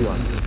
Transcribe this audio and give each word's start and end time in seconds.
su 0.00 0.06
construcción. 0.06 0.40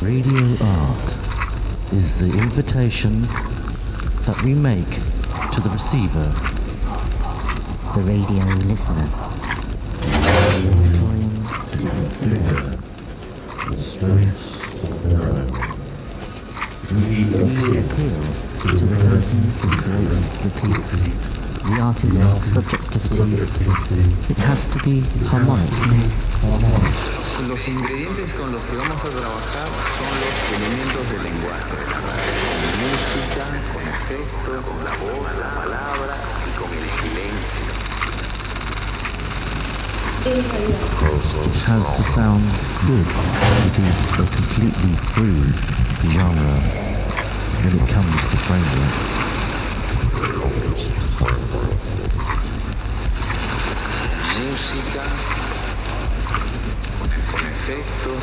Radio 0.00 0.56
art 0.60 1.12
is 1.92 2.18
the 2.18 2.26
invitation 2.38 3.22
that 4.24 4.40
we 4.42 4.54
make 4.54 4.88
to 5.52 5.60
the 5.60 5.70
receiver, 5.70 6.32
the 7.94 8.02
radio 8.02 8.44
listener. 8.66 9.08
time 10.92 11.78
to 11.78 11.88
be 11.88 13.76
free. 13.76 14.55
We 17.56 17.78
appeal 17.78 18.20
to 18.76 18.84
the 18.84 18.96
person 19.08 19.38
who 19.40 19.68
creates 19.80 20.20
the 20.20 20.50
piece, 20.60 21.04
the 21.64 21.80
artist's 21.80 22.52
subjectivity. 22.52 23.48
It 24.28 24.36
has 24.44 24.66
to 24.68 24.78
be 24.84 25.00
harmonic. 25.24 25.72
Los 27.48 27.66
ingredientes 27.68 28.34
con 28.34 28.52
los 28.52 28.62
que 28.66 28.76
vamos 28.76 29.00
a 29.00 29.08
trabajar 29.08 29.68
son 29.96 30.12
los 30.20 30.36
elementos 30.52 31.08
del 31.10 31.22
lenguaje, 31.24 31.80
con 32.44 32.60
música, 32.84 33.44
con 33.72 33.88
efectos, 33.88 34.60
con 34.66 34.84
la 34.84 34.92
voz, 35.00 35.24
la 35.38 35.48
palabra 35.54 36.16
y 36.44 36.50
con 36.60 36.68
el 36.76 36.84
silencio. 37.00 37.72
It 40.26 41.60
has 41.64 41.90
to 41.96 42.04
sound 42.04 42.44
good. 42.86 43.06
It 43.64 43.78
is 43.78 44.04
a 44.12 44.26
completely 44.28 44.92
free 45.14 45.40
genre 46.12 46.85
when 47.62 47.74
it 47.74 47.88
comes 47.88 48.22
to 48.28 48.36
framework. 48.46 48.94
Música, 54.36 55.04
con 57.30 57.42
efectos, 57.46 58.20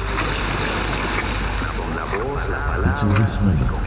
con 1.77 1.89
la 1.95 2.05
voz, 2.05 2.41
la 2.49 2.59
palabra 2.67 3.25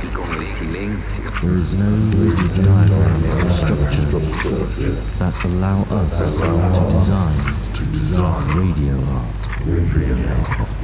y 0.03 0.09
con 0.09 0.29
el 0.35 0.49
silencio. 0.55 1.27
There 1.41 1.59
is 1.59 1.75
no 1.75 1.91
rigid 2.23 2.53
diagram 2.65 3.25
or 3.47 3.53
structure 3.53 4.07
that 5.19 5.35
allow 5.45 5.83
us 5.91 6.39
to 6.39 6.83
design 6.93 7.37
radio 8.57 8.97
art. 9.13 10.76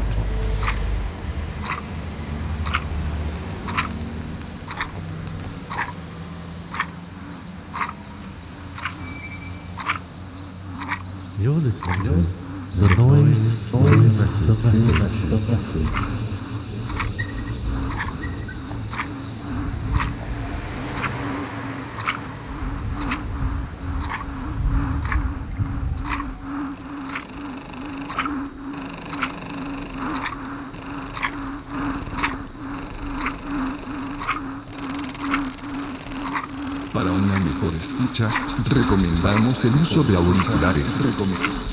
The 11.72 12.88
noise, 12.98 13.70
the 13.72 14.54
the. 14.62 16.12
Para 36.92 37.10
una 37.10 37.38
mejor 37.40 37.74
escucha, 37.74 38.30
recomendamos 38.74 39.64
el 39.64 39.74
uso 39.74 40.02
de 40.02 40.16
auriculares. 40.16 41.06
Recomendamos. 41.06 41.72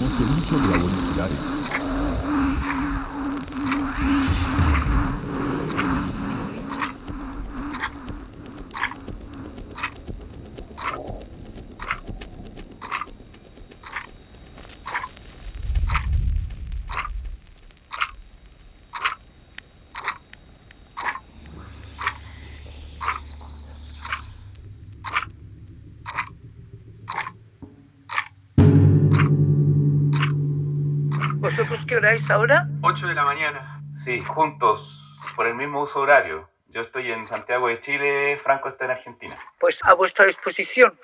¿Vosotros 31.50 31.79
qué 31.90 31.96
hora 31.96 32.14
es 32.14 32.30
ahora? 32.30 32.68
8 32.84 33.08
de 33.08 33.16
la 33.16 33.24
mañana. 33.24 33.82
Sí, 34.04 34.22
juntos, 34.22 35.18
por 35.36 35.48
el 35.48 35.56
mismo 35.56 35.82
uso 35.82 36.02
horario. 36.02 36.48
Yo 36.68 36.82
estoy 36.82 37.12
en 37.12 37.28
Santiago 37.28 37.68
de 37.68 37.80
Chile, 37.80 38.40
Franco 38.44 38.70
está 38.70 38.86
en 38.86 38.92
Argentina. 38.92 39.40
Pues 39.60 39.80
a 39.84 39.96
vuestra 39.96 40.26
disposición. 40.26 41.00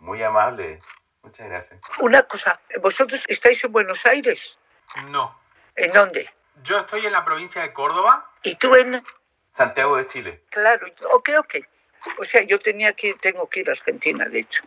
Muy 0.00 0.22
amable, 0.22 0.82
muchas 1.22 1.48
gracias. 1.48 1.80
Una 2.00 2.22
cosa, 2.24 2.60
¿vosotros 2.82 3.24
estáis 3.28 3.64
en 3.64 3.72
Buenos 3.72 4.04
Aires? 4.04 4.58
No. 5.08 5.40
¿En 5.74 5.90
dónde? 5.92 6.28
Yo 6.62 6.80
estoy 6.80 7.06
en 7.06 7.12
la 7.12 7.24
provincia 7.24 7.62
de 7.62 7.72
Córdoba. 7.72 8.30
¿Y 8.42 8.56
tú 8.56 8.74
en...? 8.74 9.02
Santiago 9.54 9.96
de 9.96 10.06
Chile. 10.06 10.42
Claro, 10.50 10.86
ok, 11.14 11.30
ok. 11.38 11.54
O 12.18 12.24
sea, 12.26 12.42
yo 12.42 12.58
tenía 12.58 12.92
que, 12.92 13.14
tengo 13.14 13.48
que 13.48 13.60
ir 13.60 13.70
a 13.70 13.72
Argentina, 13.72 14.26
de 14.26 14.40
hecho. 14.40 14.62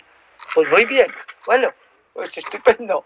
Pues 0.55 0.67
muy 0.71 0.85
bien. 0.85 1.13
Bueno, 1.45 1.71
pues 2.13 2.35
estupendo. 2.35 3.05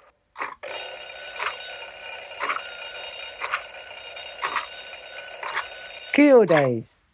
¿Qué 6.14 6.32
hora 6.32 6.70
es? 6.70 7.08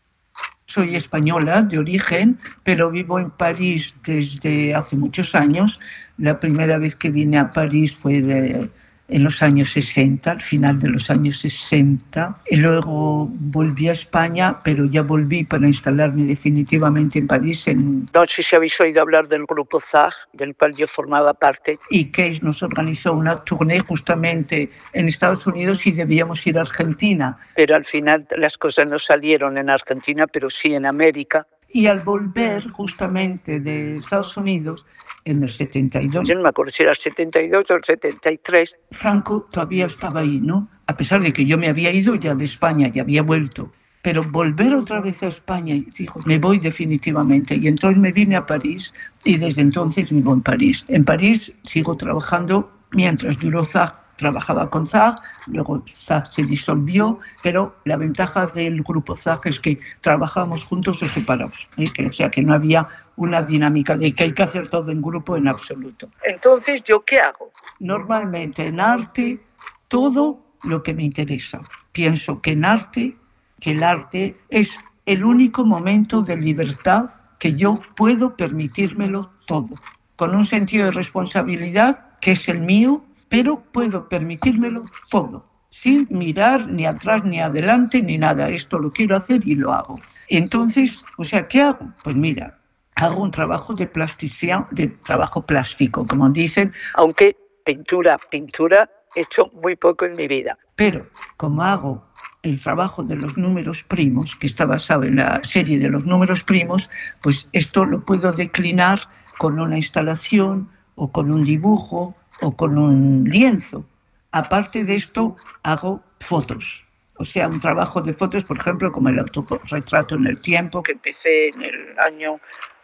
Soy 0.66 0.96
española 0.98 1.62
de 1.62 1.80
origen, 1.80 2.38
pero 2.64 2.92
vivo 2.92 3.18
en 3.18 3.32
París 3.32 3.96
desde 4.04 4.76
hace 4.76 4.98
muchos 4.98 5.34
años. 5.36 5.80
La 6.18 6.38
primera 6.38 6.78
vez 6.78 6.98
que 6.98 7.10
vine 7.10 7.40
a 7.40 7.54
París 7.54 7.96
fue 7.96 8.22
de- 8.22 8.70
en 9.10 9.24
los 9.24 9.42
años 9.44 9.70
60, 9.70 10.32
al 10.32 10.42
final 10.42 10.80
de 10.80 10.90
los 10.90 11.10
años 11.10 11.38
60. 11.38 12.42
Y 12.50 12.58
luego 12.58 13.28
volví 13.32 13.90
a 13.90 13.94
España, 13.94 14.62
pero 14.64 14.86
ya 14.86 15.02
volví 15.02 15.44
para 15.44 15.68
instalarme 15.68 16.24
definitivamente 16.24 17.20
en 17.20 17.28
París. 17.28 17.68
En... 17.68 18.06
No 18.14 18.26
sé 18.28 18.44
si 18.44 18.56
habéis 18.56 18.80
oído 18.80 19.02
hablar 19.02 19.28
del 19.28 19.46
grupo 19.46 19.80
ZAG, 19.80 20.14
del 20.34 20.56
cual 20.56 20.76
yo 20.76 20.88
formaba 20.88 21.34
parte. 21.34 21.80
Y 21.90 22.06
Case 22.06 22.40
nos 22.42 22.62
organizó 22.64 23.14
una 23.14 23.36
tournée 23.38 23.80
justamente 23.80 24.70
en 24.94 25.08
Estados 25.08 25.46
Unidos 25.48 25.86
y 25.88 25.92
debíamos 25.92 26.46
ir 26.46 26.58
a 26.58 26.62
Argentina. 26.62 27.38
Pero 27.56 27.76
al 27.76 27.86
final 27.86 28.28
las 28.38 28.58
cosas 28.58 28.88
no 28.88 29.00
salieron 29.00 29.58
en 29.58 29.70
Argentina, 29.70 30.28
pero 30.28 30.50
sí 30.50 30.74
en 30.74 30.86
América. 30.86 31.48
Y 31.72 31.86
al 31.86 32.00
volver 32.00 32.68
justamente 32.72 33.60
de 33.60 33.98
Estados 33.98 34.36
Unidos, 34.38 34.88
en 35.32 35.44
el 35.44 35.50
72, 35.50 36.28
yo 36.28 36.36
no 36.36 36.42
me 36.42 36.50
acuerdo 36.50 36.72
si 36.72 36.84
era 36.84 36.92
el 36.92 36.98
72 36.98 37.72
o 37.72 37.76
el 37.76 37.84
73, 37.84 38.76
Franco 38.92 39.48
todavía 39.52 39.86
estaba 39.86 40.22
ahí, 40.22 40.40
¿no? 40.42 40.70
A 40.88 40.98
pesar 40.98 41.22
de 41.22 41.32
que 41.32 41.46
yo 41.46 41.58
me 41.58 41.68
había 41.68 41.92
ido 41.92 42.16
ya 42.16 42.36
de 42.36 42.46
España 42.46 42.92
y 42.94 43.00
había 43.00 43.22
vuelto. 43.22 43.72
Pero 44.02 44.24
volver 44.24 44.74
otra 44.76 45.02
vez 45.02 45.22
a 45.24 45.28
España, 45.28 45.76
y 45.76 45.82
dijo, 45.82 46.22
me 46.26 46.40
voy 46.40 46.58
definitivamente. 46.58 47.56
Y 47.56 47.68
entonces 47.68 48.00
me 48.00 48.14
vine 48.14 48.38
a 48.38 48.46
París 48.46 48.94
y 49.26 49.38
desde 49.38 49.62
entonces 49.62 50.12
vivo 50.12 50.34
en 50.34 50.42
París. 50.42 50.86
En 50.88 51.04
París 51.04 51.54
sigo 51.64 51.98
trabajando 51.98 52.72
mientras 52.92 53.38
duró 53.38 53.66
ZAG 53.66 53.99
trabajaba 54.20 54.70
con 54.70 54.86
Zag, 54.86 55.16
luego 55.48 55.82
Zag 55.88 56.28
se 56.28 56.44
disolvió, 56.44 57.20
pero 57.42 57.78
la 57.86 57.96
ventaja 57.96 58.48
del 58.48 58.84
grupo 58.84 59.16
Zag 59.16 59.40
es 59.46 59.60
que 59.60 59.80
trabajábamos 60.02 60.66
juntos 60.66 61.02
o 61.02 61.08
separados, 61.08 61.70
¿eh? 61.78 61.86
que, 61.92 62.06
o 62.06 62.12
sea 62.12 62.30
que 62.30 62.44
no 62.44 62.54
había 62.54 62.88
una 63.16 63.42
dinámica 63.42 63.98
de 63.98 64.14
que 64.14 64.26
hay 64.26 64.34
que 64.34 64.44
hacer 64.44 64.68
todo 64.68 64.92
en 64.92 65.02
grupo 65.02 65.38
en 65.38 65.48
absoluto. 65.48 66.10
Entonces, 66.24 66.84
¿yo 66.84 67.04
qué 67.04 67.20
hago? 67.20 67.52
Normalmente 67.80 68.68
en 68.68 68.80
arte, 68.80 69.42
todo 69.88 70.44
lo 70.64 70.84
que 70.84 70.94
me 70.94 71.04
interesa. 71.04 71.62
Pienso 71.92 72.42
que 72.42 72.52
en 72.52 72.66
arte, 72.66 73.18
que 73.60 73.72
el 73.72 73.84
arte 73.84 74.38
es 74.50 74.80
el 75.06 75.24
único 75.24 75.66
momento 75.66 76.22
de 76.22 76.38
libertad 76.38 77.10
que 77.40 77.56
yo 77.56 77.80
puedo 77.96 78.36
permitírmelo 78.36 79.32
todo, 79.48 79.76
con 80.18 80.36
un 80.36 80.46
sentido 80.46 80.86
de 80.86 80.92
responsabilidad 80.92 82.18
que 82.20 82.32
es 82.32 82.50
el 82.50 82.60
mío, 82.60 83.04
pero 83.30 83.64
puedo 83.72 84.10
permitírmelo 84.10 84.86
todo, 85.10 85.46
sin 85.70 86.08
mirar 86.10 86.68
ni 86.68 86.86
atrás 86.86 87.24
ni 87.24 87.40
adelante 87.40 88.02
ni 88.02 88.18
nada. 88.18 88.50
Esto 88.50 88.80
lo 88.80 88.92
quiero 88.92 89.16
hacer 89.16 89.48
y 89.48 89.56
lo 89.56 89.72
hago. 89.72 90.00
Entonces, 90.28 91.06
o 91.18 91.24
sea, 91.24 91.48
¿qué 91.48 91.62
hago? 91.62 91.94
Pues 92.04 92.16
mira, 92.16 92.60
hago 92.96 93.22
un 93.22 93.32
trabajo 93.32 93.74
de 93.74 93.88
plasticidad, 93.88 94.68
de 94.72 94.88
trabajo 94.88 95.46
plástico, 95.46 96.06
como 96.06 96.30
dicen, 96.30 96.74
aunque 96.96 97.38
pintura, 97.64 98.20
pintura 98.30 98.90
he 99.16 99.22
hecho 99.22 99.52
muy 99.54 99.76
poco 99.76 100.06
en 100.06 100.16
mi 100.16 100.28
vida. 100.28 100.58
Pero 100.76 101.08
como 101.38 101.64
hago 101.64 102.10
el 102.42 102.62
trabajo 102.62 103.04
de 103.04 103.16
los 103.16 103.38
números 103.38 103.84
primos, 103.84 104.36
que 104.36 104.48
está 104.48 104.66
basado 104.66 105.04
en 105.04 105.18
la 105.18 105.42
serie 105.44 105.80
de 105.80 105.90
los 105.90 106.06
números 106.06 106.44
primos, 106.44 106.90
pues 107.22 107.50
esto 107.52 107.86
lo 107.86 108.06
puedo 108.06 108.32
declinar 108.32 109.00
con 109.38 109.60
una 109.60 109.76
instalación 109.76 110.70
o 110.96 111.12
con 111.12 111.32
un 111.32 111.44
dibujo 111.44 112.16
o 112.42 112.56
con 112.56 112.78
un 112.78 113.24
lienzo. 113.26 113.86
Aparte 114.32 114.84
de 114.84 114.96
esto, 114.96 115.36
hago 115.64 116.04
fotos. 116.20 116.86
O 117.16 117.26
sea, 117.26 117.48
un 117.48 117.60
trabajo 117.60 118.02
de 118.02 118.14
fotos, 118.14 118.46
por 118.46 118.58
ejemplo, 118.58 118.92
como 118.92 119.10
el 119.10 119.20
autorretrato 119.20 120.16
en 120.16 120.28
el 120.28 120.40
tiempo, 120.40 120.82
que 120.84 120.94
empecé 120.94 121.50
en 121.50 121.62
el 121.62 122.00
año 122.00 122.40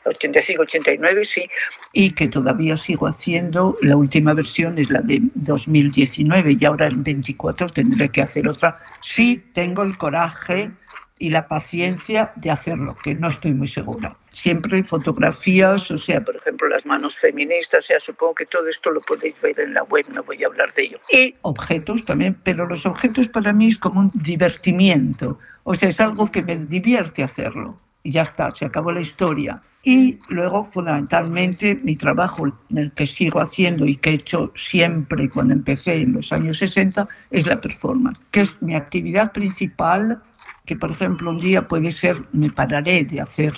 85, 0.06 0.62
89, 0.64 1.26
sí, 1.26 1.50
y 1.94 2.12
que 2.12 2.28
todavía 2.28 2.76
sigo 2.78 3.08
haciendo. 3.08 3.78
La 3.82 3.96
última 3.96 4.34
versión 4.34 4.78
es 4.78 4.90
la 4.90 5.02
de 5.02 5.22
2019 5.34 6.58
y 6.60 6.66
ahora 6.66 6.88
en 6.88 7.04
24 7.04 7.70
tendré 7.70 8.10
que 8.10 8.22
hacer 8.22 8.48
otra. 8.48 8.78
Sí, 9.00 9.46
tengo 9.54 9.84
el 9.84 9.98
coraje 9.98 10.72
y 11.18 11.30
la 11.30 11.48
paciencia 11.48 12.34
de 12.36 12.52
hacerlo, 12.52 12.98
que 13.02 13.16
no 13.16 13.30
estoy 13.30 13.54
muy 13.54 13.68
segura. 13.68 14.18
Siempre 14.32 14.84
fotografías, 14.84 15.90
o 15.92 15.98
sea, 15.98 16.22
por 16.22 16.36
ejemplo, 16.36 16.68
las 16.68 16.86
manos 16.86 17.16
feministas, 17.16 17.86
o 17.86 17.88
sea, 17.88 18.00
supongo 18.00 18.36
que 18.36 18.46
todo 18.46 18.68
esto 18.68 18.92
lo 18.92 19.02
podéis 19.02 19.40
ver 19.42 19.60
en 19.62 19.74
la 19.74 19.84
web, 19.84 20.06
no 20.10 20.24
voy 20.24 20.44
a 20.44 20.48
hablar 20.48 20.74
de 20.74 20.84
ello. 20.84 21.00
Y 21.10 21.36
objetos 21.42 22.04
también, 22.04 22.38
pero 22.44 22.66
los 22.68 22.86
objetos 22.86 23.30
para 23.30 23.54
mí 23.54 23.68
es 23.68 23.78
como 23.78 24.02
un 24.02 24.12
divertimiento, 24.14 25.40
o 25.64 25.74
sea, 25.74 25.90
es 25.90 26.02
algo 26.02 26.32
que 26.32 26.44
me 26.44 26.58
divierte 26.58 27.24
hacerlo. 27.24 27.80
Y 28.04 28.12
ya 28.12 28.22
está, 28.22 28.52
se 28.52 28.66
acabó 28.66 28.92
la 28.92 29.02
historia. 29.02 29.64
Y 29.82 30.20
luego, 30.30 30.66
fundamentalmente, 30.66 31.76
mi 31.76 31.96
trabajo 31.96 32.46
en 32.70 32.78
el 32.78 32.92
que 32.92 33.08
sigo 33.08 33.40
haciendo 33.40 33.86
y 33.86 33.98
que 33.98 34.12
he 34.12 34.14
hecho 34.14 34.52
siempre 34.56 35.30
cuando 35.30 35.54
empecé 35.54 36.02
en 36.02 36.14
los 36.14 36.32
años 36.34 36.58
60 36.60 37.08
es 37.32 37.48
la 37.48 37.62
performance, 37.62 38.20
que 38.32 38.42
es 38.42 38.62
mi 38.62 38.76
actividad 38.76 39.32
principal 39.32 40.22
que 40.66 40.76
por 40.76 40.92
ejemplo 40.92 41.30
un 41.32 41.40
día 41.40 41.68
puede 41.68 41.92
ser, 41.92 42.18
me 42.34 42.50
pararé 42.50 43.06
de 43.06 43.22
hacer 43.22 43.54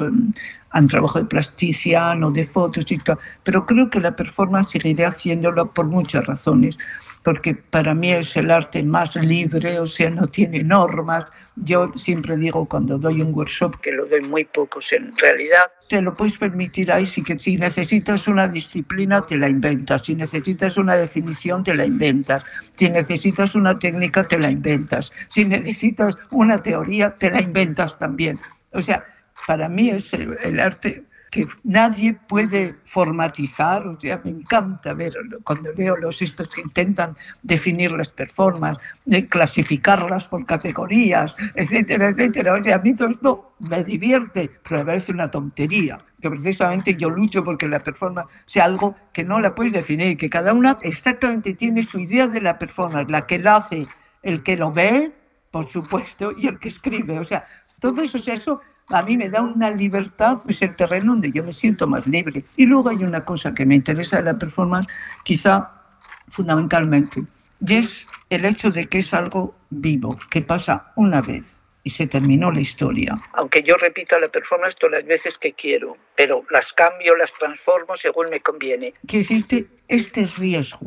un 0.73 0.87
trabajo 0.87 1.19
de 1.19 1.25
plastician 1.25 2.23
o 2.23 2.31
de 2.31 2.43
fotos 2.43 2.91
y 2.91 2.97
todo, 2.97 3.19
pero 3.43 3.65
creo 3.65 3.89
que 3.89 3.99
la 3.99 4.15
performance 4.15 4.71
seguiré 4.71 5.05
haciéndolo 5.05 5.71
por 5.71 5.87
muchas 5.87 6.25
razones, 6.25 6.77
porque 7.23 7.55
para 7.55 7.93
mí 7.93 8.11
es 8.11 8.35
el 8.37 8.51
arte 8.51 8.83
más 8.83 9.15
libre, 9.15 9.79
o 9.79 9.85
sea, 9.85 10.09
no 10.09 10.27
tiene 10.27 10.63
normas. 10.63 11.25
Yo 11.55 11.91
siempre 11.95 12.37
digo 12.37 12.65
cuando 12.65 12.97
doy 12.97 13.21
un 13.21 13.33
workshop, 13.33 13.79
que 13.81 13.91
lo 13.91 14.05
doy 14.05 14.21
muy 14.21 14.45
pocos 14.45 14.91
en 14.93 15.17
realidad, 15.17 15.63
te 15.89 16.01
lo 16.01 16.13
puedes 16.13 16.37
permitir 16.37 16.91
ahí, 16.91 17.05
que 17.25 17.39
si 17.39 17.57
necesitas 17.57 18.27
una 18.27 18.47
disciplina, 18.47 19.25
te 19.25 19.37
la 19.37 19.49
inventas, 19.49 20.03
si 20.03 20.15
necesitas 20.15 20.77
una 20.77 20.95
definición, 20.95 21.63
te 21.63 21.73
la 21.73 21.85
inventas, 21.85 22.45
si 22.75 22.89
necesitas 22.89 23.55
una 23.55 23.79
técnica, 23.79 24.23
te 24.23 24.37
la 24.37 24.51
inventas, 24.51 25.11
si 25.29 25.45
necesitas 25.45 26.15
una 26.29 26.57
teoría, 26.59 27.15
te 27.15 27.31
la 27.31 27.41
inventas 27.41 27.97
también. 27.97 28.39
O 28.71 28.81
sea, 28.81 29.03
para 29.47 29.69
mí 29.69 29.89
es 29.89 30.13
el, 30.13 30.59
arte 30.59 31.05
que 31.31 31.47
nadie 31.63 32.13
puede 32.27 32.75
formatizar, 32.83 33.88
o 33.88 33.97
sea, 33.97 34.19
me 34.21 34.31
encanta 34.31 34.94
ver 34.94 35.13
cuando 35.41 35.69
veo 35.73 35.95
los 35.95 36.21
estos 36.21 36.49
que 36.49 36.59
intentan 36.59 37.15
definir 37.41 37.94
las 37.94 38.09
performances, 38.09 38.83
de 39.05 39.29
clasificarlas 39.29 40.27
por 40.27 40.45
categorías, 40.45 41.33
etcétera, 41.55 42.09
etcétera. 42.09 42.55
O 42.55 42.63
sea, 42.63 42.75
a 42.75 42.79
mí 42.79 42.94
todo 42.94 43.07
esto 43.07 43.53
me 43.59 43.85
divierte, 43.85 44.51
pero 44.63 44.81
me 44.81 44.85
parece 44.85 45.13
una 45.13 45.31
tontería, 45.31 45.97
que 46.21 46.29
precisamente 46.29 46.95
yo 46.95 47.09
lucho 47.09 47.41
porque 47.41 47.69
la 47.69 47.79
performance 47.79 48.29
sea 48.45 48.65
algo 48.65 48.97
que 49.13 49.23
no 49.23 49.39
la 49.39 49.55
puedes 49.55 49.71
definir, 49.71 50.17
que 50.17 50.29
cada 50.29 50.51
una 50.51 50.77
exactamente 50.81 51.53
tiene 51.53 51.83
su 51.83 52.00
idea 52.00 52.27
de 52.27 52.41
la 52.41 52.59
performance, 52.59 53.09
la 53.09 53.25
que 53.25 53.39
la 53.39 53.55
hace 53.55 53.88
el 54.23 54.43
que 54.43 54.57
lo 54.57 54.73
ve, 54.73 55.13
por 55.51 55.69
supuesto, 55.69 56.33
y 56.38 56.47
el 56.47 56.59
que 56.59 56.67
escribe. 56.67 57.17
O 57.17 57.23
sea, 57.23 57.45
todo 57.79 58.01
eso, 58.01 58.17
o 58.17 58.21
sea, 58.21 58.33
eso 58.33 58.61
a 58.89 59.01
mí 59.04 59.18
me 59.18 59.30
da 59.30 59.42
una 59.42 59.69
libertad, 59.69 60.39
es 60.48 60.62
el 60.62 60.75
terreno 60.75 61.13
donde 61.13 61.31
yo 61.31 61.44
me 61.44 61.51
siento 61.51 61.88
más 61.88 62.07
libre. 62.07 62.45
Y 62.56 62.66
luego 62.66 62.89
hay 62.89 63.04
una 63.04 63.25
cosa 63.25 63.54
que 63.54 63.66
me 63.66 63.75
interesa 63.75 64.18
de 64.18 64.24
la 64.24 64.38
performance, 64.38 64.88
quizá 65.24 65.72
fundamentalmente, 66.30 67.24
y 67.66 67.75
es 67.75 68.07
el 68.30 68.45
hecho 68.45 68.72
de 68.72 68.86
que 68.86 69.00
es 69.00 69.13
algo 69.13 69.56
vivo, 69.69 70.18
que 70.29 70.41
pasa 70.41 70.91
una 70.96 71.22
vez 71.22 71.60
y 71.84 71.89
se 71.89 72.06
terminó 72.06 72.51
la 72.51 72.60
historia. 72.60 73.17
Aunque 73.34 73.63
yo 73.63 73.75
repita 73.75 74.20
la 74.20 74.27
performance 74.27 74.75
todas 74.75 75.00
las 75.00 75.08
veces 75.08 75.38
que 75.38 75.53
quiero, 75.53 75.96
pero 76.15 76.44
las 76.50 76.74
cambio, 76.74 77.15
las 77.15 77.34
transformo 77.34 77.96
según 77.96 78.29
me 78.29 78.41
conviene. 78.41 78.94
Quiero 79.08 79.24
decirte, 79.24 79.67
este 79.88 80.27
riesgo 80.38 80.82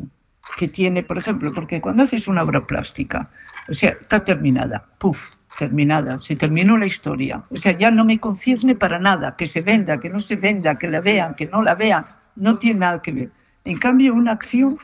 que 0.57 0.67
tiene, 0.67 1.01
por 1.01 1.17
ejemplo, 1.17 1.51
porque 1.53 1.81
cuando 1.81 2.03
haces 2.03 2.27
una 2.27 2.43
obra 2.43 2.67
plástica, 2.67 3.31
o 3.67 3.73
sea, 3.73 3.97
está 3.99 4.23
terminada, 4.23 4.85
puff, 4.99 5.37
terminada, 5.57 6.17
se 6.17 6.35
terminó 6.35 6.77
la 6.77 6.85
historia. 6.85 7.43
O 7.49 7.55
sea, 7.55 7.77
ya 7.77 7.91
no 7.91 8.05
me 8.05 8.19
concierne 8.19 8.75
para 8.75 8.99
nada 8.99 9.35
que 9.35 9.45
se 9.45 9.61
venda, 9.61 9.99
que 9.99 10.09
no 10.09 10.19
se 10.19 10.35
venda, 10.35 10.77
que 10.77 10.89
la 10.89 11.01
vean, 11.01 11.35
que 11.35 11.47
no 11.47 11.61
la 11.61 11.75
vean, 11.75 12.05
no 12.37 12.57
tiene 12.57 12.79
nada 12.79 13.01
que 13.01 13.11
ver. 13.11 13.31
En 13.63 13.77
cambio, 13.77 14.13
una 14.13 14.31
acción, 14.31 14.79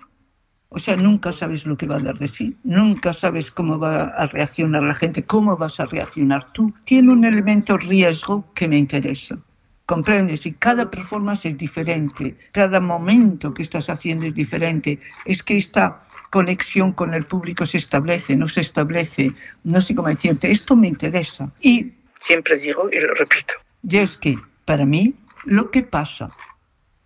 o 0.69 0.79
sea, 0.79 0.95
nunca 0.95 1.31
sabes 1.31 1.65
lo 1.65 1.77
que 1.77 1.87
va 1.87 1.97
a 1.97 1.99
dar 1.99 2.17
de 2.17 2.27
sí, 2.27 2.57
nunca 2.63 3.13
sabes 3.13 3.51
cómo 3.51 3.79
va 3.79 4.07
a 4.07 4.27
reaccionar 4.27 4.83
la 4.83 4.93
gente, 4.93 5.23
cómo 5.23 5.57
vas 5.57 5.79
a 5.79 5.85
reaccionar 5.85 6.51
tú. 6.53 6.73
Tiene 6.83 7.11
un 7.11 7.25
elemento 7.25 7.77
riesgo 7.77 8.51
que 8.53 8.67
me 8.67 8.77
interesa. 8.77 9.39
¿Comprendes? 9.85 10.45
Y 10.45 10.51
cada 10.51 10.91
performance 10.91 11.45
es 11.45 11.57
diferente, 11.57 12.37
cada 12.51 12.81
momento 12.81 13.53
que 13.53 13.61
estás 13.61 13.89
haciendo 13.89 14.25
es 14.25 14.33
diferente. 14.33 14.99
Es 15.23 15.41
que 15.41 15.55
está 15.55 16.03
conexión 16.29 16.91
con 16.91 17.13
el 17.13 17.25
público 17.25 17.65
se 17.65 17.77
establece, 17.77 18.35
no 18.35 18.47
se 18.47 18.61
establece, 18.61 19.31
no 19.63 19.81
sé 19.81 19.95
cómo 19.95 20.09
decirte, 20.09 20.51
esto 20.51 20.75
me 20.75 20.87
interesa. 20.87 21.51
Y 21.61 21.93
siempre 22.19 22.57
digo 22.57 22.89
y 22.91 22.99
lo 22.99 23.13
repito, 23.13 23.53
y 23.83 23.97
es 23.97 24.17
que 24.17 24.37
para 24.65 24.85
mí 24.85 25.13
lo 25.45 25.71
que 25.71 25.83
pasa 25.83 26.31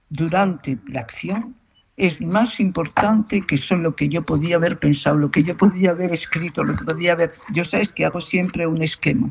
durante 0.10 0.78
la 0.88 1.01
acción 1.01 1.56
es 1.98 2.22
más 2.22 2.60
importante 2.60 3.42
que 3.42 3.58
solo 3.58 3.84
lo 3.84 3.96
que 3.96 4.10
yo 4.10 4.24
podía 4.24 4.56
haber 4.56 4.80
pensado, 4.80 5.18
lo 5.18 5.30
que 5.30 5.44
yo 5.44 5.56
podía 5.56 5.92
haber 5.92 6.12
escrito, 6.12 6.63
lo 6.63 6.75
que 6.75 6.84
podía 6.84 7.12
haber... 7.12 7.34
Yo 7.54 7.63
sabes 7.63 7.94
que 7.94 8.06
hago 8.06 8.22
siempre 8.22 8.66
un 8.66 8.82
esquema 8.82 9.30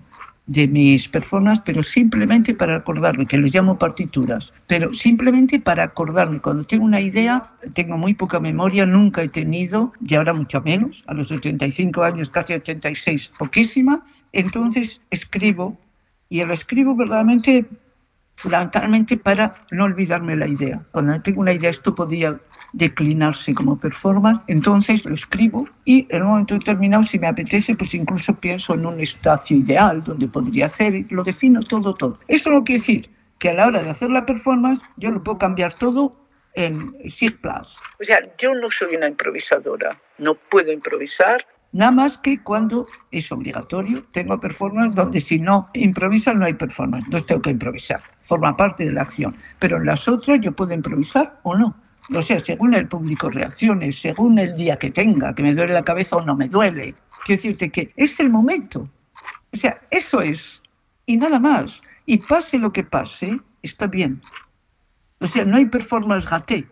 de 0.51 0.67
mis 0.67 1.09
personas, 1.09 1.61
pero 1.61 1.81
simplemente 1.85 2.55
para 2.55 2.79
acordarme, 2.79 3.25
que 3.25 3.39
les 3.39 3.55
llamo 3.55 3.79
partituras, 3.79 4.53
pero 4.67 4.93
simplemente 4.93 5.61
para 5.61 5.85
acordarme. 5.85 6.41
Cuando 6.41 6.65
tengo 6.65 6.85
una 6.85 7.01
idea, 7.01 7.53
tengo 7.73 7.97
muy 7.97 8.15
poca 8.15 8.41
memoria, 8.41 8.85
nunca 8.85 9.23
he 9.23 9.29
tenido, 9.29 9.93
y 10.05 10.17
ahora 10.17 10.33
mucho 10.33 10.61
menos, 10.61 11.05
a 11.07 11.15
los 11.15 11.31
85 11.31 12.03
años, 12.03 12.31
casi 12.31 12.55
86, 12.55 13.33
poquísima, 13.39 14.05
entonces 14.33 15.01
escribo, 15.11 15.79
y 16.29 16.45
lo 16.45 16.53
escribo 16.53 16.97
verdaderamente, 16.97 17.67
fundamentalmente 18.35 19.19
para 19.19 19.55
no 19.71 19.85
olvidarme 19.85 20.35
la 20.35 20.49
idea. 20.49 20.83
Cuando 20.91 21.23
tengo 21.23 21.43
una 21.43 21.53
idea, 21.53 21.71
esto 21.71 21.95
podía 21.95 22.41
declinarse 22.73 23.55
como 23.55 23.79
performance, 23.79 24.41
entonces 24.47 25.05
lo 25.05 25.15
escribo 25.15 25.69
y 25.85 26.07
en 26.11 26.23
un 26.23 26.29
momento 26.29 26.55
determinado, 26.55 27.03
si 27.03 27.19
me 27.19 27.27
apetece, 27.27 27.75
pues 27.75 27.95
incluso 27.95 28.35
pienso 28.35 28.75
en 28.75 28.87
un 28.87 29.01
espacio 29.01 29.57
ideal 29.57 30.03
donde 30.03 30.29
podría 30.29 30.67
hacer, 30.67 31.07
lo 31.11 31.23
defino 31.23 31.63
todo, 31.63 31.95
todo. 31.95 32.19
Eso 32.29 32.51
no 32.51 32.65
quiere 32.65 32.81
decir 32.81 33.11
que 33.39 33.51
a 33.51 33.55
la 33.55 33.67
hora 33.67 33.83
de 33.83 33.91
hacer 33.91 34.11
la 34.11 34.27
performance 34.27 34.83
yo 34.97 35.11
lo 35.11 35.23
puedo 35.23 35.39
cambiar 35.39 35.75
todo 35.75 36.17
en 36.55 36.97
Sig 37.09 37.41
Plus. 37.41 37.79
O 38.01 38.05
sea, 38.05 38.19
yo 38.39 38.55
no 38.55 38.71
soy 38.71 38.97
una 38.97 39.09
improvisadora, 39.09 39.99
no 40.19 40.35
puedo 40.35 40.73
improvisar, 40.73 41.47
Nada 41.73 41.93
más 41.93 42.19
que 42.19 42.43
cuando 42.43 42.89
es 43.13 43.31
obligatorio. 43.31 44.05
Tengo 44.11 44.41
performance 44.41 44.95
donde 44.95 45.21
si 45.21 45.39
no 45.39 45.71
improvisas 45.73 46.35
no 46.35 46.45
hay 46.45 46.55
performance. 46.55 47.07
No 47.09 47.21
tengo 47.21 47.43
que 47.43 47.51
improvisar. 47.51 48.03
Forma 48.23 48.57
parte 48.57 48.85
de 48.85 48.93
la 48.93 49.03
acción. 49.03 49.37
Pero 49.59 49.77
en 49.77 49.87
las 49.87 50.09
otras 50.09 50.41
yo 50.41 50.53
puedo 50.53 50.75
improvisar 50.75 51.39
o 51.45 51.57
no. 51.57 51.77
O 52.15 52.23
sea, 52.23 52.39
según 52.41 52.75
el 52.75 52.89
público 52.89 53.29
reaccione, 53.29 53.93
según 53.93 54.39
el 54.39 54.55
día 54.55 54.79
que 54.79 54.91
tenga, 54.91 55.35
que 55.35 55.43
me 55.43 55.55
duele 55.55 55.73
la 55.73 55.85
cabeza 55.85 56.17
o 56.17 56.25
no 56.25 56.37
me 56.37 56.49
duele. 56.49 56.95
Quiero 57.25 57.39
decirte 57.41 57.71
que 57.71 57.93
es 57.97 58.19
el 58.21 58.31
momento. 58.31 58.89
O 59.53 59.57
sea, 59.57 59.81
eso 59.91 60.21
es. 60.21 60.63
Y 61.07 61.17
nada 61.17 61.39
más. 61.39 61.83
Y 62.07 62.19
pase 62.19 62.59
lo 62.59 62.73
que 62.73 62.83
pase, 62.83 63.41
está 63.63 63.87
bien. 63.87 64.23
O 65.21 65.27
sea, 65.27 65.45
no 65.45 65.57
hay 65.57 65.67
performance 65.67 66.29
raté. 66.29 66.67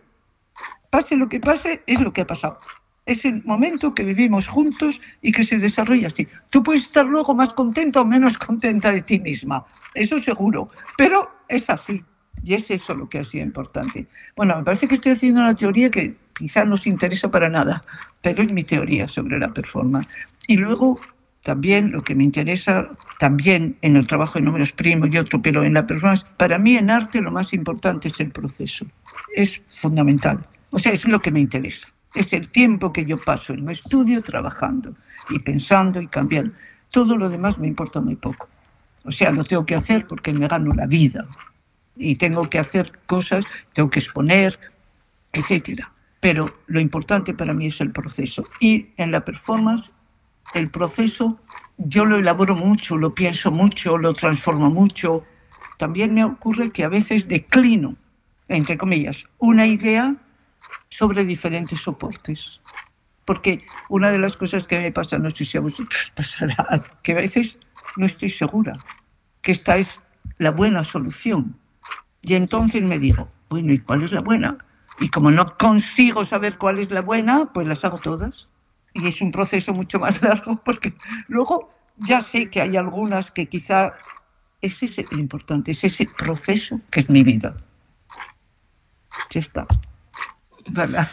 Pase 0.89 1.15
lo 1.15 1.29
que 1.29 1.39
pase, 1.39 1.83
es 1.85 2.01
lo 2.01 2.11
que 2.11 2.21
ha 2.21 2.27
pasado. 2.27 2.59
Es 3.05 3.25
el 3.25 3.43
momento 3.43 3.93
que 3.93 4.03
vivimos 4.03 4.47
juntos 4.47 5.01
y 5.21 5.31
que 5.31 5.43
se 5.43 5.57
desarrolla 5.57 6.07
así. 6.07 6.27
Tú 6.49 6.63
puedes 6.63 6.81
estar 6.81 7.05
luego 7.05 7.35
más 7.35 7.53
contenta 7.53 8.01
o 8.01 8.05
menos 8.05 8.37
contenta 8.37 8.91
de 8.91 9.01
ti 9.01 9.19
misma, 9.19 9.65
eso 9.93 10.19
seguro, 10.19 10.69
pero 10.97 11.43
es 11.47 11.69
así. 11.69 12.03
Y 12.43 12.53
es 12.53 12.71
eso 12.71 12.95
lo 12.95 13.09
que 13.09 13.19
ha 13.19 13.23
sido 13.23 13.43
importante. 13.43 14.07
Bueno, 14.35 14.57
me 14.57 14.63
parece 14.63 14.87
que 14.87 14.95
estoy 14.95 15.13
haciendo 15.13 15.41
una 15.41 15.55
teoría 15.55 15.89
que 15.89 16.15
quizá 16.33 16.65
no 16.65 16.75
os 16.75 16.87
interesa 16.87 17.29
para 17.29 17.49
nada, 17.49 17.83
pero 18.21 18.41
es 18.41 18.51
mi 18.53 18.63
teoría 18.63 19.07
sobre 19.07 19.39
la 19.39 19.53
performance. 19.53 20.07
Y 20.47 20.57
luego 20.57 20.99
también 21.43 21.91
lo 21.91 22.03
que 22.03 22.15
me 22.15 22.23
interesa, 22.23 22.89
también 23.17 23.77
en 23.81 23.95
el 23.95 24.07
trabajo 24.07 24.39
de 24.39 24.45
números 24.45 24.71
primos 24.71 25.09
y 25.11 25.17
otro, 25.17 25.41
pero 25.41 25.63
en 25.63 25.73
la 25.73 25.87
performance, 25.87 26.23
para 26.37 26.57
mí 26.57 26.75
en 26.75 26.89
arte 26.89 27.21
lo 27.21 27.31
más 27.31 27.53
importante 27.53 28.07
es 28.07 28.19
el 28.19 28.31
proceso. 28.31 28.85
Es 29.35 29.61
fundamental. 29.67 30.45
O 30.71 30.79
sea, 30.79 30.91
es 30.91 31.07
lo 31.07 31.21
que 31.21 31.31
me 31.31 31.39
interesa. 31.39 31.89
Es 32.13 32.33
el 32.33 32.49
tiempo 32.49 32.91
que 32.91 33.05
yo 33.05 33.23
paso 33.23 33.53
en 33.53 33.65
mi 33.65 33.71
estudio 33.71 34.21
trabajando 34.21 34.95
y 35.29 35.39
pensando 35.39 36.01
y 36.01 36.07
cambiando. 36.07 36.53
Todo 36.91 37.17
lo 37.17 37.29
demás 37.29 37.59
me 37.59 37.67
importa 37.67 38.01
muy 38.01 38.15
poco. 38.15 38.49
O 39.03 39.11
sea, 39.11 39.31
lo 39.31 39.43
tengo 39.43 39.65
que 39.65 39.75
hacer 39.75 40.07
porque 40.07 40.33
me 40.33 40.47
gano 40.47 40.71
la 40.75 40.85
vida 40.85 41.25
y 41.99 42.15
tengo 42.15 42.49
que 42.49 42.57
hacer 42.57 42.99
cosas, 43.05 43.45
tengo 43.73 43.89
que 43.91 43.99
exponer, 43.99 44.59
etcétera. 45.31 45.91
Pero 46.19 46.61
lo 46.65 46.79
importante 46.79 47.35
para 47.35 47.53
mí 47.53 47.67
es 47.67 47.79
el 47.81 47.91
proceso. 47.91 48.47
Y 48.59 48.89
en 48.97 49.11
la 49.11 49.23
performance, 49.23 49.91
el 50.55 50.71
proceso 50.71 51.39
yo 51.77 52.05
lo 52.05 52.17
elaboro 52.17 52.55
mucho, 52.55 52.97
lo 52.97 53.13
pienso 53.13 53.51
mucho, 53.51 53.97
lo 53.97 54.13
transformo 54.13 54.71
mucho. 54.71 55.23
También 55.77 56.13
me 56.13 56.25
ocurre 56.25 56.71
que 56.71 56.83
a 56.83 56.89
veces 56.89 57.27
declino, 57.27 57.95
entre 58.47 58.77
comillas, 58.77 59.27
una 59.37 59.67
idea 59.67 60.15
sobre 60.89 61.23
diferentes 61.23 61.79
soportes. 61.79 62.61
Porque 63.23 63.63
una 63.89 64.09
de 64.09 64.17
las 64.17 64.35
cosas 64.35 64.67
que 64.67 64.79
me 64.79 64.91
pasa, 64.91 65.19
no 65.19 65.29
sé 65.29 65.45
si 65.45 65.57
a 65.57 65.61
vosotros 65.61 66.11
pasará, 66.15 66.83
que 67.03 67.11
a 67.11 67.21
veces 67.21 67.59
no 67.95 68.05
estoy 68.05 68.29
segura 68.29 68.79
que 69.41 69.51
esta 69.51 69.77
es 69.77 70.01
la 70.37 70.51
buena 70.51 70.83
solución. 70.83 71.57
Y 72.21 72.35
entonces 72.35 72.83
me 72.83 72.99
digo, 72.99 73.29
bueno, 73.49 73.73
¿y 73.73 73.79
cuál 73.79 74.03
es 74.03 74.11
la 74.11 74.21
buena? 74.21 74.57
Y 74.99 75.09
como 75.09 75.31
no 75.31 75.57
consigo 75.57 76.25
saber 76.25 76.57
cuál 76.57 76.79
es 76.79 76.91
la 76.91 77.01
buena, 77.01 77.45
pues 77.53 77.65
las 77.65 77.85
hago 77.85 77.99
todas. 77.99 78.49
Y 78.93 79.07
es 79.07 79.21
un 79.21 79.31
proceso 79.31 79.73
mucho 79.73 79.99
más 79.99 80.21
largo 80.23 80.61
porque 80.63 80.93
luego 81.27 81.73
ya 81.97 82.21
sé 82.21 82.49
que 82.49 82.61
hay 82.61 82.77
algunas 82.77 83.31
que 83.31 83.47
quizá 83.47 83.93
es 84.61 84.83
ese 84.83 85.05
lo 85.09 85.19
importante, 85.19 85.71
es 85.71 85.83
ese 85.83 86.05
proceso 86.05 86.81
que 86.91 86.99
es 86.99 87.09
mi 87.09 87.23
vida. 87.23 87.55
Ya 89.29 89.39
está. 89.39 89.65
¿Verdad? 90.67 91.09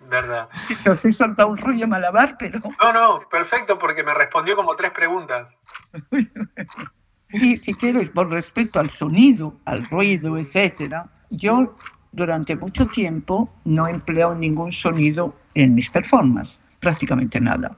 Verdad. 0.00 0.48
Se 0.76 0.90
os 0.90 1.04
he 1.04 1.12
soltado 1.12 1.48
un 1.48 1.58
rollo 1.58 1.86
malabar, 1.86 2.36
pero... 2.38 2.60
No, 2.80 2.92
no, 2.92 3.28
perfecto, 3.28 3.78
porque 3.78 4.02
me 4.02 4.14
respondió 4.14 4.56
como 4.56 4.74
tres 4.74 4.90
preguntas. 4.92 5.48
Y 7.32 7.56
si 7.58 7.74
quieres, 7.74 8.08
por 8.08 8.30
respecto 8.30 8.80
al 8.80 8.90
sonido, 8.90 9.56
al 9.64 9.84
ruido, 9.84 10.38
etcétera, 10.38 11.06
yo 11.30 11.76
durante 12.10 12.56
mucho 12.56 12.86
tiempo 12.86 13.52
no 13.64 13.86
he 13.86 13.90
empleado 13.90 14.34
ningún 14.34 14.72
sonido 14.72 15.36
en 15.54 15.74
mis 15.74 15.90
performances, 15.90 16.58
prácticamente 16.80 17.40
nada. 17.40 17.76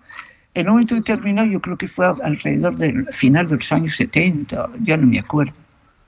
En 0.54 0.68
un 0.68 0.74
momento 0.74 0.94
determinado, 0.94 1.48
yo 1.48 1.60
creo 1.60 1.76
que 1.76 1.88
fue 1.88 2.06
alrededor 2.06 2.76
del 2.76 3.06
final 3.12 3.46
de 3.46 3.56
los 3.56 3.72
años 3.72 3.96
70, 3.96 4.70
ya 4.80 4.96
no 4.96 5.06
me 5.06 5.18
acuerdo, 5.18 5.54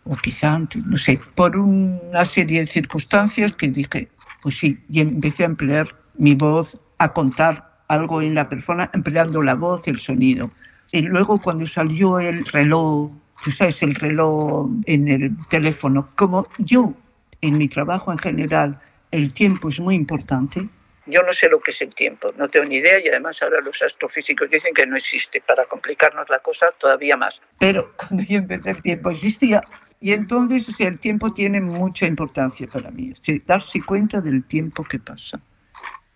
o 0.05 0.17
quizá 0.17 0.55
antes, 0.55 0.85
no 0.85 0.97
sé, 0.97 1.21
por 1.35 1.57
una 1.57 2.25
serie 2.25 2.61
de 2.61 2.67
circunstancias 2.67 3.53
que 3.53 3.69
dije, 3.69 4.09
pues 4.41 4.59
sí, 4.59 4.81
y 4.89 5.01
empecé 5.01 5.45
a 5.45 5.47
emplear 5.47 5.95
mi 6.19 6.35
voz, 6.35 6.79
a 6.99 7.13
contar 7.13 7.83
algo 7.89 8.23
en 8.23 8.35
la 8.35 8.49
persona, 8.49 8.91
empleando 8.93 9.43
la 9.43 9.55
voz 9.55 9.87
el 9.89 9.99
sonido. 9.99 10.51
Y 10.91 11.03
luego 11.03 11.41
cuando 11.41 11.67
salió 11.67 12.19
el 12.19 12.45
reloj 12.45 13.11
tú 13.43 13.51
sabes, 13.51 13.83
el 13.83 13.95
reloj 13.95 14.71
en 14.87 15.09
el 15.09 15.47
teléfono. 15.49 16.07
Como 16.17 16.49
yo, 16.59 16.95
en 17.41 17.59
mi 17.59 17.69
trabajo 17.69 18.13
en 18.13 18.19
general, 18.19 18.81
el 19.11 19.35
tiempo 19.35 19.69
es 19.69 19.81
muy 19.81 19.95
importante. 19.95 20.69
Yo 21.07 21.23
no 21.23 21.33
sé 21.33 21.49
lo 21.49 21.61
que 21.61 21.73
es 21.73 21.83
el 21.83 21.95
tiempo, 21.95 22.33
no 22.37 22.49
tengo 22.49 22.67
ni 22.67 22.77
idea 22.77 23.01
y 23.05 23.09
además 23.09 23.43
ahora 23.43 23.61
los 23.61 23.83
astrofísicos 23.83 24.49
dicen 24.49 24.73
que 24.73 24.87
no 24.87 24.97
existe, 24.97 25.41
para 25.41 25.65
complicarnos 25.65 26.29
la 26.31 26.39
cosa 26.39 26.67
todavía 26.79 27.17
más. 27.17 27.43
Pero 27.59 27.91
cuando 27.97 28.23
yo 28.23 28.39
empecé 28.39 28.71
el 28.71 28.83
tiempo 28.83 29.11
existía 29.11 29.63
y 30.01 30.13
entonces 30.13 30.69
o 30.69 30.73
sea, 30.73 30.89
el 30.89 31.01
tiempo 31.01 31.33
tiene 31.33 31.61
mucha 31.61 32.07
importancia 32.07 32.69
para 32.69 32.91
mí, 32.93 33.13
darse 33.45 33.83
cuenta 33.83 34.21
del 34.21 34.45
tiempo 34.45 34.85
que 34.85 35.01
pasa, 35.01 35.41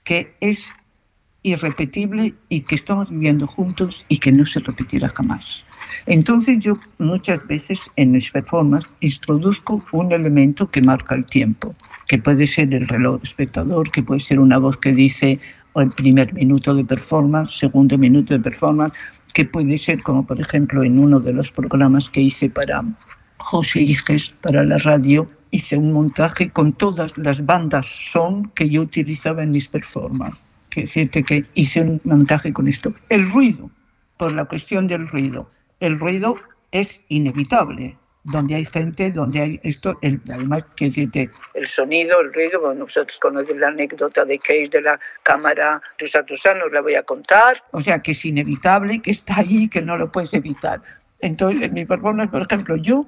que 0.04 0.36
es 0.40 0.72
irrepetible 1.46 2.34
y 2.48 2.62
que 2.62 2.74
estamos 2.74 3.10
viviendo 3.10 3.46
juntos 3.46 4.04
y 4.08 4.18
que 4.18 4.32
no 4.32 4.44
se 4.44 4.58
repetirá 4.58 5.08
jamás. 5.08 5.64
Entonces 6.04 6.58
yo 6.58 6.78
muchas 6.98 7.46
veces 7.46 7.92
en 7.94 8.10
mis 8.10 8.32
performances 8.32 8.92
introduzco 9.00 9.84
un 9.92 10.10
elemento 10.10 10.68
que 10.68 10.82
marca 10.82 11.14
el 11.14 11.24
tiempo, 11.24 11.76
que 12.08 12.18
puede 12.18 12.48
ser 12.48 12.74
el 12.74 12.88
reloj 12.88 13.20
espectador, 13.22 13.92
que 13.92 14.02
puede 14.02 14.18
ser 14.18 14.40
una 14.40 14.58
voz 14.58 14.76
que 14.76 14.92
dice 14.92 15.38
el 15.76 15.92
primer 15.92 16.34
minuto 16.34 16.74
de 16.74 16.84
performance, 16.84 17.52
segundo 17.52 17.96
minuto 17.96 18.34
de 18.34 18.40
performance, 18.40 18.96
que 19.32 19.44
puede 19.44 19.78
ser 19.78 20.02
como 20.02 20.26
por 20.26 20.40
ejemplo 20.40 20.82
en 20.82 20.98
uno 20.98 21.20
de 21.20 21.32
los 21.32 21.52
programas 21.52 22.10
que 22.10 22.22
hice 22.22 22.50
para 22.50 22.82
José 23.36 23.82
Iges, 23.82 24.34
para 24.40 24.64
la 24.64 24.78
radio, 24.78 25.30
hice 25.52 25.76
un 25.76 25.92
montaje 25.92 26.50
con 26.50 26.72
todas 26.72 27.16
las 27.16 27.46
bandas 27.46 27.86
son 27.86 28.48
que 28.48 28.68
yo 28.68 28.82
utilizaba 28.82 29.44
en 29.44 29.52
mis 29.52 29.68
performances 29.68 30.55
que 30.76 30.82
decirte 30.82 31.22
que 31.22 31.46
hice 31.54 31.80
un 31.80 32.02
montaje 32.04 32.52
con 32.52 32.68
esto. 32.68 32.92
El 33.08 33.30
ruido, 33.30 33.70
por 34.18 34.32
la 34.32 34.44
cuestión 34.44 34.86
del 34.86 35.08
ruido. 35.08 35.50
El 35.80 35.98
ruido 35.98 36.36
es 36.70 37.00
inevitable. 37.08 37.96
Donde 38.24 38.56
hay 38.56 38.66
gente, 38.66 39.10
donde 39.10 39.40
hay 39.40 39.60
esto, 39.62 39.98
el, 40.02 40.20
además, 40.30 40.66
que 40.74 40.86
decirte, 40.86 41.30
el 41.54 41.66
sonido, 41.66 42.20
el 42.20 42.34
ruido, 42.34 42.60
bueno, 42.60 42.80
nosotros 42.80 43.18
conocemos 43.20 43.60
la 43.60 43.68
anécdota 43.68 44.24
de 44.24 44.38
Case 44.38 44.68
de 44.68 44.82
la 44.82 44.98
cámara 45.22 45.80
Tusa 45.96 46.24
Tusa, 46.24 46.52
nos 46.52 46.72
la 46.72 46.80
voy 46.82 46.96
a 46.96 47.04
contar. 47.04 47.62
O 47.70 47.80
sea, 47.80 48.00
que 48.00 48.10
es 48.10 48.24
inevitable, 48.24 49.00
que 49.00 49.12
está 49.12 49.36
ahí, 49.38 49.68
que 49.68 49.80
no 49.80 49.96
lo 49.96 50.10
puedes 50.10 50.34
evitar. 50.34 50.82
Entonces, 51.20 51.62
en 51.62 51.72
mi 51.72 51.86
performance, 51.86 52.30
por 52.30 52.42
ejemplo, 52.42 52.76
yo 52.76 53.06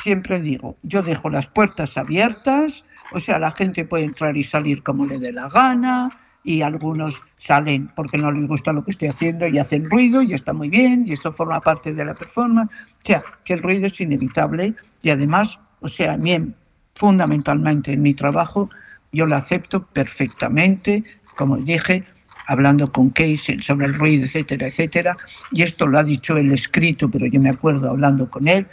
siempre 0.00 0.40
digo, 0.40 0.78
yo 0.82 1.02
dejo 1.02 1.28
las 1.28 1.46
puertas 1.46 1.98
abiertas, 1.98 2.86
o 3.12 3.20
sea, 3.20 3.38
la 3.38 3.50
gente 3.52 3.84
puede 3.84 4.04
entrar 4.04 4.36
y 4.36 4.42
salir 4.42 4.82
como 4.82 5.04
le 5.04 5.18
dé 5.18 5.30
la 5.30 5.48
gana, 5.48 6.23
y 6.44 6.60
algunos 6.60 7.22
salen 7.38 7.90
porque 7.96 8.18
no 8.18 8.30
les 8.30 8.46
gusta 8.46 8.72
lo 8.72 8.84
que 8.84 8.90
estoy 8.90 9.08
haciendo 9.08 9.48
y 9.48 9.58
hacen 9.58 9.88
ruido 9.88 10.22
y 10.22 10.34
está 10.34 10.52
muy 10.52 10.68
bien 10.68 11.04
y 11.06 11.12
eso 11.12 11.32
forma 11.32 11.60
parte 11.60 11.94
de 11.94 12.04
la 12.04 12.14
performance. 12.14 12.70
O 12.70 13.00
sea, 13.02 13.24
que 13.44 13.54
el 13.54 13.62
ruido 13.62 13.86
es 13.86 14.00
inevitable 14.00 14.74
y 15.02 15.10
además, 15.10 15.58
o 15.80 15.88
sea, 15.88 16.16
bien, 16.16 16.54
fundamentalmente 16.94 17.92
en 17.92 18.02
mi 18.02 18.14
trabajo 18.14 18.70
yo 19.10 19.26
lo 19.26 19.36
acepto 19.36 19.86
perfectamente, 19.86 21.04
como 21.36 21.54
os 21.54 21.64
dije, 21.64 22.04
hablando 22.46 22.92
con 22.92 23.10
Casey 23.10 23.58
sobre 23.60 23.86
el 23.86 23.94
ruido, 23.94 24.24
etcétera, 24.24 24.66
etcétera, 24.66 25.16
y 25.50 25.62
esto 25.62 25.86
lo 25.86 25.98
ha 25.98 26.04
dicho 26.04 26.36
él 26.36 26.52
escrito, 26.52 27.10
pero 27.10 27.26
yo 27.26 27.40
me 27.40 27.48
acuerdo 27.48 27.88
hablando 27.88 28.28
con 28.28 28.48
él, 28.48 28.66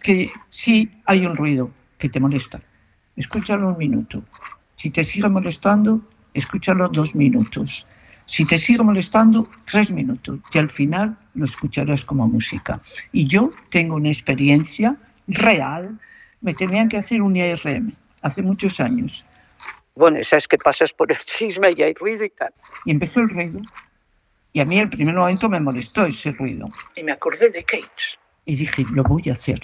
que 0.00 0.30
si 0.48 0.90
hay 1.06 1.26
un 1.26 1.36
ruido 1.36 1.70
que 1.98 2.08
te 2.08 2.20
molesta, 2.20 2.60
escúchalo 3.16 3.70
un 3.70 3.78
minuto. 3.78 4.22
Si 4.74 4.90
te 4.90 5.02
sigue 5.02 5.28
molestando, 5.28 6.02
escúchalo 6.36 6.88
dos 6.88 7.14
minutos. 7.14 7.86
Si 8.26 8.44
te 8.44 8.58
sigue 8.58 8.82
molestando, 8.82 9.48
tres 9.64 9.90
minutos 9.92 10.40
y 10.52 10.58
al 10.58 10.68
final 10.68 11.16
lo 11.34 11.44
escucharás 11.44 12.04
como 12.04 12.26
música. 12.28 12.80
Y 13.12 13.26
yo 13.26 13.52
tengo 13.70 13.94
una 13.96 14.08
experiencia 14.08 14.96
real. 15.28 15.98
Me 16.40 16.54
tenían 16.54 16.88
que 16.88 16.96
hacer 16.96 17.22
un 17.22 17.36
IRM 17.36 17.92
hace 18.22 18.42
muchos 18.42 18.80
años. 18.80 19.24
Bueno, 19.94 20.22
sabes 20.24 20.46
que 20.48 20.58
pasas 20.58 20.92
por 20.92 21.10
el 21.10 21.18
chisme 21.24 21.72
y 21.76 21.82
hay 21.82 21.94
ruido 21.94 22.24
y 22.24 22.30
tal. 22.30 22.52
Y 22.84 22.90
empezó 22.90 23.20
el 23.20 23.30
ruido. 23.30 23.60
Y 24.52 24.60
a 24.60 24.64
mí 24.64 24.78
el 24.78 24.88
primer 24.88 25.14
momento 25.14 25.48
me 25.48 25.60
molestó 25.60 26.04
ese 26.04 26.32
ruido. 26.32 26.70
Y 26.96 27.02
me 27.02 27.12
acordé 27.12 27.50
de 27.50 27.62
Cage. 27.62 28.18
Y 28.44 28.56
dije, 28.56 28.84
lo 28.90 29.02
voy 29.04 29.28
a 29.28 29.32
hacer. 29.32 29.60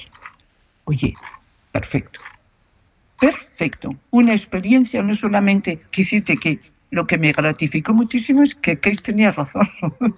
Oye, 0.85 1.15
perfecto 1.71 2.21
perfecto. 3.23 3.95
Una 4.11 4.33
experiencia 4.33 5.01
no 5.01 5.15
solamente, 5.15 5.81
quisiste 5.91 6.37
que 6.39 6.59
lo 6.91 7.07
que 7.07 7.19
me 7.19 7.31
gratificó 7.31 7.95
muchísimo 7.95 8.43
es 8.43 8.57
que 8.57 8.81
Case 8.81 9.01
tenía 9.01 9.31
razón. 9.31 9.65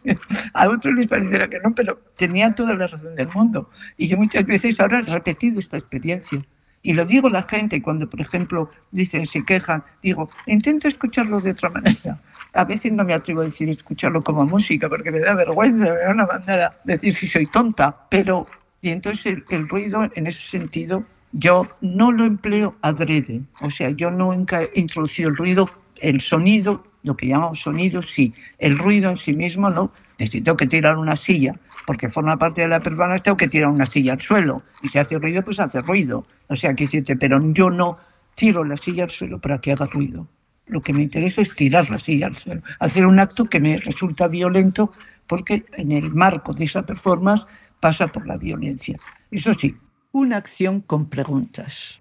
A 0.54 0.70
otros 0.70 0.94
les 0.94 1.06
parecerá 1.06 1.50
que 1.50 1.61
no, 1.61 1.75
pero 1.75 2.00
tenía 2.16 2.54
toda 2.54 2.73
la 2.73 2.87
razón 2.87 3.14
del 3.14 3.28
mundo. 3.28 3.68
Y 3.99 4.06
yo 4.08 4.16
muchas 4.16 4.46
veces 4.46 4.80
ahora 4.80 5.00
he 5.00 5.02
repetido 5.02 5.58
esta 5.58 5.76
experiencia. 5.76 6.42
Y 6.82 6.94
lo 6.94 7.04
digo 7.04 7.28
a 7.28 7.30
la 7.30 7.42
gente 7.42 7.82
cuando, 7.82 8.08
por 8.08 8.23
ejemplo, 8.23 8.70
dicen, 8.90 9.26
se 9.26 9.44
quejan, 9.44 9.84
digo, 10.02 10.30
intento 10.46 10.88
escucharlo 10.88 11.42
de 11.42 11.50
otra 11.50 11.68
manera. 11.68 12.18
A 12.54 12.64
veces 12.64 12.90
no 12.92 13.04
me 13.04 13.12
atrevo 13.12 13.42
a 13.42 13.44
decir 13.44 13.68
escucharlo 13.68 14.23
como 14.23 14.46
música 14.46 14.88
porque 14.88 15.11
me 15.11 15.20
da 15.20 15.34
vergüenza, 15.34 15.92
me 15.92 16.00
da 16.00 16.11
una 16.11 16.26
manera 16.26 16.80
de 16.84 16.94
decir 16.94 17.12
si 17.12 17.26
soy 17.26 17.46
tonta, 17.46 18.04
pero 18.08 18.46
y 18.80 18.90
entonces 18.90 19.38
el 19.49 19.68
ruido 19.68 20.11
en 20.14 20.26
ese 20.26 20.46
sentido 20.46 21.04
yo 21.37 21.67
no 21.81 22.12
lo 22.12 22.25
empleo 22.25 22.76
adrede, 22.81 23.43
o 23.61 23.69
sea, 23.69 23.91
yo 23.91 24.11
nunca 24.12 24.62
he 24.62 24.71
introducido 24.76 25.29
el 25.29 25.37
ruido, 25.37 25.69
el 26.00 26.21
sonido, 26.21 26.85
lo 27.03 27.17
que 27.17 27.26
llamamos 27.26 27.59
sonido, 27.59 28.03
sí, 28.03 28.33
el 28.59 28.79
ruido 28.79 29.11
en 29.11 29.17
sí 29.17 29.33
mismo 29.33 29.69
no, 29.69 29.93
necesito 30.17 30.57
que 30.57 30.69
tirar 30.69 30.97
una 30.97 31.17
silla, 31.17 31.59
porque 31.87 32.09
forma 32.09 32.38
parte 32.38 32.62
de 32.62 32.69
la 32.69 32.79
persona, 32.79 33.19
tengo 33.19 33.37
que 33.37 33.49
tirar 33.49 33.69
una 33.69 33.85
silla 33.85 34.12
al 34.12 34.21
suelo, 34.21 34.62
y 34.81 34.88
si 34.88 34.99
hace 34.99 35.19
ruido, 35.19 35.43
pues 35.43 35.59
hace 35.59 35.81
ruido, 35.81 36.25
o 36.49 36.55
sea, 36.55 36.73
que 36.75 36.85
decirte, 36.85 37.17
pero 37.17 37.41
yo 37.53 37.69
no 37.69 37.99
tiro 38.37 38.62
la 38.62 38.76
silla 38.76 39.03
al 39.03 39.11
suelo 39.11 39.41
para 39.41 39.61
que 39.61 39.73
haga 39.73 39.87
ruido. 39.87 40.29
Lo 40.67 40.83
que 40.83 40.93
me 40.93 41.03
interesa 41.03 41.43
es 41.43 41.55
tirar 41.55 41.91
la 41.91 41.99
silla 41.99 42.29
al 42.29 42.35
suelo, 42.35 42.62
hacer 42.79 43.07
un 43.07 43.19
acto 43.19 43.47
que 43.47 43.59
me 43.59 43.76
resulta 43.76 44.29
violento, 44.29 44.93
porque 45.26 45.64
en 45.73 45.91
el 45.91 46.14
marco 46.14 46.55
de 46.55 46.64
esa 46.64 46.87
performance 46.87 47.45
pasa 47.81 48.07
por 48.07 48.25
la 48.25 48.37
violencia. 48.37 48.99
Eso 49.31 49.53
sí, 49.53 49.75
una 50.14 50.37
acción 50.37 50.80
con 50.80 51.06
preguntas. 51.06 51.99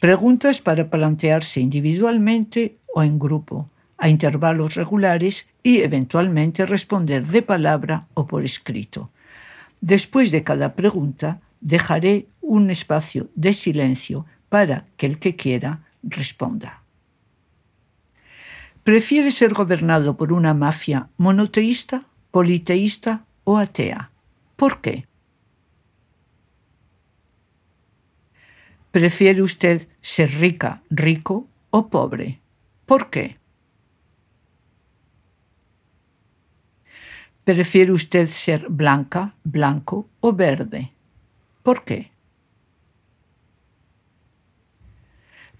Preguntas 0.00 0.60
para 0.60 0.90
plantearse 0.90 1.60
individualmente 1.60 2.78
o 2.92 3.04
en 3.04 3.20
grupo, 3.20 3.70
a 3.96 4.08
intervalos 4.08 4.74
regulares 4.74 5.46
y 5.62 5.82
eventualmente 5.82 6.66
responder 6.66 7.28
de 7.28 7.42
palabra 7.42 8.08
o 8.14 8.26
por 8.26 8.44
escrito. 8.44 9.08
Después 9.80 10.32
de 10.32 10.42
cada 10.42 10.74
pregunta, 10.74 11.40
dejaré 11.60 12.26
un 12.40 12.72
espacio 12.72 13.28
de 13.36 13.52
silencio 13.52 14.26
para 14.48 14.84
que 14.96 15.06
el 15.06 15.20
que 15.20 15.36
quiera 15.36 15.84
responda. 16.02 16.82
¿Prefiere 18.82 19.30
ser 19.30 19.54
gobernado 19.54 20.16
por 20.16 20.32
una 20.32 20.54
mafia 20.54 21.08
monoteísta, 21.18 22.02
politeísta 22.32 23.22
o 23.44 23.58
atea? 23.58 24.10
¿Por 24.56 24.80
qué? 24.80 25.06
¿Prefiere 28.96 29.42
usted 29.42 29.86
ser 30.00 30.30
rica, 30.40 30.80
rico 30.88 31.46
o 31.68 31.90
pobre? 31.90 32.40
¿Por 32.86 33.10
qué? 33.10 33.36
¿Prefiere 37.44 37.92
usted 37.92 38.26
ser 38.26 38.70
blanca, 38.70 39.34
blanco 39.44 40.08
o 40.20 40.32
verde? 40.32 40.92
¿Por 41.62 41.84
qué? 41.84 42.10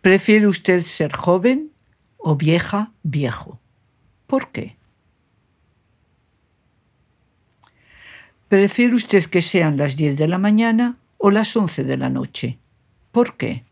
¿Prefiere 0.01 0.47
usted 0.47 0.81
ser 0.81 1.13
joven 1.13 1.73
o 2.17 2.37
vieja, 2.37 2.93
viejo? 3.03 3.61
¿Por 4.27 4.49
qué? 4.49 4.77
¿Prefiere 8.49 8.95
usted 8.95 9.27
que 9.27 9.43
sean 9.43 9.77
las 9.77 9.95
10 9.95 10.17
de 10.17 10.27
la 10.27 10.39
mañana 10.39 10.97
o 11.19 11.31
las 11.31 11.55
11 11.55 11.85
de 11.85 11.99
la 11.99 12.09
noche? 12.09 12.59
¿Por 13.17 13.39
qué? 13.39 13.65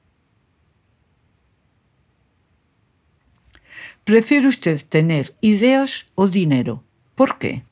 ¿Prefiere 4.05 4.49
usted 4.49 4.81
tener 4.89 5.37
ideas 5.43 6.07
o 6.15 6.29
dinero? 6.29 6.83
¿Por 7.15 7.37
qué? 7.37 7.63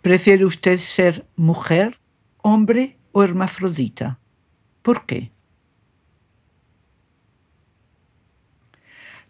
¿Prefiere 0.00 0.46
usted 0.46 0.78
ser 0.78 1.26
mujer, 1.36 1.98
hombre 2.38 2.96
o 3.12 3.22
hermafrodita? 3.22 4.18
¿Por 4.80 5.04
qué? 5.04 5.30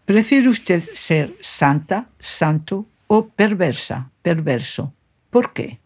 ¿Prefiere 0.05 0.48
usted 0.48 0.88
ser 0.94 1.37
santa, 1.40 2.11
santo 2.20 2.87
o 3.09 3.27
perversa, 3.27 4.12
perverso? 4.22 4.94
¿Por 5.31 5.53
qué? 5.53 5.81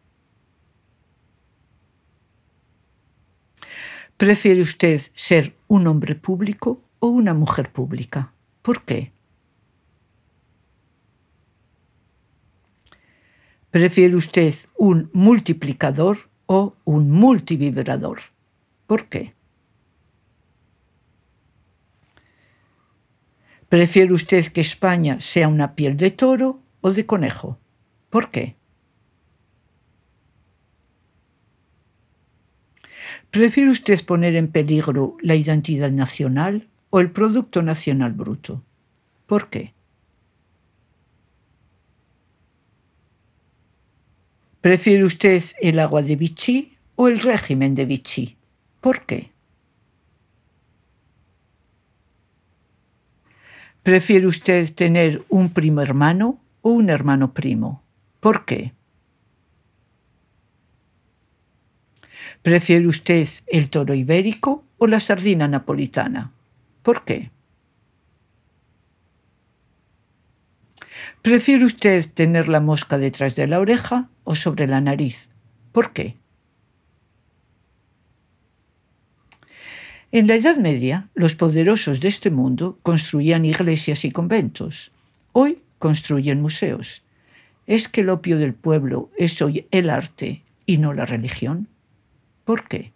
¿Prefiere 4.17 4.63
usted 4.63 5.03
ser 5.15 5.55
un 5.69 5.87
hombre 5.87 6.15
público 6.15 6.81
o 7.01 7.09
una 7.09 7.35
mujer 7.35 7.71
pública? 7.71 8.33
¿Por 8.63 8.83
qué? 8.83 9.13
¿Prefiere 13.71 14.17
usted 14.17 14.55
un 14.79 15.11
multiplicador 15.13 16.31
o 16.47 16.75
un 16.85 17.11
multivibrador? 17.11 18.21
¿Por 18.87 19.07
qué? 19.07 19.35
¿Prefiere 23.69 24.15
usted 24.15 24.47
que 24.47 24.63
España 24.63 25.21
sea 25.21 25.49
una 25.49 25.75
piel 25.75 25.99
de 25.99 26.11
toro 26.11 26.61
o 26.81 26.91
de 26.91 27.05
conejo? 27.05 27.59
¿Por 28.09 28.31
qué? 28.31 28.57
¿Prefiere 33.37 33.71
usted 33.71 34.03
poner 34.03 34.35
en 34.35 34.49
peligro 34.49 35.19
la 35.21 35.35
identidad 35.35 35.91
nacional 35.91 36.69
o 36.89 37.01
el 37.01 37.11
Producto 37.11 37.61
Nacional 37.61 38.13
Bruto? 38.13 38.63
¿Por 39.27 39.51
qué? 39.51 39.75
¿Prefiere 44.63 45.05
usted 45.05 45.43
el 45.61 45.79
agua 45.81 46.01
de 46.01 46.17
Vichy 46.17 46.79
o 46.95 47.09
el 47.09 47.21
régimen 47.21 47.75
de 47.75 47.85
Vichy? 47.85 48.39
¿Por 48.81 49.05
qué? 49.05 49.33
¿Prefiere 53.83 54.27
usted 54.27 54.75
tener 54.75 55.23
un 55.29 55.51
primo 55.51 55.83
hermano 55.83 56.41
o 56.63 56.71
un 56.71 56.89
hermano 56.89 57.35
primo? 57.35 57.83
¿Por 58.21 58.47
qué? 58.47 58.76
¿Prefiere 62.47 62.87
usted 62.87 63.29
el 63.49 63.71
toro 63.71 63.93
ibérico 63.93 64.63
o 64.79 64.87
la 64.87 65.01
sardina 65.01 65.49
napolitana? 65.49 66.31
¿Por 66.85 67.05
qué? 67.05 67.33
¿Prefiere 71.23 71.65
usted 71.65 72.07
tener 72.15 72.49
la 72.49 72.61
mosca 72.61 72.99
detrás 72.99 73.35
de 73.35 73.49
la 73.49 73.59
oreja 73.59 74.09
o 74.23 74.37
sobre 74.37 74.69
la 74.69 74.81
nariz? 74.81 75.27
¿Por 75.73 75.93
qué? 75.93 76.15
En 80.13 80.29
la 80.29 80.37
Edad 80.37 80.57
Media, 80.57 81.09
los 81.17 81.35
poderosos 81.35 82.01
de 82.01 82.07
este 82.07 82.31
mundo 82.31 82.79
construían 82.85 83.45
iglesias 83.45 84.05
y 84.05 84.13
conventos. 84.13 84.93
Hoy 85.33 85.59
construyen 85.81 86.41
museos. 86.41 87.03
¿Es 87.67 87.89
que 87.89 88.03
el 88.03 88.11
opio 88.11 88.39
del 88.39 88.55
pueblo 88.55 89.11
es 89.19 89.43
hoy 89.43 89.67
el 89.73 89.91
arte 89.91 90.45
y 90.65 90.79
no 90.79 90.93
la 90.93 91.07
religión? 91.07 91.67
¿Por 92.47 92.69
qué? 92.69 92.93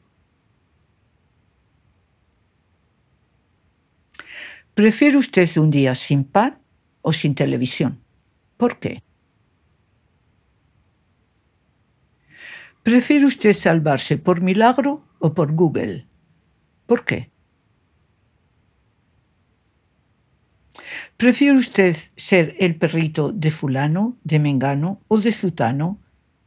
¿Prefiere 4.75 5.17
usted 5.17 5.49
un 5.57 5.71
día 5.73 5.97
sin 5.97 6.23
pan 6.23 6.61
o 7.03 7.13
sin 7.13 7.35
televisión? 7.35 7.99
¿Por 8.57 8.79
qué? 8.79 9.03
¿Prefiere 12.85 13.27
usted 13.27 13.53
salvarse 13.53 14.19
por 14.19 14.41
milagro 14.41 15.03
o 15.19 15.35
por 15.35 15.53
Google? 15.53 16.07
¿Por 16.87 17.05
qué? 17.05 17.31
¿Prefiere 21.17 21.59
usted 21.59 21.97
ser 22.15 22.55
el 22.61 22.77
perrito 22.77 23.33
de 23.33 23.51
fulano, 23.51 24.17
de 24.23 24.39
mengano 24.39 25.01
o 25.09 25.19
de 25.19 25.33
zutano, 25.33 25.99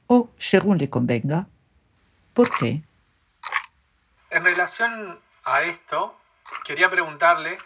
o 0.08 0.30
según 0.38 0.78
le 0.78 0.90
convenga? 0.90 1.50
¿Por 2.34 2.50
qué? 2.58 2.84
En 4.34 4.44
relación 4.44 5.20
a 5.46 5.62
esto, 5.62 6.18
quería 6.66 6.90
preguntarle 6.90 7.60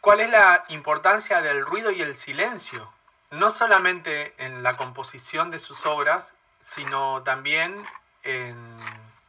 cuál 0.00 0.20
es 0.20 0.30
la 0.30 0.64
importancia 0.70 1.42
del 1.42 1.66
ruido 1.66 1.90
y 1.90 2.00
el 2.00 2.16
silencio, 2.20 2.90
no 3.30 3.50
solamente 3.50 4.32
en 4.38 4.62
la 4.62 4.78
composición 4.78 5.50
de 5.50 5.58
sus 5.58 5.84
obras, 5.84 6.24
sino 6.74 7.22
también 7.24 7.74
en 8.22 8.56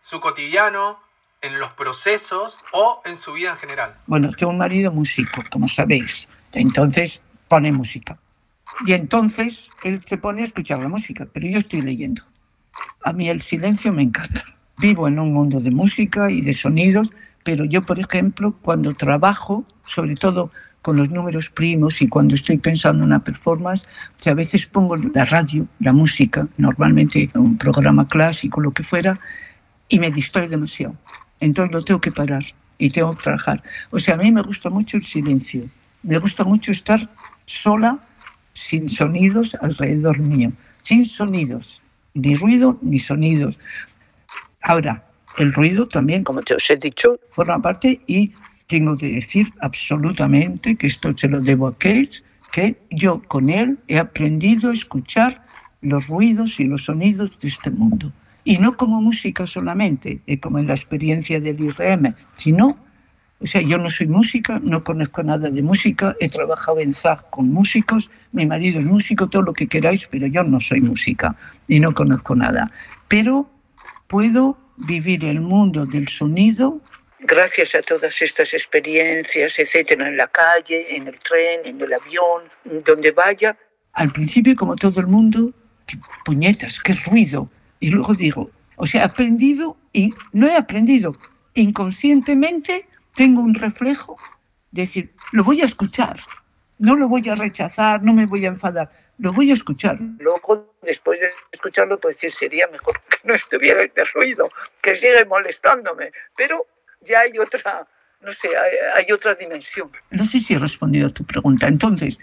su 0.03 0.21
cotidiano, 0.21 1.01
en 1.41 1.59
los 1.59 1.73
procesos 1.73 2.57
o 2.71 3.01
en 3.03 3.19
su 3.19 3.33
vida 3.33 3.51
en 3.51 3.57
general. 3.57 3.97
Bueno, 4.07 4.31
tengo 4.31 4.53
un 4.53 4.57
marido 4.57 4.93
músico, 4.93 5.43
como 5.51 5.67
sabéis, 5.67 6.29
entonces 6.53 7.25
pone 7.49 7.73
música. 7.73 8.17
Y 8.85 8.93
entonces 8.93 9.69
él 9.83 10.01
se 10.05 10.17
pone 10.17 10.43
a 10.43 10.45
escuchar 10.45 10.79
la 10.79 10.87
música, 10.87 11.27
pero 11.33 11.45
yo 11.45 11.59
estoy 11.59 11.81
leyendo. 11.81 12.23
A 13.03 13.11
mí 13.11 13.29
el 13.29 13.41
silencio 13.41 13.91
me 13.91 14.03
encanta 14.03 14.54
vivo 14.77 15.07
en 15.07 15.19
un 15.19 15.33
mundo 15.33 15.59
de 15.59 15.71
música 15.71 16.29
y 16.31 16.41
de 16.41 16.53
sonidos, 16.53 17.13
pero 17.43 17.65
yo, 17.65 17.83
por 17.85 17.99
ejemplo, 17.99 18.55
cuando 18.61 18.93
trabajo, 18.93 19.65
sobre 19.85 20.15
todo 20.15 20.51
con 20.81 20.97
los 20.97 21.09
números 21.09 21.49
primos 21.49 22.01
y 22.01 22.07
cuando 22.07 22.35
estoy 22.35 22.57
pensando 22.57 23.03
en 23.03 23.07
una 23.07 23.23
performance, 23.23 23.87
que 24.21 24.29
a 24.29 24.35
veces 24.35 24.67
pongo 24.67 24.95
la 24.95 25.25
radio, 25.25 25.67
la 25.79 25.93
música, 25.93 26.47
normalmente 26.57 27.29
un 27.33 27.57
programa 27.57 28.07
clásico, 28.07 28.61
lo 28.61 28.71
que 28.71 28.83
fuera, 28.83 29.19
y 29.89 29.99
me 29.99 30.11
distrae 30.11 30.47
demasiado. 30.47 30.95
Entonces 31.39 31.73
lo 31.73 31.83
tengo 31.83 32.01
que 32.01 32.11
parar 32.11 32.43
y 32.77 32.89
tengo 32.89 33.15
que 33.15 33.23
trabajar. 33.23 33.63
O 33.91 33.99
sea, 33.99 34.15
a 34.15 34.17
mí 34.17 34.31
me 34.31 34.41
gusta 34.41 34.69
mucho 34.69 34.97
el 34.97 35.05
silencio. 35.05 35.63
Me 36.03 36.19
gusta 36.19 36.43
mucho 36.43 36.71
estar 36.71 37.09
sola, 37.45 37.99
sin 38.53 38.89
sonidos 38.89 39.57
alrededor 39.59 40.19
mío, 40.19 40.51
sin 40.81 41.05
sonidos, 41.05 41.81
ni 42.13 42.35
ruido 42.35 42.77
ni 42.81 42.99
sonidos. 42.99 43.59
Ahora, 44.65 45.03
el 45.37 45.53
ruido 45.53 45.87
también, 45.87 46.23
como 46.23 46.41
te 46.41 46.55
os 46.55 46.67
he 46.71 46.77
dicho, 46.77 47.19
forma 47.29 47.61
parte 47.61 48.01
y 48.07 48.33
tengo 48.65 48.97
que 48.97 49.09
decir 49.09 49.53
absolutamente 49.61 50.75
que 50.75 50.87
esto 50.87 51.15
se 51.15 51.27
lo 51.27 51.39
debo 51.39 51.67
a 51.67 51.77
Cage, 51.77 52.23
que 52.51 52.75
yo 52.89 53.21
con 53.27 53.51
él 53.51 53.77
he 53.87 53.99
aprendido 53.99 54.71
a 54.71 54.73
escuchar 54.73 55.45
los 55.81 56.07
ruidos 56.07 56.59
y 56.59 56.63
los 56.63 56.85
sonidos 56.85 57.37
de 57.37 57.47
este 57.47 57.69
mundo. 57.69 58.11
Y 58.43 58.57
no 58.57 58.75
como 58.75 59.01
música 59.01 59.45
solamente, 59.45 60.21
eh, 60.25 60.39
como 60.39 60.57
en 60.57 60.65
la 60.65 60.73
experiencia 60.73 61.39
del 61.39 61.61
IRM, 61.61 62.15
sino, 62.33 62.79
o 63.39 63.45
sea, 63.45 63.61
yo 63.61 63.77
no 63.77 63.91
soy 63.91 64.07
música, 64.07 64.59
no 64.63 64.83
conozco 64.83 65.21
nada 65.21 65.51
de 65.51 65.61
música, 65.61 66.15
he 66.19 66.27
trabajado 66.27 66.79
en 66.79 66.91
ZAG 66.91 67.29
con 67.29 67.51
músicos, 67.51 68.09
mi 68.31 68.47
marido 68.47 68.79
es 68.79 68.85
músico, 68.85 69.27
todo 69.27 69.43
lo 69.43 69.53
que 69.53 69.67
queráis, 69.67 70.07
pero 70.07 70.25
yo 70.25 70.43
no 70.43 70.59
soy 70.59 70.81
música 70.81 71.35
y 71.67 71.79
no 71.79 71.93
conozco 71.93 72.35
nada. 72.35 72.71
Pero 73.07 73.51
puedo 74.07 74.57
vivir 74.77 75.25
el 75.25 75.41
mundo 75.41 75.85
del 75.85 76.07
sonido 76.07 76.81
gracias 77.25 77.75
a 77.75 77.81
todas 77.81 78.21
estas 78.21 78.53
experiencias, 78.53 79.57
etcétera, 79.57 80.07
en 80.07 80.17
la 80.17 80.27
calle, 80.27 80.95
en 80.95 81.07
el 81.07 81.19
tren, 81.19 81.61
en 81.65 81.81
el 81.81 81.93
avión, 81.93 82.43
donde 82.85 83.11
vaya. 83.11 83.57
Al 83.93 84.11
principio, 84.11 84.55
como 84.55 84.75
todo 84.75 84.99
el 84.99 85.07
mundo, 85.07 85.51
qué 85.87 85.97
puñetas, 86.23 86.79
qué 86.81 86.93
ruido. 86.93 87.49
Y 87.79 87.89
luego 87.89 88.13
digo, 88.13 88.51
o 88.75 88.85
sea, 88.85 89.01
he 89.01 89.05
aprendido 89.05 89.77
y 89.91 90.13
no 90.33 90.47
he 90.47 90.55
aprendido. 90.55 91.17
Inconscientemente 91.53 92.87
tengo 93.13 93.41
un 93.41 93.55
reflejo 93.55 94.17
de 94.71 94.83
decir, 94.83 95.13
lo 95.31 95.43
voy 95.43 95.61
a 95.61 95.65
escuchar, 95.65 96.19
no 96.77 96.95
lo 96.95 97.07
voy 97.07 97.27
a 97.29 97.35
rechazar, 97.35 98.03
no 98.03 98.13
me 98.13 98.25
voy 98.25 98.45
a 98.45 98.49
enfadar, 98.49 98.91
lo 99.17 99.33
voy 99.33 99.51
a 99.51 99.53
escuchar. 99.53 99.97
Luego, 100.19 100.75
después 100.81 101.19
de 101.19 101.29
escucharlo, 101.51 101.99
pues 101.99 102.17
decir, 102.17 102.31
sería 102.31 102.67
mejor 102.67 102.93
que 103.09 103.17
no 103.23 103.33
estuviera 103.33 103.83
este 103.83 104.03
ruido, 104.05 104.49
que 104.81 104.95
sigue 104.95 105.25
molestándome. 105.25 106.11
Pero 106.35 106.65
ya 107.01 107.21
hay 107.21 107.37
otra, 107.39 107.87
no 108.21 108.31
sé, 108.31 108.49
hay, 108.95 109.11
otra 109.11 109.35
dimensión. 109.35 109.89
No 110.11 110.25
sé 110.25 110.39
si 110.39 110.55
he 110.55 110.59
respondido 110.59 111.07
a 111.07 111.11
tu 111.11 111.25
pregunta. 111.25 111.67
Entonces, 111.67 112.19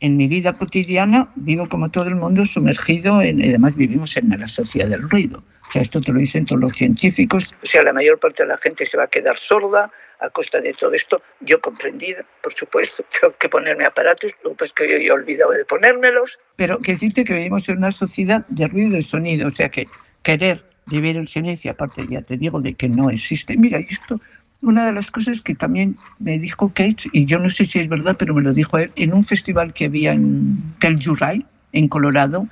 en 0.00 0.16
mi 0.16 0.28
vida 0.28 0.54
cotidiana 0.54 1.30
vivo 1.36 1.68
como 1.68 1.90
todo 1.90 2.08
el 2.08 2.16
mundo 2.16 2.44
sumergido 2.44 3.22
en, 3.22 3.42
además 3.42 3.74
vivimos 3.76 4.16
en 4.16 4.38
la 4.38 4.48
sociedad 4.48 4.88
del 4.88 5.08
ruido. 5.08 5.42
O 5.68 5.70
sea, 5.70 5.82
esto 5.82 6.00
te 6.00 6.12
lo 6.12 6.18
dicen 6.18 6.46
todos 6.46 6.62
los 6.62 6.72
científicos. 6.72 7.54
O 7.62 7.66
sea, 7.66 7.82
la 7.82 7.92
mayor 7.92 8.18
parte 8.18 8.42
de 8.42 8.48
la 8.48 8.56
gente 8.56 8.86
se 8.86 8.96
va 8.96 9.04
a 9.04 9.08
quedar 9.08 9.36
sorda 9.36 9.90
a 10.20 10.30
costa 10.30 10.60
de 10.60 10.72
todo 10.74 10.92
esto. 10.92 11.22
Yo 11.40 11.60
comprendida, 11.60 12.24
por 12.42 12.52
supuesto, 12.54 13.04
tengo 13.20 13.34
que 13.38 13.48
ponerme 13.48 13.84
aparatos, 13.84 14.32
lo 14.44 14.54
que 14.54 14.64
es 14.64 14.72
que 14.72 14.88
yo 14.88 14.96
he 14.96 15.10
olvidado 15.10 15.52
de 15.52 15.64
ponérmelos. 15.64 16.38
Pero 16.56 16.78
que 16.78 16.92
decirte 16.92 17.24
que 17.24 17.34
vivimos 17.34 17.68
en 17.68 17.78
una 17.78 17.92
sociedad 17.92 18.44
de 18.48 18.66
ruido 18.66 18.96
y 18.96 19.02
sonido, 19.02 19.48
o 19.48 19.50
sea 19.50 19.68
que 19.68 19.88
querer 20.22 20.64
vivir 20.86 21.16
el 21.16 21.28
silencio, 21.28 21.70
aparte 21.70 22.06
ya 22.08 22.22
te 22.22 22.36
digo 22.36 22.60
de 22.60 22.74
que 22.74 22.88
no 22.88 23.10
existe. 23.10 23.56
Mira, 23.56 23.78
esto, 23.78 24.20
una 24.62 24.86
de 24.86 24.92
las 24.92 25.10
cosas 25.10 25.42
que 25.42 25.54
también 25.54 25.96
me 26.18 26.38
dijo 26.38 26.70
Kate, 26.74 27.08
y 27.12 27.26
yo 27.26 27.38
no 27.38 27.48
sé 27.48 27.64
si 27.64 27.78
es 27.78 27.88
verdad, 27.88 28.16
pero 28.18 28.34
me 28.34 28.42
lo 28.42 28.52
dijo 28.52 28.78
él, 28.78 28.92
en 28.96 29.12
un 29.12 29.22
festival 29.22 29.72
que 29.72 29.86
había 29.86 30.12
en 30.12 30.74
Telluride, 30.78 31.44
en 31.72 31.88
Colorado, 31.88 32.48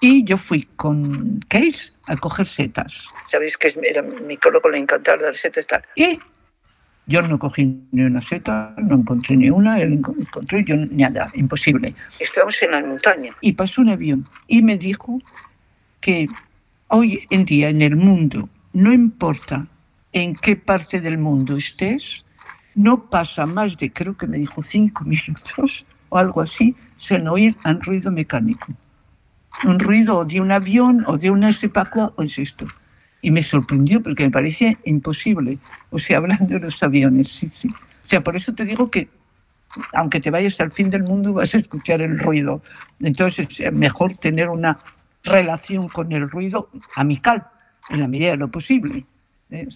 y 0.00 0.24
yo 0.24 0.36
fui 0.36 0.68
con 0.76 1.40
Kate 1.48 1.92
a 2.04 2.16
coger 2.16 2.46
setas. 2.46 3.12
Sabéis 3.30 3.56
que 3.56 3.74
era 3.82 4.02
micólogo, 4.02 4.68
le 4.68 4.78
encantaba 4.78 5.22
dar 5.22 5.36
setas 5.36 5.66
tal. 5.66 5.84
Y 5.96 6.18
yo 7.08 7.22
no 7.22 7.38
cogí 7.38 7.82
ni 7.90 8.02
una 8.02 8.20
seta, 8.20 8.74
no 8.78 8.94
encontré 8.96 9.36
ni 9.36 9.50
una, 9.50 9.80
él 9.80 9.94
encontró 9.94 10.60
yo 10.60 10.76
nada, 10.76 11.30
imposible. 11.34 11.94
Estábamos 12.20 12.62
en 12.62 12.70
la 12.70 12.80
montaña 12.80 13.34
y 13.40 13.52
pasó 13.54 13.82
un 13.82 13.88
avión 13.88 14.28
y 14.46 14.62
me 14.62 14.76
dijo 14.76 15.18
que 16.00 16.28
Hoy 16.90 17.26
en 17.28 17.44
día 17.44 17.68
en 17.68 17.82
el 17.82 17.96
mundo, 17.96 18.48
no 18.72 18.94
importa 18.94 19.66
en 20.10 20.34
qué 20.34 20.56
parte 20.56 21.02
del 21.02 21.18
mundo 21.18 21.54
estés, 21.54 22.24
no 22.74 23.10
pasa 23.10 23.44
más 23.44 23.76
de, 23.76 23.92
creo 23.92 24.16
que 24.16 24.26
me 24.26 24.38
dijo, 24.38 24.62
cinco 24.62 25.04
minutos 25.06 25.84
o 26.08 26.16
algo 26.16 26.40
así, 26.40 26.74
sin 26.96 27.28
oír 27.28 27.58
un 27.62 27.82
ruido 27.82 28.10
mecánico. 28.10 28.68
Un 29.64 29.78
ruido 29.78 30.24
de 30.24 30.40
un 30.40 30.50
avión 30.50 31.04
o 31.06 31.18
de 31.18 31.30
una 31.30 31.52
sepacua 31.52 32.14
o 32.16 32.22
es 32.22 32.38
esto. 32.38 32.66
Y 33.20 33.30
me 33.30 33.42
sorprendió 33.42 34.02
porque 34.02 34.24
me 34.24 34.30
parecía 34.30 34.76
imposible. 34.84 35.58
O 35.90 35.98
sea, 35.98 36.18
hablando 36.18 36.54
de 36.54 36.60
los 36.60 36.82
aviones, 36.82 37.28
sí, 37.28 37.46
sí. 37.48 37.68
O 37.68 38.06
sea, 38.06 38.22
por 38.22 38.36
eso 38.36 38.52
te 38.52 38.64
digo 38.64 38.90
que 38.90 39.08
aunque 39.92 40.20
te 40.20 40.30
vayas 40.30 40.60
al 40.60 40.72
fin 40.72 40.90
del 40.90 41.02
mundo 41.02 41.34
vas 41.34 41.54
a 41.54 41.58
escuchar 41.58 42.00
el 42.00 42.18
ruido. 42.18 42.62
Entonces 43.00 43.60
es 43.60 43.72
mejor 43.72 44.14
tener 44.14 44.48
una 44.48 44.78
relación 45.24 45.88
con 45.88 46.12
el 46.12 46.28
ruido 46.30 46.70
amical, 46.94 47.46
en 47.90 48.00
la 48.00 48.08
medida 48.08 48.30
de 48.30 48.36
lo 48.36 48.48
posible. 48.48 49.04
¿eh? 49.50 49.66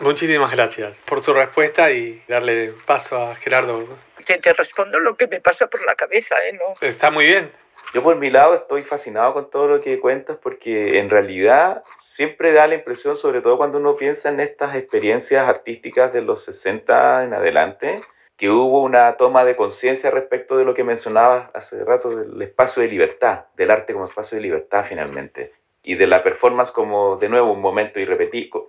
Muchísimas 0.00 0.50
gracias 0.52 0.96
por 1.06 1.22
su 1.22 1.32
respuesta 1.32 1.90
y 1.90 2.22
darle 2.28 2.74
paso 2.86 3.16
a 3.16 3.34
Gerardo. 3.36 3.98
Te, 4.26 4.38
te, 4.38 4.52
respondo 4.52 5.00
lo 5.00 5.16
que 5.16 5.26
me 5.26 5.40
pasa 5.40 5.66
por 5.66 5.84
la 5.84 5.94
cabeza, 5.94 6.36
¿eh? 6.48 6.52
¿No? 6.52 6.86
Está 6.86 7.10
muy 7.10 7.26
bien. 7.26 7.50
Yo 7.94 8.02
por 8.02 8.16
mi 8.16 8.30
lado 8.30 8.54
estoy 8.54 8.82
fascinado 8.82 9.34
con 9.34 9.50
todo 9.50 9.68
lo 9.68 9.80
que 9.80 10.00
cuentas 10.00 10.38
porque 10.42 10.98
en 10.98 11.10
realidad 11.10 11.84
siempre 11.98 12.52
da 12.52 12.66
la 12.66 12.76
impresión, 12.76 13.16
sobre 13.16 13.42
todo 13.42 13.58
cuando 13.58 13.78
uno 13.78 13.96
piensa 13.96 14.30
en 14.30 14.40
estas 14.40 14.74
experiencias 14.76 15.46
artísticas 15.46 16.12
de 16.12 16.22
los 16.22 16.42
60 16.44 17.24
en 17.24 17.34
adelante, 17.34 18.00
que 18.36 18.50
hubo 18.50 18.82
una 18.82 19.16
toma 19.16 19.44
de 19.44 19.56
conciencia 19.56 20.10
respecto 20.10 20.56
de 20.56 20.64
lo 20.64 20.74
que 20.74 20.84
mencionabas 20.84 21.50
hace 21.54 21.84
rato 21.84 22.10
del 22.10 22.40
espacio 22.42 22.82
de 22.82 22.88
libertad, 22.88 23.44
del 23.56 23.70
arte 23.70 23.92
como 23.92 24.06
espacio 24.06 24.36
de 24.36 24.42
libertad 24.42 24.84
finalmente, 24.88 25.52
y 25.82 25.94
de 25.94 26.06
la 26.06 26.22
performance 26.22 26.72
como 26.72 27.16
de 27.16 27.28
nuevo 27.28 27.52
un 27.52 27.60
momento 27.60 28.00
irrepetible, 28.00 28.62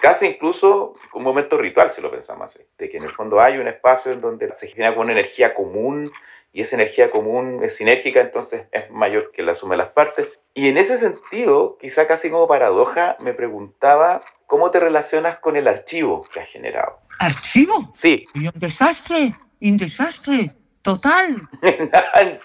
casi 0.00 0.26
incluso 0.26 0.94
un 1.12 1.22
momento 1.22 1.56
ritual 1.58 1.90
si 1.90 2.00
lo 2.00 2.10
pensamos 2.10 2.46
así, 2.46 2.64
de 2.78 2.88
que 2.88 2.96
en 2.96 3.04
el 3.04 3.10
fondo 3.10 3.40
hay 3.40 3.58
un 3.58 3.68
espacio 3.68 4.12
en 4.12 4.20
donde 4.20 4.52
se 4.52 4.66
genera 4.66 4.92
una 4.92 5.12
energía 5.12 5.54
común 5.54 6.10
y 6.52 6.60
esa 6.60 6.76
energía 6.76 7.10
común 7.10 7.60
es 7.62 7.76
sinérgica, 7.76 8.20
entonces 8.20 8.66
es 8.72 8.90
mayor 8.90 9.32
que 9.32 9.42
la 9.42 9.54
suma 9.54 9.74
de 9.74 9.78
las 9.78 9.92
partes. 9.92 10.28
Y 10.54 10.68
en 10.68 10.76
ese 10.76 10.98
sentido, 10.98 11.78
quizá 11.80 12.06
casi 12.06 12.28
como 12.28 12.46
paradoja, 12.46 13.16
me 13.20 13.32
preguntaba 13.32 14.22
cómo 14.46 14.70
te 14.70 14.78
relacionas 14.78 15.38
con 15.38 15.56
el 15.56 15.66
archivo 15.66 16.28
que 16.32 16.40
has 16.40 16.48
generado. 16.48 16.98
¿Archivo? 17.18 17.92
Sí. 17.96 18.26
Y 18.34 18.46
un 18.46 18.52
desastre, 18.54 19.34
un 19.62 19.76
desastre, 19.78 20.54
total. 20.82 21.48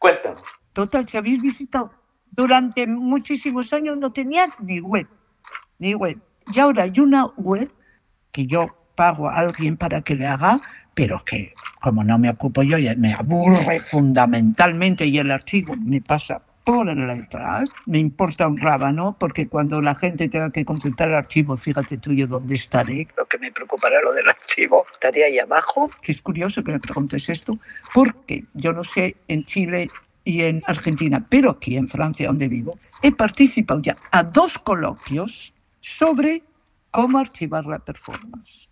Cuéntame. 0.00 0.40
Total, 0.72 1.08
si 1.08 1.16
habéis 1.16 1.40
visitado, 1.40 1.92
durante 2.32 2.88
muchísimos 2.88 3.72
años 3.72 3.96
no 3.96 4.10
tenía 4.10 4.52
ni 4.58 4.80
web, 4.80 5.06
ni 5.78 5.94
web. 5.94 6.18
Y 6.52 6.58
ahora 6.58 6.82
hay 6.82 6.98
una 6.98 7.26
web 7.36 7.70
que 8.32 8.46
yo 8.46 8.76
pago 8.96 9.28
a 9.28 9.36
alguien 9.36 9.76
para 9.76 10.02
que 10.02 10.16
le 10.16 10.26
haga, 10.26 10.60
pero 10.94 11.22
que 11.24 11.54
como 11.80 12.02
no 12.02 12.18
me 12.18 12.30
ocupo 12.30 12.62
yo, 12.62 12.78
me 12.96 13.12
aburre 13.12 13.78
fundamentalmente 13.80 15.04
y 15.04 15.18
el 15.18 15.30
archivo 15.30 15.76
me 15.76 16.00
pasa 16.00 16.40
por 16.64 16.86
letras, 16.86 17.70
me 17.84 17.98
importa 17.98 18.48
un 18.48 18.56
rábano, 18.56 19.16
porque 19.20 19.48
cuando 19.48 19.82
la 19.82 19.94
gente 19.94 20.30
tenga 20.30 20.50
que 20.50 20.64
consultar 20.64 21.08
el 21.08 21.14
archivo, 21.14 21.58
fíjate 21.58 21.98
tú 21.98 22.14
yo 22.14 22.26
dónde 22.26 22.54
estaré. 22.54 23.06
Lo 23.18 23.26
que 23.26 23.36
me 23.36 23.52
preocupará 23.52 24.00
lo 24.00 24.14
del 24.14 24.26
archivo, 24.26 24.86
estaré 24.90 25.24
ahí 25.24 25.38
abajo. 25.38 25.90
Que 26.00 26.12
es 26.12 26.22
curioso 26.22 26.64
que 26.64 26.72
me 26.72 26.80
preguntes 26.80 27.28
esto, 27.28 27.58
porque 27.92 28.44
yo 28.54 28.72
no 28.72 28.82
sé 28.82 29.16
en 29.28 29.44
Chile 29.44 29.90
y 30.24 30.40
en 30.40 30.62
Argentina, 30.66 31.24
pero 31.28 31.50
aquí 31.50 31.76
en 31.76 31.86
Francia, 31.86 32.28
donde 32.28 32.48
vivo, 32.48 32.78
he 33.02 33.12
participado 33.12 33.82
ya 33.82 33.98
a 34.10 34.22
dos 34.22 34.56
coloquios 34.56 35.52
sobre 35.80 36.44
cómo 36.90 37.18
archivar 37.18 37.66
la 37.66 37.78
performance. 37.78 38.70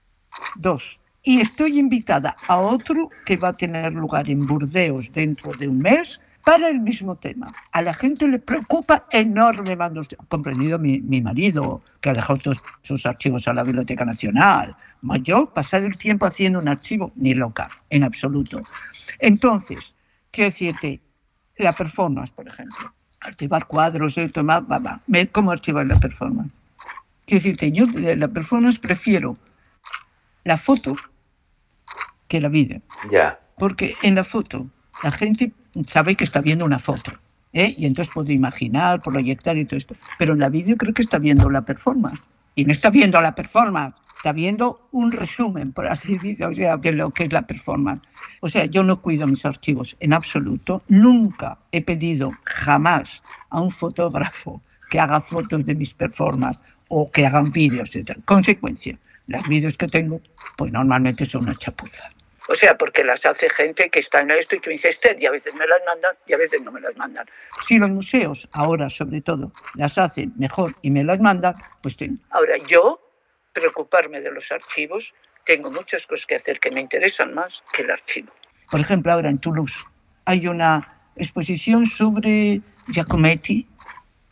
Dos. 0.54 1.01
Y 1.22 1.40
estoy 1.40 1.78
invitada 1.78 2.36
a 2.46 2.56
otro 2.58 3.10
que 3.24 3.36
va 3.36 3.48
a 3.48 3.52
tener 3.52 3.92
lugar 3.92 4.28
en 4.28 4.46
Burdeos 4.46 5.12
dentro 5.12 5.52
de 5.52 5.68
un 5.68 5.78
mes 5.78 6.20
para 6.44 6.68
el 6.68 6.80
mismo 6.80 7.16
tema. 7.16 7.54
A 7.70 7.82
la 7.82 7.94
gente 7.94 8.26
le 8.26 8.38
preocupa 8.38 9.06
enormemente, 9.10 10.16
comprendido 10.28 10.78
mi, 10.78 11.00
mi 11.00 11.20
marido, 11.20 11.82
que 12.00 12.10
ha 12.10 12.14
dejado 12.14 12.38
todos 12.40 12.62
sus 12.82 13.06
archivos 13.06 13.46
a 13.46 13.54
la 13.54 13.62
Biblioteca 13.62 14.04
Nacional. 14.04 14.76
Yo, 15.22 15.46
pasar 15.46 15.84
el 15.84 15.96
tiempo 15.96 16.26
haciendo 16.26 16.58
un 16.58 16.68
archivo, 16.68 17.12
ni 17.16 17.34
loca, 17.34 17.70
en 17.88 18.02
absoluto. 18.02 18.62
Entonces, 19.18 19.94
quiero 20.30 20.50
decirte, 20.50 21.00
la 21.58 21.72
performance, 21.72 22.32
por 22.32 22.48
ejemplo, 22.48 22.92
archivar 23.20 23.66
cuadros, 23.66 24.18
va, 24.18 24.60
va, 24.60 24.78
va. 24.78 25.00
¿Cómo 25.30 25.52
archivar 25.52 25.86
la 25.86 25.94
performance? 25.94 26.52
Quiero 27.24 27.38
decirte, 27.38 27.70
yo 27.70 27.86
de 27.86 28.16
la 28.16 28.28
performance 28.28 28.80
prefiero 28.80 29.36
la 30.44 30.56
foto 30.56 30.96
que 32.32 32.40
la 32.40 32.48
vida. 32.48 32.80
Ya. 33.10 33.38
Porque 33.58 33.94
en 34.02 34.14
la 34.14 34.24
foto 34.24 34.66
la 35.02 35.10
gente 35.10 35.52
sabe 35.86 36.14
que 36.14 36.24
está 36.24 36.40
viendo 36.40 36.64
una 36.64 36.78
foto. 36.78 37.12
¿eh? 37.52 37.74
Y 37.76 37.84
entonces 37.84 38.12
puede 38.14 38.32
imaginar, 38.32 39.02
proyectar 39.02 39.58
y 39.58 39.66
todo 39.66 39.76
esto. 39.76 39.94
Pero 40.18 40.32
en 40.32 40.40
la 40.40 40.48
vídeo 40.48 40.78
creo 40.78 40.94
que 40.94 41.02
está 41.02 41.18
viendo 41.18 41.50
la 41.50 41.62
performance. 41.66 42.22
Y 42.54 42.64
no 42.64 42.72
está 42.72 42.88
viendo 42.88 43.20
la 43.20 43.34
performance, 43.34 43.96
está 44.16 44.32
viendo 44.32 44.88
un 44.92 45.12
resumen, 45.12 45.72
por 45.72 45.86
así 45.86 46.16
decirlo, 46.16 46.48
o 46.48 46.54
sea, 46.54 46.78
de 46.78 46.92
lo 46.92 47.10
que 47.10 47.24
es 47.24 47.32
la 47.32 47.42
performance. 47.42 48.02
O 48.40 48.48
sea, 48.48 48.64
yo 48.64 48.82
no 48.82 49.02
cuido 49.02 49.26
mis 49.26 49.44
archivos 49.44 49.94
en 50.00 50.14
absoluto. 50.14 50.82
Nunca 50.88 51.58
he 51.70 51.82
pedido 51.82 52.32
jamás 52.44 53.22
a 53.50 53.60
un 53.60 53.70
fotógrafo 53.70 54.62
que 54.88 54.98
haga 54.98 55.20
fotos 55.20 55.66
de 55.66 55.74
mis 55.74 55.92
performances 55.92 56.62
o 56.88 57.10
que 57.10 57.26
hagan 57.26 57.50
vídeos. 57.50 57.94
etc. 57.94 58.18
Consecuencia, 58.24 58.98
los 59.26 59.46
vídeos 59.48 59.76
que 59.76 59.88
tengo, 59.88 60.20
pues 60.56 60.72
normalmente 60.72 61.26
son 61.26 61.42
una 61.42 61.54
chapuza. 61.54 62.08
O 62.52 62.54
sea, 62.54 62.76
porque 62.76 63.02
las 63.02 63.24
hace 63.24 63.48
gente 63.48 63.88
que 63.88 64.00
está 64.00 64.20
en 64.20 64.30
esto 64.30 64.54
y 64.56 64.60
que 64.60 64.68
me 64.68 64.74
dice, 64.74 64.90
"Esther", 64.90 65.16
y 65.18 65.24
a 65.24 65.30
veces 65.30 65.54
me 65.54 65.66
las 65.66 65.80
mandan 65.86 66.14
y 66.26 66.34
a 66.34 66.36
veces 66.36 66.60
no 66.60 66.70
me 66.70 66.82
las 66.82 66.94
mandan. 66.98 67.24
Si 67.62 67.78
los 67.78 67.88
museos, 67.88 68.46
ahora 68.52 68.90
sobre 68.90 69.22
todo, 69.22 69.52
las 69.74 69.96
hacen 69.96 70.34
mejor 70.36 70.76
y 70.82 70.90
me 70.90 71.02
las 71.02 71.18
mandan, 71.18 71.54
pues 71.80 71.96
tengo. 71.96 72.16
Ahora, 72.28 72.58
yo, 72.68 73.00
preocuparme 73.54 74.20
de 74.20 74.30
los 74.30 74.52
archivos, 74.52 75.14
tengo 75.46 75.70
muchas 75.70 76.06
cosas 76.06 76.26
que 76.26 76.34
hacer 76.34 76.60
que 76.60 76.70
me 76.70 76.82
interesan 76.82 77.32
más 77.32 77.64
que 77.72 77.84
el 77.84 77.90
archivo. 77.90 78.30
Por 78.70 78.80
ejemplo, 78.80 79.12
ahora 79.12 79.30
en 79.30 79.38
Toulouse 79.38 79.86
hay 80.26 80.46
una 80.46 81.00
exposición 81.16 81.86
sobre 81.86 82.60
Giacometti, 82.88 83.66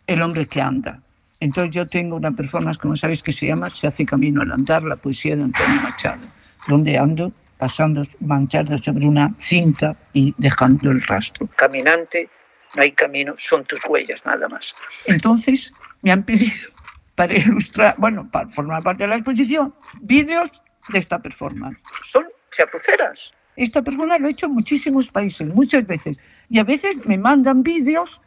El 0.06 0.20
hombre 0.20 0.44
que 0.44 0.60
anda. 0.60 1.00
Entonces 1.40 1.74
yo 1.74 1.88
tengo 1.88 2.16
una 2.16 2.32
performance, 2.32 2.76
como 2.76 2.96
sabéis, 2.96 3.22
que 3.22 3.32
se 3.32 3.46
llama 3.46 3.70
Se 3.70 3.86
hace 3.86 4.04
camino 4.04 4.42
al 4.42 4.52
andar, 4.52 4.82
la 4.82 4.96
poesía 4.96 5.36
de 5.36 5.44
Antonio 5.44 5.80
Machado, 5.80 6.26
donde 6.68 6.98
ando 6.98 7.32
pasando, 7.60 8.02
manchando 8.20 8.76
sobre 8.78 9.06
una 9.06 9.32
cinta 9.36 9.96
y 10.12 10.34
dejando 10.38 10.90
el 10.90 11.00
rastro. 11.02 11.48
Caminante, 11.54 12.28
no 12.74 12.82
hay 12.82 12.92
camino, 12.92 13.34
son 13.38 13.64
tus 13.64 13.80
huellas 13.88 14.24
nada 14.24 14.48
más. 14.48 14.74
Entonces 15.06 15.72
me 16.02 16.10
han 16.10 16.24
pedido 16.24 16.70
para 17.14 17.36
ilustrar, 17.36 17.94
bueno, 17.98 18.28
para 18.30 18.48
formar 18.48 18.82
parte 18.82 19.04
de 19.04 19.08
la 19.08 19.16
exposición, 19.16 19.74
vídeos 20.00 20.62
de 20.88 20.98
esta 20.98 21.20
performance. 21.20 21.80
Son 22.10 22.24
chapuceras. 22.50 23.32
Esta 23.54 23.82
performance 23.82 24.20
lo 24.20 24.28
he 24.28 24.30
hecho 24.30 24.46
en 24.46 24.54
muchísimos 24.54 25.10
países, 25.10 25.46
muchas 25.46 25.86
veces. 25.86 26.18
Y 26.48 26.58
a 26.58 26.64
veces 26.64 27.04
me 27.04 27.18
mandan 27.18 27.62
vídeos 27.62 28.22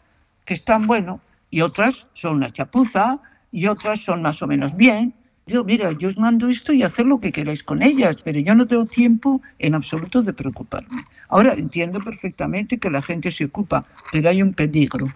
que 0.45 0.53
están, 0.53 0.85
bueno, 0.85 1.21
y 1.49 1.61
otras 1.61 2.07
son 2.13 2.35
una 2.35 2.51
chapuza, 2.51 3.19
y 3.51 3.67
otras 3.67 4.01
son 4.01 4.21
más 4.21 4.41
o 4.41 4.47
menos 4.47 4.75
bien. 4.75 5.15
Yo, 5.45 5.65
mira, 5.65 5.91
yo 5.91 6.07
os 6.07 6.17
mando 6.17 6.47
esto 6.47 6.71
y 6.71 6.83
hacer 6.83 7.05
lo 7.05 7.19
que 7.19 7.33
queráis 7.33 7.63
con 7.63 7.83
ellas, 7.83 8.21
pero 8.21 8.39
yo 8.39 8.55
no 8.55 8.65
tengo 8.65 8.85
tiempo 8.85 9.41
en 9.59 9.75
absoluto 9.75 10.21
de 10.21 10.31
preocuparme. 10.31 11.05
Ahora 11.27 11.53
entiendo 11.53 11.99
perfectamente 11.99 12.77
que 12.77 12.89
la 12.89 13.01
gente 13.01 13.29
se 13.29 13.45
ocupa, 13.45 13.85
pero 14.11 14.29
hay 14.29 14.41
un 14.41 14.53
peligro. 14.53 15.13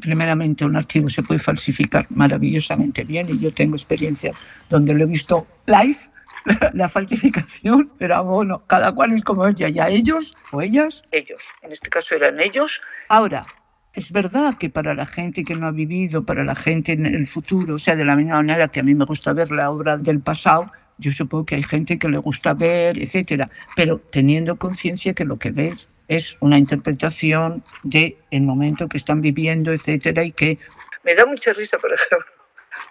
Primeramente, 0.00 0.64
un 0.64 0.74
archivo 0.74 1.08
se 1.08 1.22
puede 1.22 1.38
falsificar 1.38 2.06
maravillosamente 2.10 3.04
bien 3.04 3.28
y 3.28 3.38
yo 3.38 3.54
tengo 3.54 3.76
experiencia 3.76 4.32
donde 4.68 4.94
lo 4.94 5.04
he 5.04 5.06
visto 5.06 5.46
live, 5.66 5.98
la 6.72 6.88
falsificación, 6.88 7.92
pero 7.98 8.24
bueno, 8.24 8.64
cada 8.66 8.90
cual 8.90 9.12
es 9.12 9.22
como 9.22 9.46
ella, 9.46 9.68
ya 9.68 9.88
ellos 9.88 10.36
o 10.50 10.60
ellas. 10.60 11.04
Ellos, 11.12 11.40
en 11.62 11.70
este 11.70 11.88
caso 11.88 12.16
eran 12.16 12.40
ellos. 12.40 12.80
Ahora, 13.08 13.46
es 13.94 14.10
verdad 14.12 14.56
que 14.58 14.70
para 14.70 14.94
la 14.94 15.06
gente 15.06 15.44
que 15.44 15.54
no 15.54 15.66
ha 15.66 15.70
vivido, 15.70 16.24
para 16.24 16.44
la 16.44 16.54
gente 16.54 16.92
en 16.92 17.06
el 17.06 17.26
futuro, 17.26 17.74
o 17.74 17.78
sea, 17.78 17.96
de 17.96 18.04
la 18.04 18.16
misma 18.16 18.36
manera 18.36 18.68
que 18.68 18.80
a 18.80 18.82
mí 18.82 18.94
me 18.94 19.04
gusta 19.04 19.32
ver 19.32 19.50
la 19.50 19.70
obra 19.70 19.98
del 19.98 20.20
pasado, 20.20 20.70
yo 20.98 21.12
supongo 21.12 21.46
que 21.46 21.56
hay 21.56 21.62
gente 21.62 21.98
que 21.98 22.08
le 22.08 22.18
gusta 22.18 22.54
ver, 22.54 23.02
etcétera, 23.02 23.50
pero 23.76 23.98
teniendo 23.98 24.56
conciencia 24.56 25.14
que 25.14 25.24
lo 25.24 25.38
que 25.38 25.50
ves 25.50 25.88
es 26.08 26.36
una 26.40 26.58
interpretación 26.58 27.64
de 27.82 28.18
el 28.30 28.42
momento 28.42 28.88
que 28.88 28.96
están 28.96 29.20
viviendo, 29.20 29.72
etcétera, 29.72 30.24
y 30.24 30.32
que 30.32 30.58
me 31.04 31.14
da 31.14 31.26
mucha 31.26 31.52
risa, 31.52 31.78
por 31.78 31.92
ejemplo, 31.92 32.26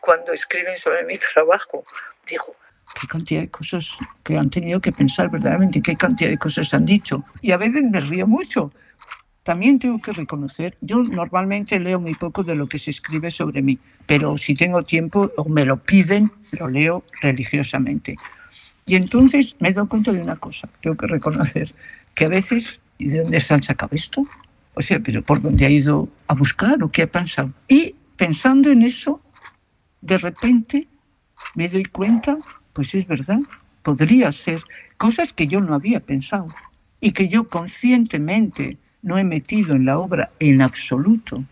cuando 0.02 0.34
escriben 0.34 0.78
sobre 0.78 1.04
mi 1.06 1.18
trabajo, 1.18 1.86
digo, 2.28 2.56
qué 3.00 3.08
cantidad 3.08 3.42
de 3.42 3.50
cosas 3.50 3.98
que 4.24 4.38
han 4.38 4.50
tenido 4.50 4.82
que 4.82 4.92
pensar 4.92 5.30
verdaderamente, 5.30 5.82
qué 5.82 5.96
cantidad 5.96 6.30
de 6.30 6.38
cosas 6.38 6.74
han 6.74 6.86
dicho. 6.86 7.24
Y 7.42 7.52
a 7.52 7.58
veces 7.58 7.84
me 7.84 8.00
río 8.00 8.28
mucho. 8.28 8.72
También 9.44 9.80
tengo 9.80 10.00
que 10.00 10.12
reconocer, 10.12 10.78
yo 10.82 11.02
normalmente 11.02 11.80
leo 11.80 12.00
muy 12.00 12.14
poco 12.14 12.44
de 12.44 12.54
lo 12.54 12.68
que 12.68 12.78
se 12.78 12.92
escribe 12.92 13.32
sobre 13.32 13.64
mí, 13.64 13.80
pero 14.06 14.38
si 14.38 14.54
tengo 14.54 14.84
tiempo 14.84 15.32
o 15.36 15.50
me 15.50 15.66
lo 15.66 15.78
piden, 15.78 16.32
lo 16.52 16.68
leo 16.68 17.04
religiosamente. 17.22 18.18
Y 18.86 18.96
entonces 18.96 19.56
me 19.60 19.74
doy 19.74 19.88
cuenta 19.88 20.12
de 20.12 20.22
una 20.22 20.36
cosa, 20.36 20.70
tengo 20.80 20.96
que 20.96 21.08
reconocer 21.08 21.74
que 22.14 22.26
a 22.26 22.30
veces, 22.30 22.82
¿y 23.00 23.08
de 23.08 23.22
dónde 23.22 23.40
se 23.40 23.54
han 23.56 23.64
sacado 23.64 23.96
esto? 23.96 24.28
O 24.76 24.82
sea, 24.82 25.00
pero 25.00 25.24
¿por 25.24 25.42
dónde 25.42 25.66
ha 25.66 25.70
ido 25.70 26.08
a 26.28 26.36
buscar 26.36 26.84
o 26.84 26.92
qué 26.92 27.04
ha 27.04 27.08
pensado? 27.08 27.52
Y 27.68 27.96
pensando 28.16 28.70
en 28.70 28.84
eso, 28.84 29.22
de 30.02 30.20
repente 30.20 30.88
me 31.56 31.68
doy 31.68 31.86
cuenta, 31.86 32.38
pues 32.74 32.94
es 32.94 33.08
verdad, 33.08 33.40
podría 33.82 34.32
ser 34.32 34.62
cosas 34.98 35.34
que 35.34 35.48
yo 35.48 35.62
no 35.62 35.74
había 35.74 36.00
pensado 36.00 36.48
y 37.00 37.12
que 37.12 37.28
yo 37.28 37.50
conscientemente 37.50 38.78
no 39.02 39.18
he 39.18 39.24
metido 39.24 39.76
en 39.76 39.86
la 39.86 39.98
obra 39.98 40.32
en 40.40 40.62
absoluto, 40.62 41.44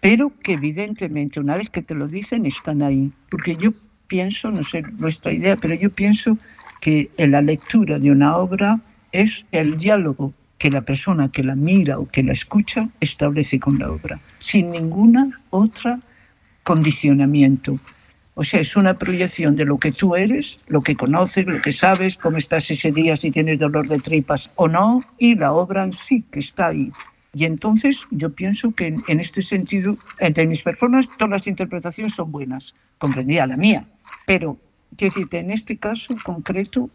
pero 0.00 0.32
que 0.42 0.52
evidentemente 0.52 1.40
una 1.40 1.56
vez 1.56 1.70
que 1.70 1.82
te 1.82 1.94
lo 1.94 2.06
dicen 2.06 2.46
están 2.46 2.82
ahí. 2.82 3.12
Porque 3.28 3.56
yo 3.56 3.72
pienso, 4.06 4.50
no 4.50 4.62
sé 4.62 4.82
nuestra 4.98 5.32
idea, 5.32 5.56
pero 5.56 5.74
yo 5.74 5.90
pienso 5.90 6.38
que 6.80 7.10
en 7.16 7.32
la 7.32 7.42
lectura 7.42 7.98
de 7.98 8.10
una 8.10 8.36
obra 8.36 8.80
es 9.12 9.46
el 9.52 9.76
diálogo 9.76 10.32
que 10.58 10.70
la 10.70 10.82
persona 10.82 11.30
que 11.30 11.44
la 11.44 11.54
mira 11.54 11.98
o 11.98 12.08
que 12.08 12.22
la 12.22 12.32
escucha 12.32 12.88
establece 13.00 13.60
con 13.60 13.78
la 13.78 13.90
obra, 13.90 14.20
sin 14.38 14.70
ninguna 14.70 15.40
otra 15.50 16.00
condicionamiento. 16.64 17.78
O 18.40 18.44
sea, 18.44 18.60
es 18.60 18.76
una 18.76 18.96
proyección 18.96 19.56
de 19.56 19.64
lo 19.64 19.78
que 19.78 19.90
tú 19.90 20.14
eres, 20.14 20.64
lo 20.68 20.80
que 20.80 20.94
conoces, 20.94 21.44
lo 21.44 21.60
que 21.60 21.72
sabes, 21.72 22.16
cómo 22.16 22.36
estás 22.36 22.70
ese 22.70 22.92
día, 22.92 23.16
si 23.16 23.32
tienes 23.32 23.58
dolor 23.58 23.88
de 23.88 23.98
tripas 23.98 24.52
o 24.54 24.68
no, 24.68 25.02
y 25.18 25.34
la 25.34 25.52
obra 25.52 25.82
en 25.82 25.92
sí 25.92 26.24
que 26.30 26.38
está 26.38 26.68
ahí. 26.68 26.92
Y 27.34 27.46
entonces 27.46 28.06
yo 28.12 28.32
pienso 28.32 28.76
que 28.76 28.86
en, 28.86 29.02
en 29.08 29.18
este 29.18 29.42
sentido, 29.42 29.98
entre 30.20 30.46
mis 30.46 30.62
personas, 30.62 31.08
todas 31.18 31.30
las 31.30 31.46
interpretaciones 31.48 32.14
son 32.14 32.30
buenas, 32.30 32.76
comprendía 32.98 33.44
la 33.44 33.56
mía. 33.56 33.88
Pero, 34.24 34.56
quiero 34.96 35.14
decirte, 35.14 35.38
en 35.38 35.50
este 35.50 35.76
caso 35.76 36.14
concreto, 36.22 36.90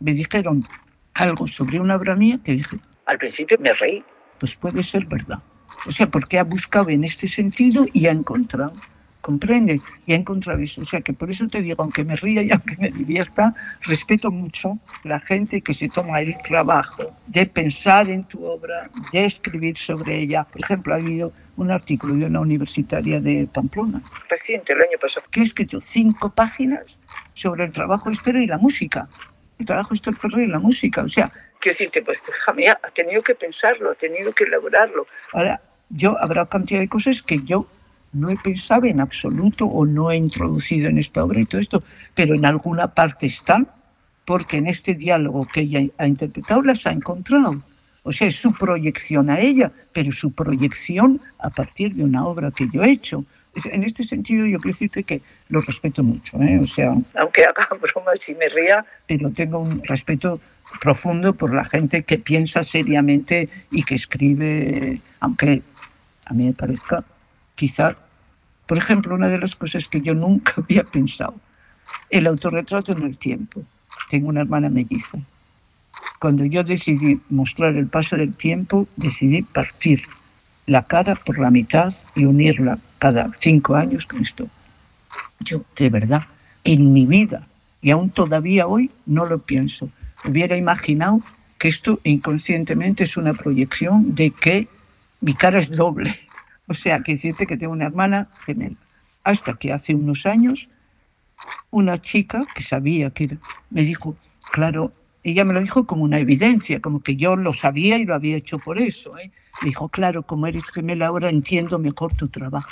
me 0.00 0.14
dijeron 0.14 0.66
algo 1.12 1.46
sobre 1.46 1.80
una 1.80 1.96
obra 1.96 2.16
mía 2.16 2.40
que 2.42 2.52
dije, 2.52 2.78
al 3.04 3.18
principio 3.18 3.58
me 3.60 3.74
reí, 3.74 4.02
pues 4.40 4.54
puede 4.54 4.82
ser 4.82 5.04
verdad. 5.04 5.40
O 5.84 5.90
sea, 5.90 6.06
porque 6.10 6.38
ha 6.38 6.44
buscado 6.44 6.88
en 6.88 7.04
este 7.04 7.28
sentido 7.28 7.84
y 7.92 8.06
ha 8.06 8.10
encontrado 8.10 8.72
comprende 9.20 9.80
y 10.06 10.12
ha 10.12 10.16
encontrado 10.16 10.60
eso. 10.60 10.82
O 10.82 10.84
sea 10.84 11.00
que 11.00 11.12
por 11.12 11.30
eso 11.30 11.46
te 11.48 11.60
digo, 11.60 11.82
aunque 11.82 12.04
me 12.04 12.16
ría 12.16 12.42
y 12.42 12.50
aunque 12.50 12.76
me 12.78 12.90
divierta, 12.90 13.54
respeto 13.82 14.30
mucho 14.30 14.78
la 15.04 15.20
gente 15.20 15.60
que 15.60 15.74
se 15.74 15.88
toma 15.88 16.20
el 16.20 16.36
trabajo 16.38 17.14
de 17.26 17.46
pensar 17.46 18.08
en 18.10 18.24
tu 18.24 18.44
obra, 18.44 18.90
de 19.12 19.24
escribir 19.24 19.76
sobre 19.76 20.18
ella. 20.20 20.44
Por 20.44 20.62
ejemplo, 20.62 20.94
ha 20.94 20.96
habido 20.96 21.32
un 21.56 21.70
artículo 21.70 22.14
de 22.14 22.26
una 22.26 22.40
universitaria 22.40 23.20
de 23.20 23.48
Pamplona, 23.52 24.00
reciente, 24.28 24.72
el 24.72 24.80
año 24.80 24.98
pasado, 25.00 25.26
que 25.30 25.40
ha 25.40 25.42
escrito 25.42 25.80
cinco 25.80 26.30
páginas 26.30 27.00
sobre 27.34 27.64
el 27.64 27.72
trabajo 27.72 28.10
estéreo 28.10 28.42
y 28.42 28.46
la 28.46 28.58
música. 28.58 29.08
El 29.58 29.66
trabajo 29.66 29.92
Ferrer 29.96 30.44
y 30.44 30.46
la 30.46 30.60
música. 30.60 31.02
O 31.02 31.08
sea, 31.08 31.32
quiero 31.58 31.74
decirte, 31.74 32.02
pues, 32.02 32.18
mía, 32.54 32.78
ha 32.80 32.90
tenido 32.90 33.22
que 33.22 33.34
pensarlo, 33.34 33.90
ha 33.90 33.94
tenido 33.96 34.32
que 34.32 34.44
elaborarlo. 34.44 35.06
Ahora, 35.32 35.60
yo 35.88 36.16
habrá 36.22 36.46
cantidad 36.46 36.80
de 36.80 36.88
cosas 36.88 37.22
que 37.22 37.40
yo 37.42 37.66
no 38.12 38.30
he 38.30 38.36
pensado 38.36 38.86
en 38.86 39.00
absoluto 39.00 39.66
o 39.66 39.86
no 39.86 40.10
he 40.10 40.16
introducido 40.16 40.88
en 40.88 40.98
esta 40.98 41.24
obra 41.24 41.40
y 41.40 41.44
todo 41.44 41.60
esto, 41.60 41.82
pero 42.14 42.34
en 42.34 42.44
alguna 42.44 42.88
parte 42.88 43.26
están, 43.26 43.68
porque 44.24 44.58
en 44.58 44.66
este 44.66 44.94
diálogo 44.94 45.46
que 45.46 45.60
ella 45.60 45.80
ha 45.98 46.06
interpretado 46.06 46.62
las 46.62 46.86
ha 46.86 46.92
encontrado. 46.92 47.62
O 48.02 48.12
sea, 48.12 48.28
es 48.28 48.36
su 48.36 48.52
proyección 48.52 49.28
a 49.28 49.40
ella, 49.40 49.70
pero 49.92 50.12
su 50.12 50.32
proyección 50.32 51.20
a 51.38 51.50
partir 51.50 51.94
de 51.94 52.04
una 52.04 52.26
obra 52.26 52.50
que 52.50 52.68
yo 52.72 52.82
he 52.82 52.90
hecho. 52.90 53.24
En 53.70 53.82
este 53.82 54.04
sentido, 54.04 54.46
yo 54.46 54.60
quiero 54.60 54.74
decirte 54.74 55.02
que 55.02 55.20
lo 55.48 55.60
respeto 55.60 56.02
mucho. 56.02 56.40
¿eh? 56.40 56.58
O 56.62 56.66
sea, 56.66 56.94
aunque 57.18 57.44
haga 57.44 57.68
bromas 57.80 58.28
y 58.28 58.34
me 58.34 58.48
ría, 58.48 58.84
pero 59.06 59.30
tengo 59.30 59.58
un 59.58 59.82
respeto 59.84 60.40
profundo 60.80 61.34
por 61.34 61.52
la 61.52 61.64
gente 61.64 62.02
que 62.02 62.18
piensa 62.18 62.62
seriamente 62.62 63.48
y 63.70 63.82
que 63.82 63.94
escribe, 63.94 65.00
aunque 65.20 65.62
a 66.26 66.34
mí 66.34 66.44
me 66.44 66.52
parezca 66.52 67.04
quizá, 67.58 67.96
por 68.66 68.78
ejemplo, 68.78 69.16
una 69.16 69.28
de 69.28 69.40
las 69.40 69.56
cosas 69.56 69.88
que 69.88 70.00
yo 70.00 70.14
nunca 70.14 70.54
había 70.62 70.84
pensado, 70.84 71.34
el 72.08 72.28
autorretrato 72.28 72.92
en 72.92 73.02
el 73.02 73.18
tiempo. 73.18 73.64
Tengo 74.08 74.28
una 74.28 74.42
hermana 74.42 74.68
melliza. 74.68 75.18
Cuando 76.20 76.44
yo 76.44 76.62
decidí 76.62 77.20
mostrar 77.30 77.74
el 77.74 77.88
paso 77.88 78.16
del 78.16 78.34
tiempo, 78.34 78.86
decidí 78.96 79.42
partir 79.42 80.04
la 80.66 80.84
cara 80.84 81.16
por 81.16 81.38
la 81.38 81.50
mitad 81.50 81.92
y 82.14 82.24
unirla 82.24 82.78
cada 82.98 83.32
cinco 83.40 83.74
años 83.74 84.06
con 84.06 84.20
esto. 84.20 84.48
Yo, 85.40 85.64
de 85.76 85.90
verdad, 85.90 86.26
en 86.62 86.92
mi 86.92 87.06
vida, 87.06 87.46
y 87.82 87.90
aún 87.90 88.10
todavía 88.10 88.68
hoy, 88.68 88.90
no 89.04 89.26
lo 89.26 89.38
pienso. 89.38 89.90
Hubiera 90.24 90.56
imaginado 90.56 91.22
que 91.58 91.68
esto 91.68 92.00
inconscientemente 92.04 93.02
es 93.02 93.16
una 93.16 93.34
proyección 93.34 94.14
de 94.14 94.30
que 94.30 94.68
mi 95.20 95.34
cara 95.34 95.58
es 95.58 95.70
doble. 95.70 96.14
O 96.68 96.74
sea, 96.74 97.00
que 97.00 97.12
decirte 97.12 97.46
que 97.46 97.56
tengo 97.56 97.72
una 97.72 97.86
hermana 97.86 98.28
gemela. 98.44 98.76
Hasta 99.24 99.54
que 99.54 99.72
hace 99.72 99.94
unos 99.94 100.26
años 100.26 100.70
una 101.70 101.98
chica 101.98 102.46
que 102.54 102.62
sabía 102.62 103.10
que 103.10 103.24
era, 103.24 103.36
me 103.70 103.82
dijo, 103.82 104.16
claro, 104.50 104.92
ella 105.22 105.44
me 105.44 105.52
lo 105.52 105.60
dijo 105.60 105.86
como 105.86 106.04
una 106.04 106.18
evidencia, 106.18 106.80
como 106.80 107.02
que 107.02 107.16
yo 107.16 107.36
lo 107.36 107.52
sabía 107.52 107.98
y 107.98 108.04
lo 108.04 108.14
había 108.14 108.36
hecho 108.36 108.58
por 108.58 108.78
eso. 108.78 109.18
¿eh? 109.18 109.30
Me 109.62 109.68
dijo, 109.68 109.88
claro, 109.88 110.22
como 110.22 110.46
eres 110.46 110.70
gemela 110.70 111.08
ahora 111.08 111.28
entiendo 111.28 111.78
mejor 111.78 112.14
tu 112.14 112.28
trabajo. 112.28 112.70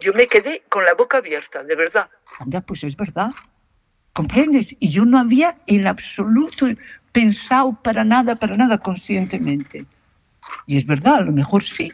Yo 0.00 0.12
me 0.12 0.26
quedé 0.26 0.62
con 0.68 0.84
la 0.84 0.94
boca 0.94 1.18
abierta, 1.18 1.62
de 1.62 1.76
verdad. 1.76 2.08
Anda, 2.38 2.60
pues 2.60 2.84
es 2.84 2.96
verdad. 2.96 3.30
¿Comprendes? 4.12 4.76
Y 4.78 4.90
yo 4.90 5.04
no 5.04 5.18
había 5.18 5.56
en 5.66 5.86
absoluto 5.86 6.66
pensado 7.12 7.78
para 7.80 8.04
nada, 8.04 8.36
para 8.36 8.56
nada 8.56 8.78
conscientemente. 8.78 9.86
Y 10.66 10.76
es 10.76 10.86
verdad, 10.86 11.16
a 11.16 11.20
lo 11.20 11.32
mejor 11.32 11.62
sí, 11.62 11.92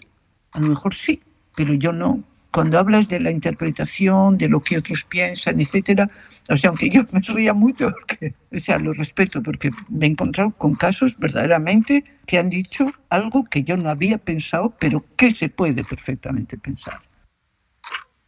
a 0.52 0.60
lo 0.60 0.68
mejor 0.68 0.94
sí, 0.94 1.22
pero 1.60 1.74
yo 1.74 1.92
no. 1.92 2.24
Cuando 2.50 2.78
hablas 2.78 3.08
de 3.08 3.20
la 3.20 3.30
interpretación, 3.30 4.38
de 4.38 4.48
lo 4.48 4.60
que 4.60 4.78
otros 4.78 5.04
piensan, 5.04 5.60
etcétera, 5.60 6.08
o 6.48 6.56
sea, 6.56 6.70
aunque 6.70 6.88
yo 6.88 7.02
me 7.12 7.20
ría 7.20 7.52
mucho, 7.52 7.90
porque, 7.90 8.34
o 8.50 8.58
sea, 8.58 8.78
lo 8.78 8.94
respeto, 8.94 9.42
porque 9.42 9.70
me 9.90 10.06
he 10.06 10.08
encontrado 10.08 10.52
con 10.52 10.74
casos 10.74 11.18
verdaderamente 11.18 12.02
que 12.26 12.38
han 12.38 12.48
dicho 12.48 12.90
algo 13.10 13.44
que 13.44 13.62
yo 13.62 13.76
no 13.76 13.90
había 13.90 14.16
pensado, 14.16 14.72
pero 14.80 15.04
que 15.16 15.32
se 15.32 15.50
puede 15.50 15.84
perfectamente 15.84 16.56
pensar. 16.56 17.02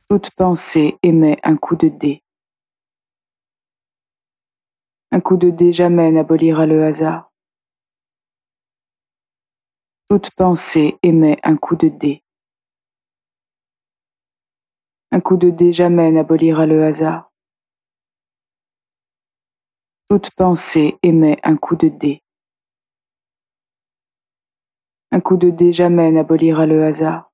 Toute 0.08 0.28
pensée 0.36 0.98
émet 1.00 1.38
un 1.42 1.56
coup 1.56 1.78
de 1.78 1.88
dé. 1.88 2.22
Un 5.10 5.20
coup 5.20 5.38
de 5.38 5.50
dé 5.50 5.72
jamais 5.72 6.12
n'abolira 6.12 6.66
le 6.66 6.84
hasard. 6.84 7.30
Toute 10.10 10.30
pensée 10.36 10.98
émet 11.02 11.38
un 11.42 11.56
coup 11.56 11.76
de 11.76 11.88
dé. 11.88 12.22
Un 15.14 15.20
coup 15.20 15.36
de 15.36 15.50
dé 15.50 15.74
jamais 15.74 16.10
n'abolira 16.10 16.64
le 16.64 16.82
hasard. 16.84 17.30
Toute 20.08 20.30
pensée 20.30 20.96
émet 21.02 21.36
un 21.42 21.58
coup 21.58 21.76
de 21.76 21.88
dé. 21.88 22.22
Un 25.10 25.20
coup 25.20 25.36
de 25.36 25.50
dé 25.50 25.70
jamais 25.70 26.10
n'abolira 26.10 26.64
le 26.64 26.82
hasard. 26.82 27.30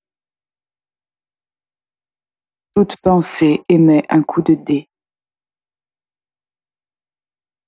Toute 2.75 2.97
pensée 2.97 3.63
émet 3.69 4.05
un 4.09 4.25
coup 4.25 4.43
de 4.43 4.55
dé. 4.55 4.89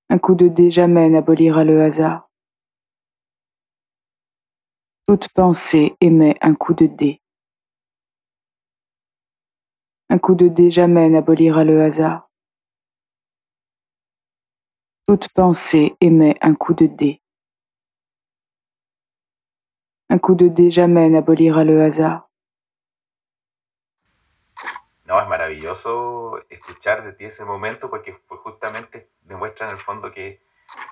Un 0.08 0.18
coup 0.18 0.34
de 0.34 0.48
dé 0.48 0.72
jamais 0.72 1.08
n'abolira 1.08 1.62
le 1.62 1.82
hasard. 1.82 2.28
Toute 5.06 5.28
pensée 5.28 5.94
émet 6.00 6.36
un 6.40 6.56
coup 6.56 6.74
de 6.74 6.86
dé. 6.86 7.19
Un 10.12 10.18
coup 10.18 10.34
de 10.34 10.48
dé 10.48 10.70
jamais 10.70 11.08
n'abolira 11.08 11.62
le 11.62 11.80
hasard. 11.82 12.28
Toute 15.06 15.28
pensée 15.32 15.94
émet 16.00 16.36
un 16.40 16.54
coup 16.54 16.74
de 16.74 16.86
dé. 16.86 17.22
Un 20.08 20.18
coup 20.18 20.34
de 20.34 20.48
dé 20.48 20.70
jamais 20.72 21.08
n'abolira 21.08 21.62
le 21.62 21.80
hasard. 21.80 22.28
No, 25.04 25.20
es 25.20 25.28
maravilloso 25.28 26.40
escuchar 26.50 27.04
de 27.04 27.12
ti 27.12 27.26
ese 27.26 27.44
momento 27.44 27.88
porque 27.88 28.12
justamente 28.28 29.10
demuestra 29.22 29.68
en 29.68 29.76
el 29.76 29.80
fondo 29.80 30.12
que 30.12 30.40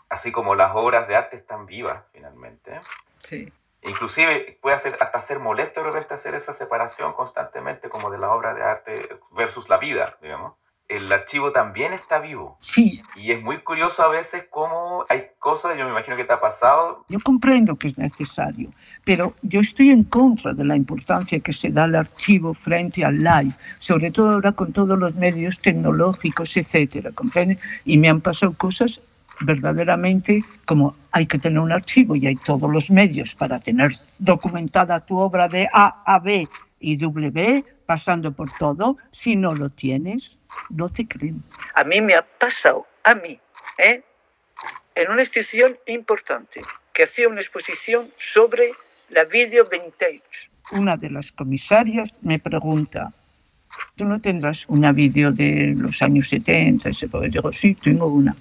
así 0.09 0.31
como 0.31 0.54
las 0.54 0.76
obras 0.76 1.09
de 1.09 1.16
arte 1.16 1.37
están 1.37 1.66
vivas 1.66 2.04
finalmente, 2.12 2.81
Sí. 3.18 3.52
Inclusive 3.83 4.59
puede 4.61 4.77
hacer, 4.77 4.97
hasta 5.01 5.23
ser 5.23 5.38
molesto 5.38 5.81
de 5.81 5.91
repente 5.91 6.14
hacer 6.14 6.35
esa 6.35 6.53
separación 6.53 7.12
constantemente 7.12 7.88
como 7.88 8.11
de 8.11 8.19
la 8.19 8.31
obra 8.31 8.55
de 8.55 8.62
arte 8.62 9.09
versus 9.33 9.69
la 9.69 9.79
vida, 9.79 10.17
digamos. 10.23 10.55
El 10.88 11.12
archivo 11.12 11.53
también 11.53 11.93
está 11.93 12.19
vivo. 12.19 12.57
Sí, 12.61 13.03
Y 13.14 13.31
es 13.33 13.43
muy 13.43 13.59
curioso 13.59 14.03
a 14.03 14.09
veces 14.09 14.45
cómo 14.49 15.05
hay 15.11 15.27
cosas, 15.38 15.77
yo 15.77 15.85
me 15.85 15.91
imagino 15.91 16.17
que 16.17 16.25
te 16.25 16.33
ha 16.33 16.41
pasado, 16.41 17.05
yo 17.11 17.21
comprendo 17.21 17.77
que 17.77 17.88
es 17.88 17.99
necesario, 17.99 18.71
pero 19.05 19.35
yo 19.43 19.61
estoy 19.61 19.91
en 19.91 20.05
contra 20.05 20.55
de 20.55 20.64
la 20.64 20.77
importancia 20.77 21.41
que 21.41 21.53
se 21.53 21.69
da 21.69 21.85
al 21.85 21.95
archivo 21.95 22.55
frente 22.55 23.05
al 23.05 23.23
live, 23.23 23.53
sobre 23.79 24.11
todo 24.11 24.31
ahora 24.31 24.53
con 24.53 24.73
todos 24.73 24.99
los 24.99 25.14
medios 25.14 25.61
tecnológicos, 25.61 26.57
etcétera, 26.57 27.11
¿comprende? 27.14 27.59
Y 27.85 27.99
me 27.99 28.09
han 28.09 28.23
pasado 28.23 28.55
cosas 28.55 29.03
verdaderamente 29.40 30.44
como 30.64 30.96
hay 31.12 31.27
que 31.27 31.38
tener 31.38 31.59
un 31.59 31.72
archivo 31.72 32.16
y 32.16 32.27
hay 32.27 32.37
todos 32.37 32.70
los 32.70 32.90
medios 32.90 33.35
para 33.35 33.59
tener 33.59 33.92
documentada 34.18 35.05
tu 35.05 35.18
obra 35.18 35.48
de 35.48 35.68
A 35.72 36.03
a 36.05 36.18
B 36.18 36.48
y 36.81 36.96
W, 36.96 37.64
pasando 37.87 38.33
por 38.33 38.51
todo. 38.59 38.98
Si 39.11 39.37
no 39.37 39.55
lo 39.55 39.70
tienes, 39.70 40.38
no 40.70 40.88
te 40.88 41.07
creen. 41.07 41.42
A 41.74 41.85
mí 41.85 42.01
me 42.01 42.14
ha 42.14 42.22
pasado, 42.22 42.87
a 43.05 43.14
mí, 43.14 43.38
¿eh? 43.79 44.03
en 44.94 45.11
una 45.11 45.22
institución 45.22 45.77
importante 45.87 46.61
que 46.92 47.05
hacía 47.05 47.29
una 47.29 47.40
exposición 47.40 48.11
sobre 48.18 48.72
la 49.11 49.24
video 49.24 49.68
vintage. 49.68 50.51
Una 50.72 50.96
de 50.96 51.11
las 51.11 51.33
comisarias 51.33 52.16
me 52.22 52.38
pregunta, 52.38 53.12
¿tú 53.96 54.05
no 54.05 54.20
tendrás 54.20 54.68
una 54.68 54.92
video 54.92 55.31
de 55.33 55.74
los 55.77 56.03
años 56.03 56.29
70? 56.29 56.88
Ese 56.88 57.09
poder? 57.09 57.31
Digo, 57.31 57.53
sí, 57.53 57.74
tengo 57.74 58.07
una. 58.07 58.35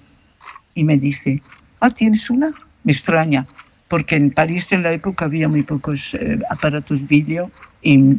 Y 0.78 0.84
me 0.84 0.96
dice, 0.96 1.42
ah, 1.80 1.90
¿tienes 1.90 2.30
una? 2.30 2.54
Me 2.84 2.92
extraña, 2.92 3.44
porque 3.88 4.14
en 4.14 4.30
París 4.30 4.70
en 4.70 4.84
la 4.84 4.92
época 4.92 5.24
había 5.24 5.48
muy 5.48 5.64
pocos 5.64 6.14
eh, 6.14 6.38
aparatos 6.48 7.04
vídeo 7.08 7.50
y 7.82 8.14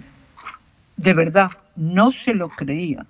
de 0.97 1.13
verdad 1.13 1.51
no 1.77 2.11
se 2.11 2.33
lo 2.33 2.49
creía. 2.49 3.05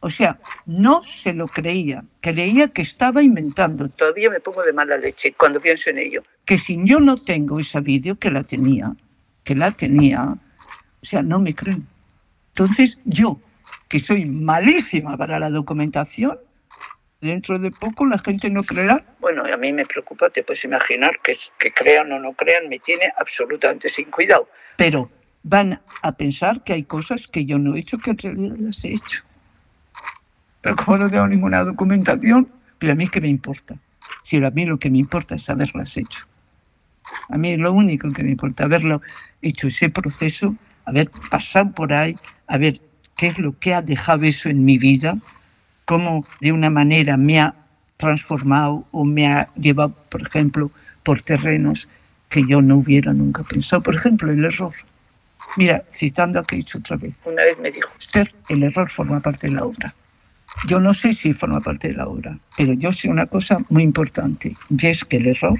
O 0.00 0.10
sea, 0.10 0.40
no 0.66 1.04
se 1.04 1.34
lo 1.34 1.46
creía. 1.46 2.02
Creía 2.20 2.66
que 2.66 2.82
estaba 2.82 3.22
inventando. 3.22 3.88
Todavía 3.90 4.28
me 4.28 4.40
pongo 4.40 4.64
de 4.64 4.72
mala 4.72 4.96
leche 4.96 5.34
cuando 5.38 5.60
pienso 5.60 5.90
en 5.90 5.98
ello. 5.98 6.24
Que 6.44 6.58
si 6.58 6.84
yo 6.84 6.98
no 6.98 7.16
tengo 7.16 7.60
esa 7.60 7.78
vídeo, 7.78 8.18
que 8.18 8.32
la 8.32 8.42
tenía, 8.42 8.92
que 9.44 9.54
la 9.54 9.70
tenía, 9.70 10.24
o 10.24 11.06
sea, 11.06 11.22
no 11.22 11.38
me 11.38 11.54
creen. 11.54 11.86
Entonces, 12.48 12.98
yo, 13.04 13.38
que 13.86 14.00
soy 14.00 14.24
malísima 14.24 15.16
para 15.16 15.38
la 15.38 15.48
documentación, 15.48 16.38
dentro 17.20 17.58
de 17.58 17.70
poco 17.70 18.06
la 18.06 18.18
gente 18.18 18.50
no 18.50 18.62
creerá. 18.62 19.04
Bueno, 19.20 19.44
a 19.44 19.56
mí 19.56 19.72
me 19.72 19.86
preocupa, 19.86 20.30
te 20.30 20.42
puedes 20.42 20.64
imaginar 20.64 21.18
que, 21.22 21.36
que 21.58 21.72
crean 21.72 22.12
o 22.12 22.18
no 22.18 22.32
crean, 22.32 22.68
me 22.68 22.78
tiene 22.78 23.12
absolutamente 23.18 23.88
sin 23.88 24.10
cuidado. 24.10 24.48
Pero 24.76 25.10
van 25.42 25.80
a 26.02 26.12
pensar 26.12 26.62
que 26.62 26.74
hay 26.74 26.84
cosas 26.84 27.26
que 27.26 27.44
yo 27.44 27.58
no 27.58 27.74
he 27.74 27.80
hecho 27.80 27.98
que 27.98 28.10
en 28.10 28.18
realidad 28.18 28.56
las 28.58 28.84
he 28.84 28.92
hecho. 28.92 29.22
Pero 30.60 30.76
como 30.76 30.98
no 30.98 31.10
tengo 31.10 31.26
ninguna 31.26 31.64
documentación, 31.64 32.48
pero 32.78 32.92
a 32.92 32.96
mí 32.96 33.08
qué 33.08 33.20
me 33.20 33.28
importa. 33.28 33.76
Si 34.22 34.42
a 34.42 34.50
mí 34.50 34.64
lo 34.64 34.78
que 34.78 34.90
me 34.90 34.98
importa 34.98 35.34
es 35.34 35.48
haberlas 35.50 35.96
hecho. 35.96 36.26
A 37.28 37.36
mí 37.38 37.56
lo 37.56 37.72
único 37.72 38.12
que 38.12 38.22
me 38.22 38.30
importa 38.30 38.64
haberlo 38.64 39.00
hecho 39.42 39.68
ese 39.68 39.88
proceso, 39.88 40.56
haber 40.84 41.10
pasado 41.30 41.72
por 41.72 41.92
ahí, 41.92 42.16
a 42.46 42.58
ver 42.58 42.80
qué 43.16 43.28
es 43.28 43.38
lo 43.38 43.58
que 43.58 43.74
ha 43.74 43.82
dejado 43.82 44.24
eso 44.24 44.48
en 44.48 44.64
mi 44.64 44.78
vida, 44.78 45.18
cómo 45.88 46.26
de 46.42 46.52
una 46.52 46.68
manera 46.68 47.16
me 47.16 47.40
ha 47.40 47.54
transformado 47.96 48.84
o 48.90 49.06
me 49.06 49.26
ha 49.26 49.48
llevado, 49.54 49.94
por 50.10 50.20
ejemplo, 50.20 50.70
por 51.02 51.22
terrenos 51.22 51.88
que 52.28 52.44
yo 52.46 52.60
no 52.60 52.76
hubiera 52.76 53.14
nunca 53.14 53.42
pensado. 53.42 53.82
Por 53.82 53.94
ejemplo, 53.94 54.30
el 54.30 54.44
error. 54.44 54.74
Mira, 55.56 55.82
citando 55.90 56.38
a 56.38 56.44
Keith 56.44 56.74
otra 56.76 56.98
vez. 56.98 57.16
Una 57.24 57.42
vez 57.42 57.58
me 57.58 57.70
dijo, 57.70 57.88
Esther, 57.98 58.34
el 58.50 58.64
error 58.64 58.90
forma 58.90 59.20
parte 59.20 59.46
de 59.46 59.54
la 59.54 59.64
obra. 59.64 59.94
Yo 60.66 60.78
no 60.78 60.92
sé 60.92 61.14
si 61.14 61.32
forma 61.32 61.62
parte 61.62 61.88
de 61.88 61.94
la 61.94 62.06
obra, 62.06 62.38
pero 62.54 62.74
yo 62.74 62.92
sé 62.92 63.08
una 63.08 63.24
cosa 63.24 63.58
muy 63.70 63.82
importante, 63.82 64.56
y 64.68 64.86
es 64.86 65.06
que 65.06 65.16
el 65.16 65.26
error, 65.28 65.58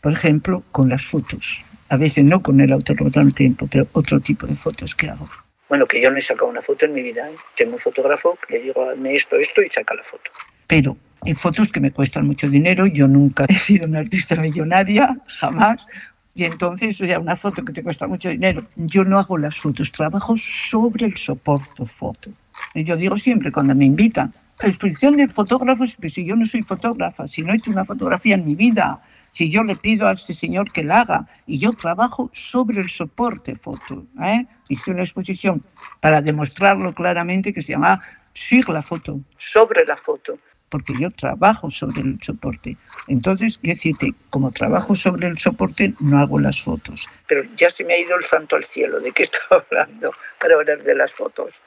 por 0.00 0.12
ejemplo, 0.12 0.62
con 0.72 0.88
las 0.88 1.04
fotos, 1.04 1.66
a 1.90 1.98
veces 1.98 2.24
no 2.24 2.42
con 2.42 2.62
el 2.62 2.72
autorretrato 2.72 3.20
en 3.20 3.30
tiempo, 3.32 3.66
pero 3.70 3.86
otro 3.92 4.20
tipo 4.20 4.46
de 4.46 4.56
fotos 4.56 4.94
que 4.94 5.10
hago. 5.10 5.28
Bueno, 5.68 5.86
que 5.86 6.00
yo 6.00 6.10
no 6.10 6.18
he 6.18 6.20
sacado 6.20 6.50
una 6.50 6.62
foto 6.62 6.84
en 6.84 6.92
mi 6.92 7.02
vida. 7.02 7.28
¿eh? 7.28 7.36
Tengo 7.56 7.74
un 7.74 7.78
fotógrafo 7.78 8.38
que 8.46 8.54
le 8.54 8.64
digo, 8.64 8.88
hazme 8.88 9.14
esto, 9.14 9.36
esto 9.36 9.62
y 9.62 9.70
saca 9.70 9.94
la 9.94 10.02
foto. 10.02 10.30
Pero 10.66 10.96
en 11.24 11.36
fotos 11.36 11.72
que 11.72 11.80
me 11.80 11.90
cuestan 11.90 12.26
mucho 12.26 12.48
dinero, 12.48 12.86
yo 12.86 13.08
nunca 13.08 13.46
he 13.48 13.54
sido 13.54 13.86
una 13.86 14.00
artista 14.00 14.36
millonaria, 14.36 15.16
jamás. 15.26 15.86
Y 16.34 16.44
entonces, 16.44 17.00
o 17.00 17.06
sea, 17.06 17.20
una 17.20 17.36
foto 17.36 17.64
que 17.64 17.72
te 17.72 17.82
cuesta 17.82 18.08
mucho 18.08 18.28
dinero, 18.28 18.66
yo 18.76 19.04
no 19.04 19.18
hago 19.18 19.38
las 19.38 19.56
fotos, 19.56 19.92
trabajo 19.92 20.34
sobre 20.36 21.06
el 21.06 21.16
soporte 21.16 21.86
foto. 21.86 22.30
Y 22.74 22.82
yo 22.84 22.96
digo 22.96 23.16
siempre 23.16 23.52
cuando 23.52 23.74
me 23.74 23.84
invitan, 23.84 24.32
la 24.60 24.68
exposición 24.68 25.16
de 25.16 25.28
fotógrafos, 25.28 25.96
pues 26.00 26.12
si 26.12 26.24
yo 26.24 26.36
no 26.36 26.44
soy 26.44 26.62
fotógrafa, 26.62 27.26
si 27.28 27.42
no 27.42 27.52
he 27.52 27.56
hecho 27.56 27.70
una 27.70 27.84
fotografía 27.84 28.34
en 28.34 28.44
mi 28.44 28.54
vida, 28.54 29.00
si 29.34 29.50
yo 29.50 29.64
le 29.64 29.74
pido 29.74 30.06
a 30.06 30.12
este 30.12 30.32
señor 30.32 30.70
que 30.70 30.84
la 30.84 31.00
haga 31.00 31.26
y 31.44 31.58
yo 31.58 31.72
trabajo 31.72 32.30
sobre 32.32 32.80
el 32.80 32.88
soporte 32.88 33.56
foto. 33.56 34.06
¿eh? 34.22 34.46
Hice 34.68 34.92
una 34.92 35.02
exposición 35.02 35.64
para 36.00 36.22
demostrarlo 36.22 36.94
claramente 36.94 37.52
que 37.52 37.60
se 37.60 37.72
llama 37.72 38.00
Sur 38.32 38.68
la 38.70 38.80
foto, 38.80 39.20
sobre 39.36 39.84
la 39.86 39.96
foto, 39.96 40.38
porque 40.68 40.94
yo 40.98 41.10
trabajo 41.10 41.68
sobre 41.68 42.02
el 42.02 42.18
soporte. 42.22 42.76
Entonces, 43.08 43.58
quiero 43.58 43.74
decirte, 43.74 44.14
como 44.30 44.52
trabajo 44.52 44.94
sobre 44.94 45.26
el 45.26 45.38
soporte, 45.38 45.94
no 45.98 46.20
hago 46.20 46.38
las 46.38 46.62
fotos. 46.62 47.08
Pero 47.26 47.42
ya 47.56 47.70
se 47.70 47.82
me 47.82 47.94
ha 47.94 47.98
ido 47.98 48.16
el 48.16 48.24
santo 48.24 48.54
al 48.54 48.64
cielo. 48.64 49.00
¿De 49.00 49.10
qué 49.10 49.22
estoy 49.24 49.40
hablando 49.50 50.12
para 50.38 50.54
hablar 50.54 50.80
de 50.82 50.94
las 50.94 51.12
fotos? 51.12 51.60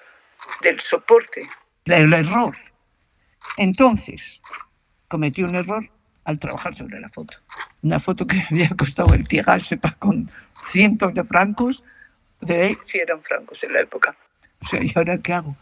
Del 0.62 0.80
soporte, 0.80 1.50
el 1.86 2.14
error. 2.14 2.56
Entonces, 3.58 4.42
cometí 5.10 5.44
un 5.44 5.56
error 5.56 5.84
al 6.28 6.40
trabajar 6.40 6.76
sobre 6.76 7.00
la 7.00 7.08
foto. 7.08 7.38
Una 7.82 8.00
foto 8.00 8.28
que 8.28 8.44
había 8.52 8.70
costado 8.78 9.14
el 9.14 9.26
tirarse 9.28 9.80
con 9.98 10.30
cientos 10.68 11.14
de 11.14 11.24
francos, 11.24 11.84
de 12.42 12.78
si 12.86 12.98
eran 12.98 13.22
francos 13.22 13.64
en 13.64 13.74
la 13.74 13.80
época. 13.80 14.14
O 14.62 14.66
sea, 14.66 14.84
¿y 14.84 14.92
ahora 14.94 15.18
qué 15.20 15.34
hago? 15.34 15.56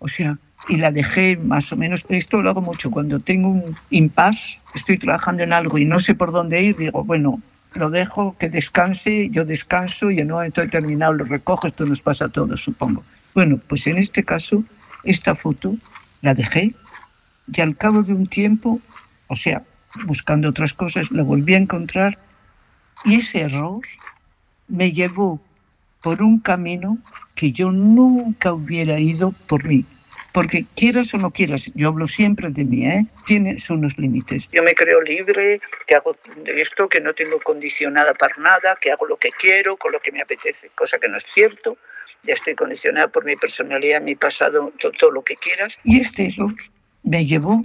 O 0.00 0.08
sea, 0.08 0.36
y 0.68 0.76
la 0.76 0.90
dejé 0.90 1.36
más 1.36 1.72
o 1.72 1.76
menos. 1.76 2.04
Esto 2.08 2.42
lo 2.42 2.50
hago 2.50 2.60
mucho 2.60 2.90
cuando 2.90 3.20
tengo 3.20 3.48
un 3.48 3.76
impasse, 3.90 4.60
estoy 4.74 4.98
trabajando 4.98 5.44
en 5.44 5.52
algo 5.52 5.78
y 5.78 5.84
no 5.84 6.00
sé 6.00 6.16
por 6.16 6.32
dónde 6.32 6.62
ir, 6.62 6.76
digo, 6.76 7.04
bueno, 7.04 7.40
lo 7.74 7.88
dejo 7.88 8.36
que 8.38 8.48
descanse, 8.48 9.30
yo 9.30 9.44
descanso 9.44 10.10
y 10.10 10.18
en 10.18 10.32
un 10.32 10.38
momento 10.38 10.60
determinado 10.62 11.12
lo 11.12 11.24
recojo, 11.26 11.68
esto 11.68 11.86
nos 11.86 12.02
pasa 12.02 12.24
a 12.24 12.28
todos, 12.28 12.60
supongo. 12.60 13.04
Bueno, 13.34 13.60
pues 13.68 13.86
en 13.86 13.98
este 13.98 14.24
caso, 14.24 14.64
esta 15.04 15.36
foto 15.36 15.76
la 16.22 16.34
dejé 16.34 16.74
y 17.46 17.60
al 17.60 17.76
cabo 17.76 18.02
de 18.02 18.12
un 18.12 18.26
tiempo, 18.26 18.80
o 19.28 19.36
sea, 19.36 19.62
buscando 20.04 20.48
otras 20.48 20.72
cosas, 20.72 21.10
la 21.10 21.22
volví 21.22 21.54
a 21.54 21.58
encontrar 21.58 22.18
y 23.04 23.16
ese 23.16 23.42
error 23.42 23.80
me 24.68 24.92
llevó 24.92 25.40
por 26.02 26.22
un 26.22 26.40
camino 26.40 26.98
que 27.34 27.52
yo 27.52 27.70
nunca 27.70 28.52
hubiera 28.52 28.98
ido 28.98 29.32
por 29.46 29.64
mí. 29.64 29.84
Porque 30.32 30.66
quieras 30.76 31.12
o 31.14 31.18
no 31.18 31.30
quieras, 31.30 31.72
yo 31.74 31.88
hablo 31.88 32.06
siempre 32.06 32.50
de 32.50 32.64
mí, 32.64 32.86
¿eh? 32.86 33.06
tiene 33.24 33.56
unos 33.70 33.98
límites. 33.98 34.50
Yo 34.52 34.62
me 34.62 34.74
creo 34.74 35.00
libre, 35.00 35.60
que 35.86 35.94
hago 35.94 36.16
esto, 36.44 36.88
que 36.88 37.00
no 37.00 37.14
tengo 37.14 37.40
condicionada 37.40 38.14
para 38.14 38.36
nada, 38.36 38.76
que 38.80 38.92
hago 38.92 39.06
lo 39.06 39.16
que 39.16 39.30
quiero, 39.30 39.76
con 39.76 39.90
lo 39.90 40.00
que 40.00 40.12
me 40.12 40.20
apetece, 40.20 40.70
cosa 40.74 40.98
que 40.98 41.08
no 41.08 41.16
es 41.16 41.24
cierto. 41.32 41.78
Ya 42.22 42.34
estoy 42.34 42.54
condicionada 42.54 43.08
por 43.08 43.24
mi 43.24 43.36
personalidad, 43.36 44.02
mi 44.02 44.16
pasado, 44.16 44.72
todo, 44.78 44.92
todo 44.92 45.10
lo 45.10 45.22
que 45.22 45.36
quieras. 45.36 45.78
Y 45.82 46.00
este 46.00 46.26
error 46.26 46.54
me 47.02 47.24
llevó 47.24 47.64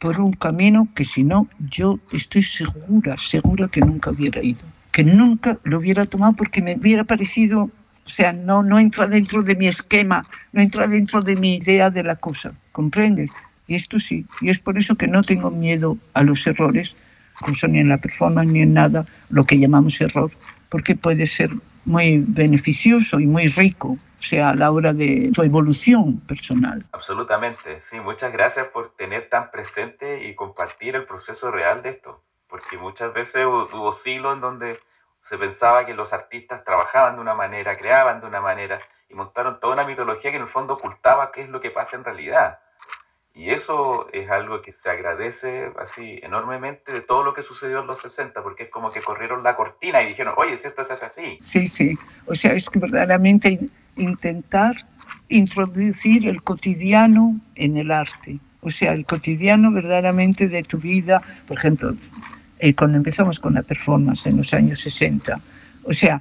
por 0.00 0.18
un 0.18 0.32
camino 0.32 0.88
que 0.94 1.04
si 1.04 1.22
no, 1.22 1.46
yo 1.58 2.00
estoy 2.10 2.42
segura, 2.42 3.16
segura 3.18 3.68
que 3.68 3.82
nunca 3.82 4.10
hubiera 4.10 4.42
ido, 4.42 4.62
que 4.90 5.04
nunca 5.04 5.58
lo 5.62 5.78
hubiera 5.78 6.06
tomado 6.06 6.32
porque 6.32 6.62
me 6.62 6.74
hubiera 6.74 7.04
parecido, 7.04 7.64
o 7.64 8.08
sea, 8.08 8.32
no, 8.32 8.62
no 8.62 8.78
entra 8.78 9.06
dentro 9.06 9.42
de 9.42 9.54
mi 9.54 9.68
esquema, 9.68 10.26
no 10.52 10.62
entra 10.62 10.86
dentro 10.86 11.20
de 11.20 11.36
mi 11.36 11.56
idea 11.56 11.90
de 11.90 12.02
la 12.02 12.16
cosa, 12.16 12.54
¿comprendes? 12.72 13.30
Y 13.66 13.74
esto 13.74 14.00
sí, 14.00 14.24
y 14.40 14.48
es 14.48 14.58
por 14.58 14.78
eso 14.78 14.96
que 14.96 15.06
no 15.06 15.22
tengo 15.22 15.50
miedo 15.50 15.98
a 16.14 16.22
los 16.22 16.46
errores, 16.46 16.96
incluso 17.38 17.68
ni 17.68 17.78
en 17.78 17.90
la 17.90 17.98
performance 17.98 18.50
ni 18.50 18.62
en 18.62 18.72
nada, 18.72 19.04
lo 19.28 19.44
que 19.44 19.58
llamamos 19.58 20.00
error, 20.00 20.30
porque 20.70 20.96
puede 20.96 21.26
ser 21.26 21.50
muy 21.84 22.24
beneficioso 22.26 23.20
y 23.20 23.26
muy 23.26 23.48
rico 23.48 23.98
sea, 24.22 24.50
a 24.50 24.54
la 24.54 24.70
hora 24.70 24.92
de 24.92 25.30
tu 25.34 25.42
evolución 25.42 26.20
personal. 26.20 26.84
Absolutamente, 26.92 27.80
sí, 27.80 27.98
muchas 28.00 28.32
gracias 28.32 28.68
por 28.68 28.94
tener 28.96 29.28
tan 29.28 29.50
presente 29.50 30.24
y 30.28 30.34
compartir 30.34 30.96
el 30.96 31.04
proceso 31.04 31.50
real 31.50 31.82
de 31.82 31.90
esto, 31.90 32.22
porque 32.48 32.76
muchas 32.76 33.12
veces 33.12 33.44
hubo, 33.46 33.92
siglos 33.92 34.34
en 34.34 34.40
donde 34.40 34.80
se 35.22 35.38
pensaba 35.38 35.86
que 35.86 35.94
los 35.94 36.12
artistas 36.12 36.64
trabajaban 36.64 37.16
de 37.16 37.20
una 37.20 37.34
manera, 37.34 37.76
creaban 37.76 38.20
de 38.20 38.26
una 38.26 38.40
manera 38.40 38.80
y 39.08 39.14
montaron 39.14 39.60
toda 39.60 39.74
una 39.74 39.84
mitología 39.84 40.30
que 40.30 40.36
en 40.36 40.44
el 40.44 40.48
fondo 40.48 40.74
ocultaba 40.74 41.32
qué 41.32 41.42
es 41.42 41.48
lo 41.48 41.60
que 41.60 41.70
pasa 41.70 41.96
en 41.96 42.04
realidad. 42.04 42.58
Y 43.34 43.50
eso 43.50 44.08
es 44.12 44.28
algo 44.28 44.60
que 44.60 44.72
se 44.72 44.90
agradece 44.90 45.70
así 45.78 46.20
enormemente 46.22 46.92
de 46.92 47.00
todo 47.00 47.22
lo 47.22 47.32
que 47.32 47.42
sucedió 47.42 47.80
en 47.80 47.86
los 47.86 48.00
60, 48.00 48.42
porque 48.42 48.64
es 48.64 48.70
como 48.70 48.90
que 48.90 49.00
corrieron 49.02 49.42
la 49.42 49.56
cortina 49.56 50.02
y 50.02 50.08
dijeron, 50.08 50.34
oye, 50.36 50.58
si 50.58 50.66
esto 50.66 50.82
es 50.82 50.90
así. 50.90 51.38
Sí, 51.40 51.68
sí. 51.68 51.96
O 52.26 52.34
sea, 52.34 52.52
es 52.52 52.68
que 52.68 52.78
verdaderamente 52.78 53.60
intentar 53.96 54.76
introducir 55.28 56.28
el 56.28 56.42
cotidiano 56.42 57.40
en 57.54 57.76
el 57.76 57.92
arte. 57.92 58.38
O 58.62 58.70
sea, 58.70 58.92
el 58.92 59.06
cotidiano 59.06 59.72
verdaderamente 59.72 60.48
de 60.48 60.62
tu 60.64 60.78
vida. 60.78 61.22
Por 61.46 61.56
ejemplo, 61.56 61.94
eh, 62.58 62.74
cuando 62.74 62.98
empezamos 62.98 63.38
con 63.40 63.54
la 63.54 63.62
performance 63.62 64.26
en 64.26 64.36
los 64.36 64.52
años 64.52 64.80
60, 64.80 65.40
o 65.84 65.92
sea, 65.92 66.20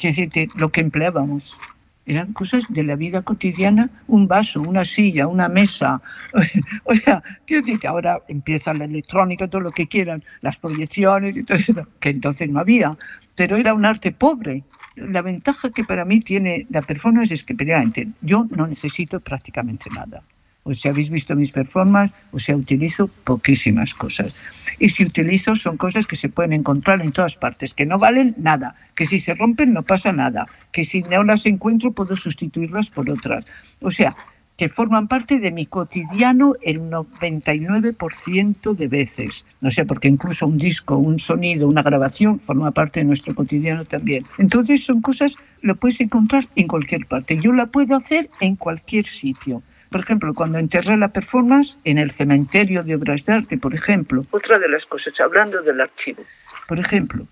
decirte, 0.00 0.48
lo 0.54 0.70
que 0.70 0.80
empleábamos 0.80 1.58
eran 2.06 2.32
cosas 2.32 2.64
de 2.68 2.84
la 2.84 2.96
vida 2.96 3.22
cotidiana, 3.22 3.90
un 4.06 4.28
vaso, 4.28 4.62
una 4.62 4.84
silla, 4.84 5.26
una 5.26 5.48
mesa. 5.48 6.00
O 6.84 6.94
sea, 6.94 7.22
quiero 7.44 7.66
decir 7.66 7.86
ahora 7.86 8.22
empieza 8.28 8.72
la 8.72 8.84
electrónica, 8.84 9.48
todo 9.48 9.60
lo 9.60 9.72
que 9.72 9.88
quieran, 9.88 10.22
las 10.40 10.56
proyecciones 10.56 11.36
y 11.36 11.42
todo 11.42 11.58
eso, 11.58 11.86
que 11.98 12.10
entonces 12.10 12.48
no 12.48 12.60
había, 12.60 12.96
pero 13.34 13.56
era 13.56 13.74
un 13.74 13.84
arte 13.84 14.12
pobre. 14.12 14.64
La 14.94 15.20
ventaja 15.20 15.70
que 15.70 15.84
para 15.84 16.04
mí 16.04 16.20
tiene 16.20 16.66
la 16.70 16.80
performance 16.82 17.32
es 17.32 17.44
que, 17.44 17.54
previamente, 17.54 18.08
yo 18.22 18.46
no 18.50 18.66
necesito 18.66 19.20
prácticamente 19.20 19.90
nada. 19.90 20.22
O 20.66 20.74
si 20.74 20.88
habéis 20.88 21.10
visto 21.10 21.36
mis 21.36 21.52
performances, 21.52 22.12
o 22.32 22.40
sea, 22.40 22.56
utilizo 22.56 23.06
poquísimas 23.06 23.94
cosas. 23.94 24.34
Y 24.80 24.88
si 24.88 25.04
utilizo 25.04 25.54
son 25.54 25.76
cosas 25.76 26.08
que 26.08 26.16
se 26.16 26.28
pueden 26.28 26.52
encontrar 26.52 27.00
en 27.00 27.12
todas 27.12 27.36
partes, 27.36 27.72
que 27.72 27.86
no 27.86 28.00
valen 28.00 28.34
nada, 28.36 28.74
que 28.96 29.06
si 29.06 29.20
se 29.20 29.34
rompen 29.34 29.72
no 29.72 29.82
pasa 29.82 30.10
nada, 30.10 30.48
que 30.72 30.84
si 30.84 31.02
no 31.02 31.22
las 31.22 31.46
encuentro 31.46 31.92
puedo 31.92 32.16
sustituirlas 32.16 32.90
por 32.90 33.08
otras. 33.08 33.46
O 33.80 33.92
sea, 33.92 34.16
que 34.56 34.68
forman 34.68 35.06
parte 35.06 35.38
de 35.38 35.52
mi 35.52 35.66
cotidiano 35.66 36.54
el 36.62 36.80
99% 36.80 38.74
de 38.74 38.88
veces. 38.88 39.46
No 39.60 39.70
sé, 39.70 39.84
porque 39.84 40.08
incluso 40.08 40.48
un 40.48 40.58
disco, 40.58 40.96
un 40.96 41.20
sonido, 41.20 41.68
una 41.68 41.82
grabación 41.82 42.40
forma 42.40 42.72
parte 42.72 43.00
de 43.00 43.04
nuestro 43.04 43.34
cotidiano 43.34 43.84
también. 43.84 44.24
Entonces 44.38 44.84
son 44.84 45.00
cosas, 45.00 45.36
lo 45.60 45.76
puedes 45.76 46.00
encontrar 46.00 46.48
en 46.56 46.66
cualquier 46.66 47.06
parte. 47.06 47.38
Yo 47.38 47.52
la 47.52 47.66
puedo 47.66 47.94
hacer 47.94 48.30
en 48.40 48.56
cualquier 48.56 49.04
sitio. 49.04 49.62
Por 49.90 50.00
ejemplo, 50.00 50.34
cuando 50.34 50.58
enterré 50.58 50.96
la 50.96 51.08
performance 51.08 51.78
en 51.84 51.98
el 51.98 52.10
cementerio 52.10 52.82
de 52.82 52.96
obras 52.96 53.24
de 53.24 53.32
arte, 53.32 53.58
por 53.58 53.74
ejemplo. 53.74 54.26
Otra 54.30 54.58
de 54.58 54.68
las 54.68 54.86
cosas, 54.86 55.18
hablando 55.20 55.62
del 55.62 55.80
archivo. 55.80 56.24
Por 56.66 56.80
ejemplo, 56.80 57.26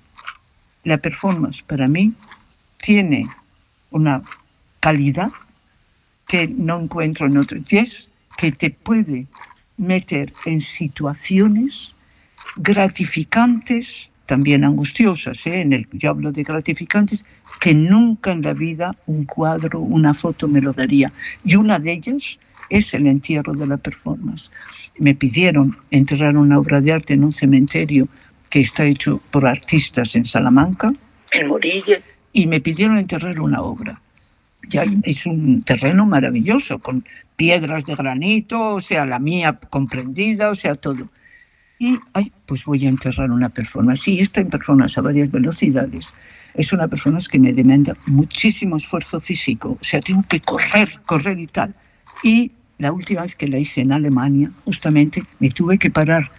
la 0.85 0.99
performance 0.99 1.63
para 1.63 1.89
mí 1.89 2.13
tiene 2.77 3.29
una 3.91 4.23
calidad 4.81 5.31
que 6.27 6.47
no 6.47 6.81
encuentro 6.81 7.27
en 7.27 7.39
otro. 7.39 7.59
Y 7.67 7.77
es 7.77 8.11
que 8.37 8.53
te 8.53 8.71
puede 8.71 9.27
meter 9.77 10.33
en 10.45 10.61
situaciones 10.61 11.97
gratificantes, 12.57 14.13
también 14.27 14.65
angustiosas. 14.65 15.47
¿eh? 15.47 15.61
En 15.61 15.73
el, 15.73 15.89
yo 15.93 16.11
hablo 16.11 16.33
de 16.33 16.43
gratificantes 16.43 17.27
que 17.65 17.73
nunca 17.73 18.31
en 18.31 18.43
la 18.43 18.53
vida 18.53 18.95
un 19.07 19.25
cuadro, 19.25 19.81
una 19.81 20.13
foto 20.13 20.47
me 20.47 20.61
lo 20.61 20.75
daría. 20.75 21.11
Y 21.47 21.55
una 21.57 21.79
de 21.79 21.93
ellas 21.93 22.39
es 22.69 22.93
el 22.93 23.07
entierro 23.07 23.55
de 23.55 23.67
la 23.67 23.79
performance. 23.79 24.53
Me 24.99 25.15
pidieron 25.15 25.75
enterrar 25.91 26.37
una 26.37 26.59
obra 26.59 26.83
de 26.83 26.93
arte 26.93 27.15
en 27.15 27.25
un 27.25 27.33
cementerio 27.33 28.07
que 28.51 28.61
está 28.61 28.85
hecho 28.85 29.19
por 29.31 29.47
artistas 29.47 30.15
en 30.15 30.27
Salamanca, 30.27 30.93
en 31.33 31.49
Morilla, 31.49 32.03
y 32.35 32.47
me 32.49 32.61
pidieron 32.61 32.99
enterrar 32.99 33.41
una 33.41 33.63
obra. 33.63 33.99
Ya 34.69 34.85
es 35.03 35.25
un 35.25 35.63
terreno 35.63 36.05
maravilloso, 36.05 36.81
con 36.81 37.03
piedras 37.35 37.87
de 37.87 37.95
granito, 37.95 38.75
o 38.75 38.81
sea, 38.83 39.07
la 39.07 39.19
mía 39.19 39.59
comprendida, 39.71 40.51
o 40.51 40.55
sea, 40.55 40.75
todo. 40.75 41.09
Y, 41.79 41.99
ay, 42.13 42.31
pues 42.45 42.67
voy 42.67 42.85
a 42.85 42.91
enterrar 42.91 43.31
una 43.31 43.49
performance. 43.49 44.03
Sí, 44.03 44.21
esta 44.21 44.43
en 44.43 44.51
performance 44.51 44.99
a 44.99 45.01
varias 45.01 45.31
velocidades. 45.31 46.13
Es 46.55 46.73
una 46.73 46.89
performance 46.89 47.29
que 47.29 47.39
me 47.39 47.53
demanda 47.53 47.97
muchísimo 48.07 48.77
esfuerzo 48.77 49.21
físico, 49.21 49.77
o 49.81 49.85
sea, 49.85 50.01
tengo 50.01 50.25
que 50.29 50.41
correr, 50.41 51.01
correr 51.05 51.39
y 51.39 51.49
tal. 51.49 51.75
Y 52.23 52.53
la 52.79 52.93
última 52.93 53.23
vez 53.23 53.35
que 53.35 53.49
la 53.49 53.59
hice 53.59 53.81
en 53.81 53.93
Alemania, 53.93 54.51
justamente, 54.65 55.23
me 55.41 55.51
tuve 55.51 55.79
que 55.79 55.91
parar 55.91 56.31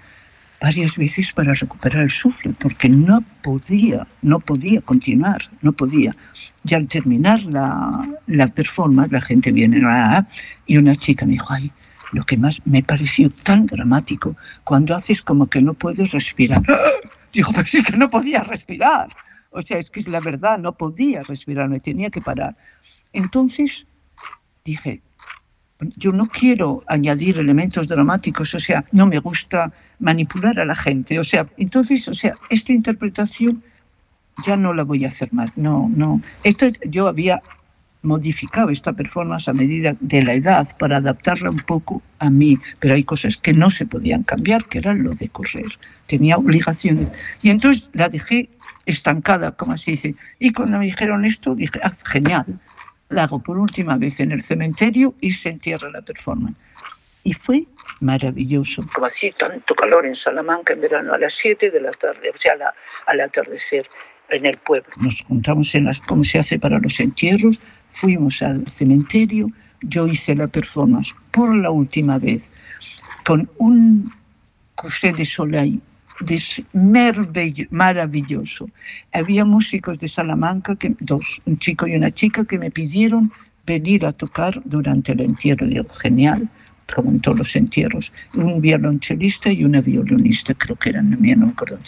varias 0.61 0.97
veces 0.97 1.31
para 1.33 1.53
recuperar 1.53 2.03
el 2.03 2.09
sufle, 2.09 2.53
porque 2.57 2.89
no 2.89 3.23
podía, 3.41 4.07
no 4.21 4.39
podía 4.39 4.81
continuar, 4.81 5.43
no 5.61 5.73
podía. 5.73 6.15
Y 6.63 6.73
al 6.73 6.87
terminar 6.87 7.43
la, 7.43 8.07
la 8.27 8.47
performance, 8.47 9.11
la 9.11 9.21
gente 9.21 9.51
viene 9.51 9.81
ah", 9.85 10.27
y 10.65 10.77
una 10.77 10.95
chica 10.95 11.25
me 11.25 11.33
dijo, 11.33 11.53
ay, 11.53 11.71
lo 12.13 12.23
que 12.23 12.37
más 12.37 12.61
me 12.65 12.81
pareció 12.81 13.29
tan 13.29 13.65
dramático, 13.65 14.35
cuando 14.63 14.95
haces 14.95 15.21
como 15.21 15.47
que 15.47 15.61
no 15.61 15.73
puedes 15.73 16.11
respirar. 16.11 16.61
Dijo, 17.33 17.51
pues 17.51 17.69
sí 17.69 17.83
que 17.83 17.97
no 17.97 18.09
podía 18.09 18.41
respirar. 18.43 19.09
O 19.55 19.61
sea, 19.61 19.77
es 19.77 19.89
que 19.89 20.01
es 20.01 20.07
la 20.07 20.19
verdad, 20.19 20.59
no 20.59 20.73
podía 20.73 21.23
respirar, 21.23 21.69
me 21.69 21.79
tenía 21.79 22.09
que 22.09 22.21
parar. 22.21 22.55
Entonces 23.13 23.87
dije, 24.65 25.01
yo 25.95 26.11
no 26.11 26.27
quiero 26.27 26.83
añadir 26.87 27.39
elementos 27.39 27.87
dramáticos, 27.87 28.53
o 28.53 28.59
sea, 28.59 28.85
no 28.91 29.05
me 29.05 29.19
gusta 29.19 29.71
manipular 29.99 30.59
a 30.59 30.65
la 30.65 30.75
gente, 30.75 31.19
o 31.19 31.23
sea, 31.23 31.47
entonces, 31.57 32.07
o 32.07 32.13
sea, 32.13 32.35
esta 32.49 32.73
interpretación 32.73 33.63
ya 34.45 34.57
no 34.57 34.73
la 34.73 34.83
voy 34.83 35.05
a 35.05 35.07
hacer 35.07 35.33
más, 35.33 35.55
no, 35.57 35.89
no. 35.93 36.21
Esto 36.43 36.67
yo 36.85 37.07
había 37.07 37.41
modificado 38.01 38.69
esta 38.69 38.93
performance 38.93 39.47
a 39.47 39.53
medida 39.53 39.95
de 39.99 40.21
la 40.21 40.33
edad 40.33 40.77
para 40.77 40.97
adaptarla 40.97 41.49
un 41.49 41.59
poco 41.59 42.01
a 42.19 42.29
mí, 42.29 42.59
pero 42.79 42.95
hay 42.95 43.03
cosas 43.03 43.37
que 43.37 43.53
no 43.53 43.71
se 43.71 43.85
podían 43.85 44.23
cambiar, 44.23 44.65
que 44.65 44.77
eran 44.77 45.03
lo 45.03 45.13
de 45.13 45.29
correr. 45.29 45.71
Tenía 46.05 46.37
obligaciones. 46.37 47.09
Y 47.41 47.49
entonces 47.49 47.89
la 47.93 48.09
dejé 48.09 48.49
estancada, 48.85 49.51
como 49.53 49.73
así 49.73 49.91
dice. 49.91 50.15
Y 50.39 50.51
cuando 50.51 50.79
me 50.79 50.85
dijeron 50.85 51.25
esto, 51.25 51.55
dije, 51.55 51.79
ah, 51.83 51.93
genial, 52.05 52.45
la 53.09 53.23
hago 53.23 53.39
por 53.39 53.57
última 53.57 53.97
vez 53.97 54.19
en 54.19 54.31
el 54.31 54.41
cementerio 54.41 55.15
y 55.21 55.31
se 55.31 55.49
entierra 55.49 55.89
la 55.89 56.01
performance. 56.01 56.57
Y 57.23 57.33
fue 57.33 57.65
maravilloso. 58.01 58.85
Como 58.93 59.07
así, 59.07 59.31
tanto 59.31 59.73
calor 59.73 60.05
en 60.05 60.15
Salamanca 60.15 60.73
en 60.73 60.81
verano 60.81 61.13
a 61.13 61.17
las 61.17 61.33
7 61.33 61.71
de 61.71 61.81
la 61.81 61.91
tarde, 61.91 62.29
o 62.33 62.37
sea, 62.37 62.53
al 63.07 63.21
atardecer 63.21 63.89
en 64.29 64.45
el 64.45 64.57
pueblo. 64.57 64.89
Nos 64.97 65.21
juntamos 65.21 65.73
en 65.75 65.85
las, 65.85 65.99
como 66.01 66.23
se 66.23 66.39
hace 66.39 66.59
para 66.59 66.79
los 66.79 66.99
entierros, 66.99 67.59
fuimos 67.89 68.41
al 68.41 68.67
cementerio, 68.67 69.49
yo 69.81 70.07
hice 70.07 70.35
la 70.35 70.47
performance 70.47 71.15
por 71.31 71.55
la 71.55 71.71
última 71.71 72.17
vez 72.17 72.51
con 73.23 73.49
un 73.57 74.11
José 74.75 75.13
de 75.13 75.25
Soleil 75.25 75.81
maravilloso. 77.71 78.69
Había 79.11 79.45
músicos 79.45 79.99
de 79.99 80.07
Salamanca, 80.07 80.77
dos, 80.99 81.41
un 81.45 81.57
chico 81.59 81.87
y 81.87 81.95
una 81.95 82.11
chica, 82.11 82.45
que 82.45 82.57
me 82.57 82.71
pidieron 82.71 83.31
venir 83.65 84.05
a 84.05 84.13
tocar 84.13 84.61
durante 84.65 85.11
el 85.11 85.21
entierro. 85.21 85.65
Digo, 85.65 85.85
genial, 85.89 86.49
como 86.93 87.11
en 87.11 87.19
todos 87.19 87.37
los 87.37 87.55
entierros. 87.55 88.13
Un 88.33 88.61
violonchelista 88.61 89.51
y 89.51 89.65
una 89.65 89.81
violinista, 89.81 90.53
creo 90.53 90.75
que 90.75 90.89
eran, 90.89 91.09
no 91.09 91.17
me 91.17 91.33
acuerdo, 91.33 91.79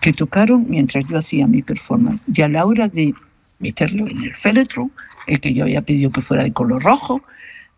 que 0.00 0.12
tocaron 0.12 0.66
mientras 0.68 1.04
yo 1.06 1.18
hacía 1.18 1.46
mi 1.46 1.62
performance. 1.62 2.20
Y 2.32 2.42
a 2.42 2.48
la 2.48 2.64
hora 2.64 2.88
de 2.88 3.14
meterlo 3.58 4.06
en 4.06 4.22
el 4.22 4.34
féretro, 4.34 4.90
el 5.26 5.40
que 5.40 5.52
yo 5.52 5.64
había 5.64 5.82
pedido 5.82 6.10
que 6.10 6.20
fuera 6.20 6.44
de 6.44 6.52
color 6.52 6.82
rojo, 6.82 7.22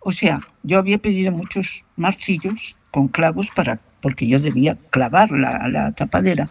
o 0.01 0.13
sea, 0.13 0.41
yo 0.63 0.79
había 0.79 0.99
pedido 0.99 1.33
muchos 1.33 1.85
martillos 1.97 2.77
con 2.91 3.09
clavos 3.09 3.51
para 3.55 3.81
porque 4.01 4.27
yo 4.27 4.39
debía 4.39 4.77
clavar 4.91 5.31
la, 5.31 5.69
la 5.69 5.93
tapadera. 5.93 6.49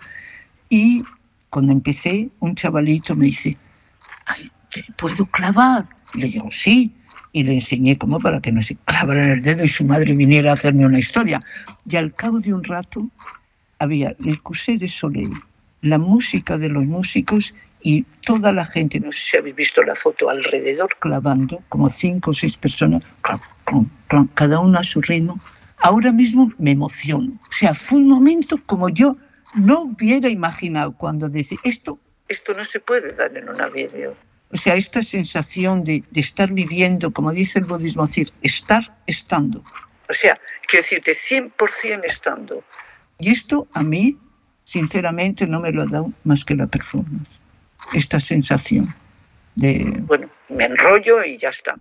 Y 0.70 1.04
cuando 1.50 1.72
empecé, 1.72 2.30
un 2.40 2.56
chavalito 2.56 3.16
me 3.16 3.28
dice, 3.28 3.58
Ay, 4.26 4.52
¿te 4.72 4.84
puedo 4.96 5.26
clavar? 5.26 5.86
Y 6.14 6.20
le 6.20 6.28
digo, 6.28 6.48
sí. 6.52 6.94
Y 7.34 7.44
le 7.44 7.54
enseñé 7.54 7.98
cómo 7.98 8.20
para 8.20 8.40
que 8.40 8.52
no 8.52 8.62
se 8.62 8.76
clavara 8.76 9.26
en 9.26 9.32
el 9.34 9.42
dedo 9.42 9.64
y 9.64 9.68
su 9.68 9.86
madre 9.86 10.14
viniera 10.14 10.50
a 10.50 10.54
hacerme 10.54 10.86
una 10.86 11.00
historia. 11.00 11.42
Y 11.88 11.96
al 11.96 12.14
cabo 12.14 12.40
de 12.40 12.54
un 12.54 12.64
rato 12.64 13.08
había 13.80 14.16
el 14.26 14.42
Cusé 14.42 14.78
de 14.78 14.88
Soleil, 14.88 15.34
la 15.82 15.98
música 15.98 16.58
de 16.58 16.70
los 16.70 16.88
músicos 16.88 17.54
y 17.82 18.04
toda 18.26 18.52
la 18.52 18.66
gente, 18.66 19.00
no 19.00 19.12
sé 19.12 19.20
si 19.20 19.38
habéis 19.38 19.56
visto 19.56 19.84
la 19.84 19.96
foto, 19.96 20.30
alrededor 20.30 20.90
clavando, 21.00 21.62
como 21.70 21.90
cinco 21.90 22.32
o 22.32 22.34
seis 22.34 22.58
personas, 22.58 23.04
cada 24.34 24.60
una 24.60 24.80
a 24.80 24.84
su 24.84 25.02
ritmo, 25.02 25.40
ahora 25.78 26.12
mismo 26.12 26.52
me 26.58 26.72
emociono. 26.72 27.40
O 27.44 27.52
sea, 27.52 27.74
fue 27.74 28.00
un 28.00 28.08
momento 28.08 28.58
como 28.66 28.90
yo 28.90 29.16
no 29.56 29.82
hubiera 29.82 30.30
imaginado 30.30 30.94
cuando 30.94 31.30
decía, 31.30 31.58
esto, 31.64 32.00
esto 32.28 32.54
no 32.54 32.66
se 32.66 32.80
puede 32.80 33.14
dar 33.14 33.36
en 33.38 33.50
una 33.50 33.68
vídeo. 33.68 34.16
O 34.52 34.58
sea, 34.58 34.76
esta 34.76 35.02
sensación 35.02 35.84
de, 35.84 36.04
de, 36.10 36.22
estar 36.22 36.52
viviendo, 36.54 37.12
como 37.12 37.32
dice 37.32 37.60
el 37.60 37.66
budismo, 37.66 38.06
decir, 38.06 38.30
estar 38.42 38.98
estando. 39.06 39.64
O 40.10 40.14
sea, 40.14 40.40
quiero 40.68 40.84
decirte, 40.84 41.14
100% 41.14 42.04
estando. 42.06 42.64
Y 43.20 43.32
esto 43.32 43.68
a 43.74 43.84
mí, 43.84 44.18
sinceramente, 44.64 45.48
no 45.48 45.60
me 45.60 45.72
lo 45.72 45.82
ha 45.82 45.88
dado 45.88 46.14
más 46.24 46.46
que 46.46 46.56
la 46.56 46.68
performance. 46.68 47.40
Esta 47.94 48.20
sensación 48.20 48.96
de, 49.56 49.96
bueno, 50.02 50.30
me 50.50 50.66
enrollo 50.66 51.24
y 51.24 51.38
ya 51.38 51.50
está. 51.50 51.76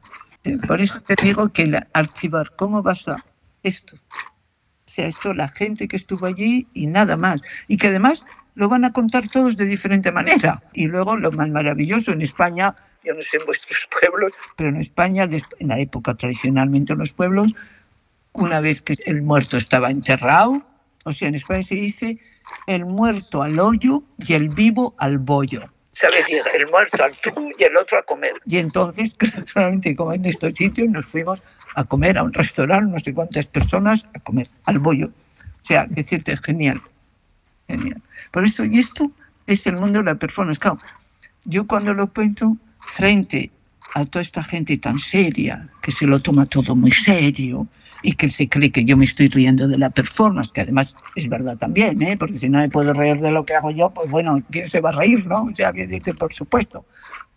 Por 0.67 0.81
eso 0.81 1.01
te 1.01 1.15
digo 1.21 1.53
que 1.53 1.63
el 1.63 1.87
archivar, 1.93 2.53
¿cómo 2.57 2.83
vas 2.83 3.09
a 3.09 3.25
esto. 3.67 3.97
O 3.97 4.89
sea, 4.89 5.07
esto 5.07 5.35
la 5.35 5.49
gente 5.49 5.89
que 5.89 5.97
estuvo 5.97 6.27
allí 6.27 6.69
y 6.73 6.87
nada 6.87 7.17
más. 7.17 7.41
Y 7.69 7.77
que 7.77 7.89
además 7.89 8.25
lo 8.55 8.69
van 8.69 8.85
a 8.85 8.93
contar 8.93 9.29
todos 9.29 9.57
de 9.57 9.67
diferente 9.67 10.11
manera. 10.13 10.63
Y 10.73 10.87
luego 10.87 11.17
lo 11.17 11.33
más 11.33 11.49
maravilloso 11.49 12.13
en 12.13 12.23
España, 12.23 12.75
yo 13.05 13.15
no 13.15 13.23
sé 13.23 13.37
en 13.39 13.47
vuestros 13.47 13.89
pueblos, 14.01 14.33
pero 14.57 14.71
en 14.71 14.77
España, 14.77 15.29
en 15.59 15.69
la 15.69 15.79
época 15.79 16.15
tradicionalmente 16.15 16.93
en 16.93 16.99
los 17.01 17.13
pueblos, 17.13 17.55
una 18.33 18.61
vez 18.61 18.83
que 18.83 18.95
el 19.05 19.23
muerto 19.23 19.57
estaba 19.57 19.91
enterrado, 19.91 20.63
o 21.05 21.13
sea, 21.13 21.29
en 21.29 21.35
España 21.35 21.63
se 21.63 21.75
dice 21.75 22.19
el 22.67 22.85
muerto 22.85 23.43
al 23.43 23.59
hoyo 23.59 24.05
y 24.19 24.35
el 24.35 24.49
vivo 24.49 24.95
al 24.99 25.19
bollo. 25.19 25.71
¿Sabes? 25.99 26.27
El 26.29 26.67
muerto 26.67 27.03
al 27.03 27.17
tú 27.23 27.51
y 27.59 27.65
el 27.65 27.75
otro 27.75 27.99
a 27.99 28.03
comer. 28.03 28.35
Y 28.45 28.59
entonces, 28.59 29.17
naturalmente, 29.35 29.97
como 29.97 30.13
en 30.13 30.27
estos 30.27 30.53
sitios, 30.53 30.91
nos 30.91 31.07
fuimos 31.07 31.43
a 31.75 31.85
comer 31.85 32.19
a 32.19 32.23
un 32.23 32.35
restaurante, 32.35 32.93
no 32.93 32.99
sé 32.99 33.15
cuántas 33.15 33.47
personas, 33.47 34.07
a 34.13 34.21
comer 34.21 34.51
al 34.65 34.79
bollo. 34.79 35.07
O 35.07 35.63
sea, 35.63 35.87
decirte, 35.89 36.37
genial, 36.37 36.83
genial. 37.67 38.03
Por 38.31 38.45
eso, 38.45 38.67
y 38.67 38.79
esto 38.79 39.11
es 39.47 39.67
el 39.67 39.77
mundo 39.77 40.01
de 40.01 40.05
la 40.05 40.17
performance. 40.17 40.59
Claro, 40.59 40.79
yo 41.45 41.67
cuando 41.67 41.95
lo 41.95 42.13
cuento 42.13 42.59
frente 42.87 43.51
a 43.95 44.05
toda 44.05 44.21
esta 44.21 44.43
gente 44.43 44.77
tan 44.77 44.99
seria, 44.99 45.71
que 45.81 45.93
se 45.93 46.07
lo 46.07 46.21
toma 46.21 46.45
todo 46.45 46.77
muy 46.77 46.93
serio 46.93 47.67
y 48.07 48.13
que 48.13 48.31
se 48.31 48.49
cree 48.49 48.71
que 48.71 48.85
yo 48.85 48.97
me 48.97 49.05
estoy 49.05 49.27
riendo 49.27 49.67
de 49.67 49.77
la 49.77 49.91
performance, 49.91 50.53
que 50.53 50.61
además 50.61 50.97
es 51.17 51.29
verdad 51.29 51.57
también, 51.57 52.01
¿eh? 52.03 52.17
porque 52.17 52.37
si 52.37 52.49
no 52.49 52.61
me 52.61 52.69
puedo 52.69 52.95
reír 52.95 53.17
de 53.21 53.33
lo 53.33 53.45
que 53.45 53.55
hago 53.57 53.73
yo, 53.73 53.91
pues 53.91 54.09
bueno, 54.09 54.41
¿quién 54.49 54.71
se 54.71 54.81
va 54.81 54.91
a 54.91 54.93
reír, 54.93 55.27
no? 55.27 55.43
O 55.43 55.51
sea, 55.53 55.73
decirte, 55.73 56.15
por 56.15 56.33
supuesto. 56.33 56.87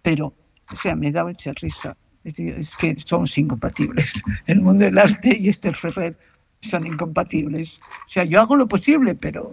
Pero, 0.03 0.31
o 0.71 0.75
sea, 0.75 0.95
me 0.95 1.11
da 1.11 1.23
mucha 1.23 1.53
risa 1.53 1.97
es, 2.23 2.75
que 2.75 2.95
somos 2.99 3.35
incompatibles. 3.39 4.21
El 4.45 4.61
mundo 4.61 4.85
del 4.85 4.99
arte 4.99 5.35
y 5.39 5.49
Esther 5.49 5.75
Ferrer 5.75 6.15
son 6.61 6.85
incompatibles. 6.85 7.81
O 8.05 8.09
sea, 8.09 8.23
yo 8.23 8.39
hago 8.39 8.55
lo 8.55 8.67
posible, 8.67 9.15
pero 9.15 9.51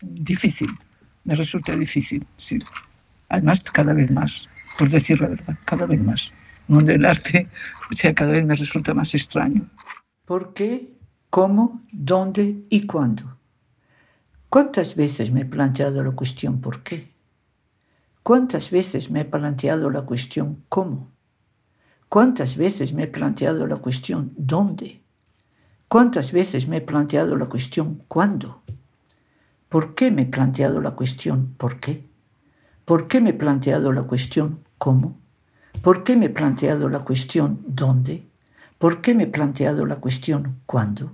difícil. 0.00 0.70
Me 1.22 1.36
resulta 1.36 1.76
difícil, 1.76 2.26
sí. 2.36 2.58
Además, 3.28 3.62
cada 3.62 3.92
vez 3.92 4.10
más, 4.10 4.50
por 4.76 4.88
decir 4.88 5.20
la 5.20 5.28
verdad, 5.28 5.56
cada 5.64 5.86
vez 5.86 6.02
más. 6.02 6.32
El 6.68 6.74
mundo 6.74 6.90
del 6.90 7.04
arte, 7.04 7.46
o 7.92 7.94
sea, 7.94 8.12
cada 8.12 8.32
vez 8.32 8.44
me 8.44 8.56
resulta 8.56 8.92
más 8.92 9.14
extraño. 9.14 9.68
¿Por 10.24 10.54
qué? 10.54 10.96
¿Cómo? 11.30 11.82
¿Dónde? 11.90 12.64
¿Y 12.70 12.86
cuándo? 12.86 13.36
¿Cuántas 14.48 14.94
veces 14.94 15.32
me 15.32 15.40
he 15.40 15.44
planteado 15.44 16.04
la 16.04 16.12
cuestión 16.12 16.60
por 16.60 16.82
qué? 16.82 17.10
¿Cuántas 18.22 18.70
veces 18.70 19.10
me 19.10 19.22
he 19.22 19.24
planteado 19.24 19.90
la 19.90 20.02
cuestión 20.02 20.62
cómo? 20.68 21.10
¿Cuántas 22.08 22.56
veces 22.56 22.92
me 22.92 23.04
he 23.04 23.06
planteado 23.08 23.66
la 23.66 23.76
cuestión 23.76 24.32
¿dónde? 24.36 25.02
¿Cuántas 25.88 26.30
veces 26.30 26.68
me 26.68 26.76
he 26.76 26.80
planteado 26.82 27.36
la 27.36 27.46
cuestión 27.46 28.02
¿cuándo? 28.06 28.62
¿Por 29.68 29.94
qué 29.94 30.12
me 30.12 30.22
he 30.22 30.26
planteado 30.26 30.80
la 30.80 30.92
cuestión 30.92 31.54
¿por 31.56 31.80
qué? 31.80 32.06
¿Por 32.84 33.08
qué 33.08 33.20
me 33.20 33.30
he 33.30 33.34
planteado 33.34 33.90
la 33.90 34.02
cuestión 34.02 34.60
¿cómo? 34.78 35.18
¿Por 35.82 36.04
qué 36.04 36.14
me 36.14 36.26
he 36.26 36.30
planteado 36.30 36.88
la 36.88 37.00
cuestión 37.00 37.60
¿dónde? 37.66 38.31
¿Por 38.82 39.00
qué 39.00 39.14
me 39.14 39.22
he 39.22 39.26
planteado 39.28 39.86
la 39.86 40.00
cuestión 40.00 40.56
¿cuándo? 40.66 41.12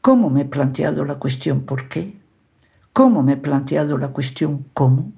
¿Cómo 0.00 0.28
me 0.28 0.40
he 0.40 0.44
planteado 0.44 1.04
la 1.04 1.14
cuestión 1.14 1.60
¿por 1.60 1.88
qué? 1.88 2.18
¿Cómo 2.92 3.22
me 3.22 3.34
he 3.34 3.36
planteado 3.36 3.96
la 3.96 4.08
cuestión 4.08 4.66
¿cómo? 4.74 5.12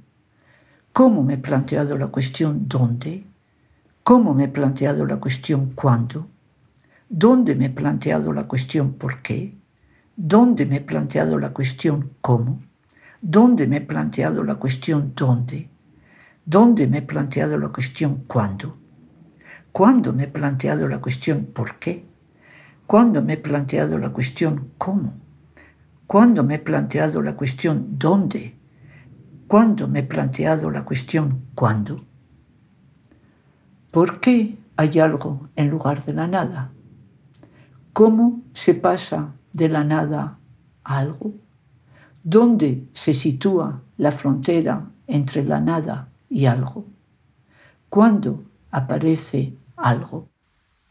¿Cómo 0.93 1.23
me 1.23 1.33
he 1.33 1.39
planteado 1.39 1.97
la 1.97 2.09
cuestión 2.09 2.69
¿dónde? 2.69 3.25
¿Cómo 4.05 4.35
me 4.35 4.45
he 4.45 4.49
planteado 4.49 5.07
la 5.07 5.17
cuestión 5.17 5.73
cuándo? 5.75 6.27
¿Dónde 7.09 7.55
me 7.55 7.65
he 7.69 7.71
planteado 7.71 8.35
la 8.35 8.47
cuestión 8.47 8.93
por 8.93 9.23
qué? 9.23 9.55
¿Dónde 10.17 10.67
me 10.67 10.77
he 10.77 10.83
planteado 10.83 11.39
la 11.39 11.55
cuestión 11.55 12.11
cómo? 12.21 12.61
¿Dónde 13.23 13.67
me 13.67 13.79
he 13.79 13.81
planteado 13.81 14.45
la 14.45 14.57
cuestión 14.57 15.15
dónde? 15.17 15.71
¿Dónde 16.45 16.87
me 16.87 16.99
he 16.99 17.03
planteado 17.03 17.57
la 17.57 17.69
cuestión 17.71 18.25
cuándo? 18.27 18.80
¿Cuándo 19.73 20.13
me 20.13 20.25
he 20.25 20.29
planteado 20.29 20.89
la 20.89 21.01
cuestión 21.01 21.47
por 21.47 21.79
qué? 21.79 22.05
¿Cuándo 22.87 23.23
me 23.23 23.35
he 23.35 23.37
planteado 23.37 23.99
la 23.99 24.11
cuestión 24.11 24.73
cómo? 24.79 25.15
¿Cuándo 26.07 26.43
me 26.43 26.57
he 26.57 26.59
planteado 26.59 27.23
la 27.23 27.37
cuestión 27.37 27.99
dónde? 27.99 28.57
¿Cuándo 29.47 29.87
me 29.87 30.01
he 30.01 30.03
planteado 30.03 30.71
la 30.71 30.85
cuestión 30.85 31.43
cuándo? 31.55 32.05
¿Por 33.93 34.19
qué 34.19 34.59
hay 34.77 34.99
algo 34.99 35.49
en 35.55 35.71
lugar 35.71 36.05
de 36.05 36.15
la 36.15 36.27
nada? 36.27 36.73
¿Cómo 37.93 38.43
se 38.53 38.75
pasa 38.75 39.33
de 39.53 39.69
la 39.69 39.85
nada 39.85 40.39
a 40.83 40.99
algo? 40.99 41.35
¿Dónde 42.25 42.89
se 42.93 43.15
sitúa 43.15 43.83
la 43.99 44.11
frontera 44.11 44.87
entre 45.07 45.45
la 45.45 45.61
nada 45.61 46.09
y 46.29 46.47
algo? 46.47 46.87
¿Cuándo 47.89 48.45
aparece 48.71 49.55
algo? 49.83 50.29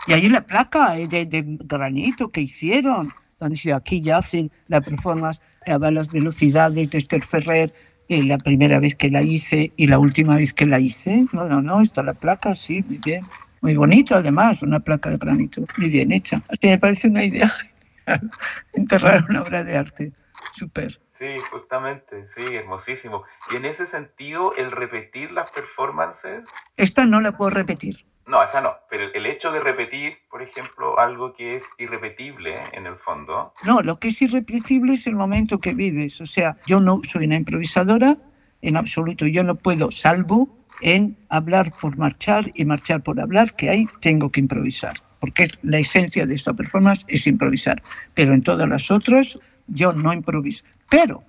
Y 0.07 0.13
ahí 0.13 0.29
la 0.29 0.41
placa 0.41 0.93
de, 0.93 1.43
granito 1.59 2.31
que 2.31 2.41
hicieron, 2.41 3.13
donde 3.37 3.73
aquí 3.73 4.01
ya 4.01 4.17
hacen 4.17 4.51
la 4.67 4.81
performance 4.81 5.41
a 5.65 5.77
las 5.91 6.09
velocidades 6.09 6.89
de 6.89 6.97
Esther 6.97 7.23
Ferrer 7.23 7.73
la 8.09 8.37
primera 8.37 8.79
vez 8.79 8.95
que 8.95 9.09
la 9.09 9.21
hice 9.21 9.71
y 9.75 9.87
la 9.87 9.99
última 9.99 10.35
vez 10.35 10.53
que 10.53 10.65
la 10.65 10.79
hice. 10.79 11.27
No, 11.31 11.45
no, 11.45 11.61
no, 11.61 11.81
está 11.81 12.01
la 12.01 12.13
placa, 12.13 12.55
sí, 12.55 12.83
muy 12.87 12.97
bien. 12.97 13.25
Muy 13.61 13.75
bonito, 13.75 14.15
además, 14.15 14.63
una 14.63 14.79
placa 14.79 15.09
de 15.09 15.17
granito, 15.17 15.61
muy 15.77 15.89
bien 15.89 16.11
hecha. 16.11 16.41
Así 16.47 16.67
me 16.67 16.79
parece 16.79 17.07
una 17.07 17.23
idea 17.23 17.47
genial, 18.05 18.31
enterrar 18.73 19.25
una 19.29 19.41
obra 19.43 19.63
de 19.63 19.77
arte. 19.77 20.13
Súper. 20.51 20.99
Sí, 21.19 21.37
justamente, 21.51 22.27
sí, 22.35 22.55
hermosísimo. 22.55 23.23
Y 23.51 23.57
en 23.57 23.65
ese 23.65 23.85
sentido, 23.85 24.55
el 24.55 24.71
repetir 24.71 25.31
las 25.31 25.51
performances... 25.51 26.45
Esta 26.77 27.05
no 27.05 27.19
la 27.19 27.33
puedo 27.33 27.51
repetir. 27.51 28.05
No, 28.29 28.43
esa 28.43 28.61
no, 28.61 28.75
pero 28.91 29.05
el 29.11 29.25
hecho 29.25 29.51
de 29.51 29.59
repetir, 29.59 30.19
por 30.29 30.43
ejemplo, 30.43 30.99
algo 30.99 31.33
que 31.33 31.55
es 31.55 31.63
irrepetible 31.79 32.61
en 32.73 32.85
el 32.85 32.95
fondo. 32.97 33.55
No, 33.63 33.81
lo 33.81 33.99
que 33.99 34.09
es 34.09 34.21
irrepetible 34.21 34.93
es 34.93 35.07
el 35.07 35.15
momento 35.15 35.59
que 35.59 35.73
vives. 35.73 36.21
O 36.21 36.27
sea, 36.27 36.55
yo 36.67 36.79
no 36.79 37.01
soy 37.07 37.25
una 37.25 37.37
improvisadora 37.37 38.17
en 38.61 38.77
absoluto. 38.77 39.25
Yo 39.25 39.43
no 39.43 39.55
puedo, 39.55 39.89
salvo 39.89 40.47
en 40.79 41.17
hablar 41.27 41.73
por 41.81 41.97
marchar 41.97 42.51
y 42.53 42.65
marchar 42.65 43.01
por 43.01 43.19
hablar, 43.19 43.55
que 43.55 43.71
ahí 43.71 43.87
tengo 43.99 44.31
que 44.31 44.41
improvisar. 44.41 44.93
Porque 45.19 45.47
la 45.63 45.79
esencia 45.79 46.27
de 46.27 46.35
esta 46.35 46.53
performance 46.53 47.05
es 47.07 47.25
improvisar. 47.25 47.81
Pero 48.13 48.35
en 48.35 48.43
todas 48.43 48.69
las 48.69 48.91
otras, 48.91 49.39
yo 49.65 49.91
no 49.91 50.13
improviso. 50.13 50.65
Pero, 50.87 51.23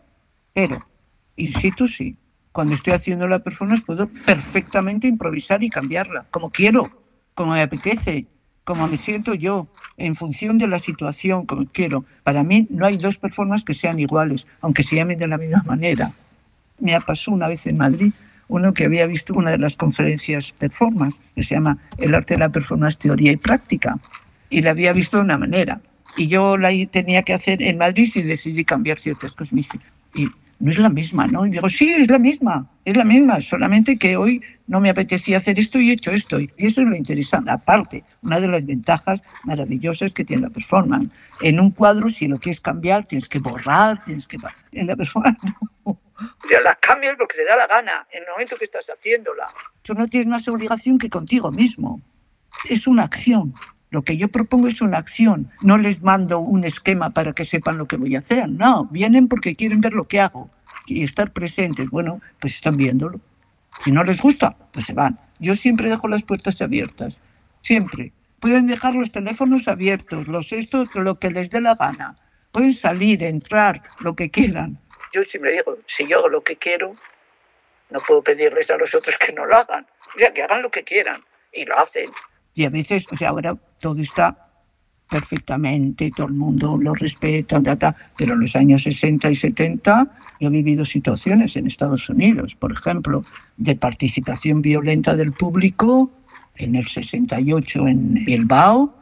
pero, 0.52 0.86
insisto, 1.36 1.88
sí, 1.88 2.14
cuando 2.52 2.74
estoy 2.74 2.92
haciendo 2.92 3.26
la 3.28 3.38
performance 3.40 3.82
puedo 3.82 4.08
perfectamente 4.08 5.06
improvisar 5.06 5.62
y 5.62 5.70
cambiarla, 5.70 6.26
como 6.30 6.50
quiero, 6.50 6.90
como 7.34 7.52
me 7.52 7.62
apetece, 7.62 8.26
como 8.64 8.86
me 8.88 8.96
siento 8.96 9.34
yo, 9.34 9.68
en 9.96 10.16
función 10.16 10.58
de 10.58 10.66
la 10.66 10.78
situación, 10.78 11.46
como 11.46 11.66
quiero. 11.66 12.04
Para 12.22 12.42
mí 12.42 12.66
no 12.70 12.86
hay 12.86 12.96
dos 12.96 13.18
performances 13.18 13.64
que 13.64 13.74
sean 13.74 13.98
iguales, 13.98 14.46
aunque 14.60 14.82
se 14.82 14.96
llamen 14.96 15.18
de 15.18 15.26
la 15.26 15.38
misma 15.38 15.62
manera. 15.64 16.12
Me 16.78 16.98
pasado 17.00 17.36
una 17.36 17.48
vez 17.48 17.66
en 17.66 17.76
Madrid 17.76 18.12
uno 18.50 18.74
que 18.74 18.84
había 18.84 19.06
visto 19.06 19.32
una 19.34 19.52
de 19.52 19.58
las 19.58 19.76
conferencias 19.76 20.52
performance, 20.52 21.20
que 21.36 21.42
se 21.44 21.54
llama 21.54 21.78
El 21.98 22.14
arte 22.14 22.34
de 22.34 22.40
la 22.40 22.48
performance, 22.48 22.98
teoría 22.98 23.30
y 23.30 23.36
práctica, 23.36 23.98
y 24.50 24.60
la 24.62 24.70
había 24.70 24.92
visto 24.92 25.18
de 25.18 25.22
una 25.22 25.38
manera. 25.38 25.80
Y 26.16 26.26
yo 26.26 26.58
la 26.58 26.70
tenía 26.90 27.22
que 27.22 27.32
hacer 27.32 27.62
en 27.62 27.78
Madrid 27.78 28.10
y 28.12 28.22
decidí 28.22 28.64
cambiar 28.64 28.98
ciertas 28.98 29.32
cosas. 29.34 29.60
Y 30.14 30.28
no 30.60 30.70
es 30.70 30.78
la 30.78 30.90
misma, 30.90 31.26
¿no? 31.26 31.46
Y 31.46 31.50
digo, 31.50 31.68
sí, 31.68 31.90
es 31.90 32.08
la 32.10 32.18
misma, 32.18 32.66
es 32.84 32.96
la 32.96 33.04
misma, 33.04 33.40
solamente 33.40 33.98
que 33.98 34.16
hoy 34.16 34.42
no 34.66 34.78
me 34.78 34.90
apetecía 34.90 35.38
hacer 35.38 35.58
esto 35.58 35.80
y 35.80 35.90
he 35.90 35.94
hecho 35.94 36.12
esto. 36.12 36.38
Y 36.38 36.50
eso 36.58 36.82
es 36.82 36.86
lo 36.86 36.94
interesante. 36.94 37.50
Aparte, 37.50 38.04
una 38.22 38.38
de 38.38 38.48
las 38.48 38.64
ventajas 38.64 39.24
maravillosas 39.42 40.12
que 40.12 40.24
tiene 40.24 40.42
la 40.42 40.50
performance. 40.50 41.10
En 41.40 41.58
un 41.58 41.70
cuadro, 41.70 42.10
si 42.10 42.28
lo 42.28 42.38
quieres 42.38 42.60
cambiar, 42.60 43.06
tienes 43.06 43.28
que 43.28 43.38
borrar, 43.38 44.04
tienes 44.04 44.28
que... 44.28 44.38
En 44.72 44.86
la 44.86 44.96
performance, 44.96 45.38
no. 45.86 45.98
Ya 46.50 46.60
la 46.60 46.74
cambias 46.74 47.16
lo 47.18 47.26
que 47.26 47.38
te 47.38 47.44
da 47.46 47.56
la 47.56 47.66
gana, 47.66 48.06
en 48.12 48.22
el 48.22 48.28
momento 48.30 48.56
que 48.56 48.66
estás 48.66 48.86
haciéndola. 48.86 49.48
Tú 49.82 49.94
no 49.94 50.06
tienes 50.06 50.28
más 50.28 50.46
obligación 50.48 50.98
que 50.98 51.08
contigo 51.08 51.50
mismo. 51.50 52.02
Es 52.68 52.86
una 52.86 53.04
acción. 53.04 53.54
Lo 53.90 54.02
que 54.02 54.16
yo 54.16 54.28
propongo 54.28 54.68
es 54.68 54.80
una 54.80 54.98
acción. 54.98 55.50
No 55.62 55.76
les 55.76 56.00
mando 56.02 56.38
un 56.38 56.64
esquema 56.64 57.10
para 57.10 57.32
que 57.32 57.44
sepan 57.44 57.76
lo 57.76 57.86
que 57.86 57.96
voy 57.96 58.14
a 58.14 58.20
hacer. 58.20 58.48
No, 58.48 58.86
vienen 58.86 59.28
porque 59.28 59.56
quieren 59.56 59.80
ver 59.80 59.92
lo 59.92 60.06
que 60.06 60.20
hago 60.20 60.48
y 60.86 61.02
estar 61.02 61.32
presentes. 61.32 61.90
Bueno, 61.90 62.20
pues 62.38 62.54
están 62.54 62.76
viéndolo. 62.76 63.20
Si 63.82 63.90
no 63.90 64.04
les 64.04 64.20
gusta, 64.20 64.56
pues 64.72 64.86
se 64.86 64.92
van. 64.92 65.18
Yo 65.38 65.54
siempre 65.54 65.88
dejo 65.88 66.06
las 66.06 66.22
puertas 66.22 66.62
abiertas. 66.62 67.20
Siempre. 67.62 68.12
Pueden 68.38 68.68
dejar 68.68 68.94
los 68.94 69.12
teléfonos 69.12 69.68
abiertos, 69.68 70.26
los 70.26 70.52
esto, 70.52 70.86
lo 70.94 71.18
que 71.18 71.30
les 71.30 71.50
dé 71.50 71.60
la 71.60 71.74
gana. 71.74 72.16
Pueden 72.52 72.72
salir, 72.72 73.22
entrar, 73.22 73.82
lo 73.98 74.16
que 74.16 74.30
quieran. 74.30 74.78
Yo 75.12 75.22
siempre 75.24 75.52
digo, 75.52 75.76
si 75.86 76.06
yo 76.06 76.18
hago 76.18 76.28
lo 76.28 76.42
que 76.42 76.56
quiero, 76.56 76.96
no 77.90 78.00
puedo 78.00 78.22
pedirles 78.22 78.70
a 78.70 78.78
los 78.78 78.94
otros 78.94 79.18
que 79.18 79.32
no 79.32 79.44
lo 79.44 79.56
hagan. 79.56 79.86
O 80.16 80.18
sea, 80.18 80.32
que 80.32 80.42
hagan 80.42 80.62
lo 80.62 80.70
que 80.70 80.84
quieran. 80.84 81.22
Y 81.52 81.64
lo 81.66 81.78
hacen. 81.78 82.10
Y 82.54 82.64
a 82.64 82.70
veces, 82.70 83.06
o 83.10 83.16
sea, 83.16 83.30
ahora 83.30 83.56
todo 83.80 84.00
está 84.00 84.50
perfectamente, 85.08 86.12
todo 86.14 86.28
el 86.28 86.34
mundo 86.34 86.78
lo 86.80 86.94
respeta, 86.94 87.60
pero 88.16 88.34
en 88.34 88.40
los 88.40 88.54
años 88.54 88.84
60 88.84 89.28
y 89.30 89.34
70 89.34 90.08
yo 90.38 90.48
he 90.48 90.50
vivido 90.50 90.84
situaciones 90.84 91.56
en 91.56 91.66
Estados 91.66 92.08
Unidos, 92.08 92.54
por 92.54 92.72
ejemplo, 92.72 93.24
de 93.56 93.74
participación 93.74 94.62
violenta 94.62 95.16
del 95.16 95.32
público 95.32 96.10
en 96.54 96.76
el 96.76 96.86
68 96.86 97.88
en 97.88 98.24
Bilbao. 98.24 98.94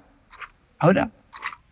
Ahora, 0.79 1.11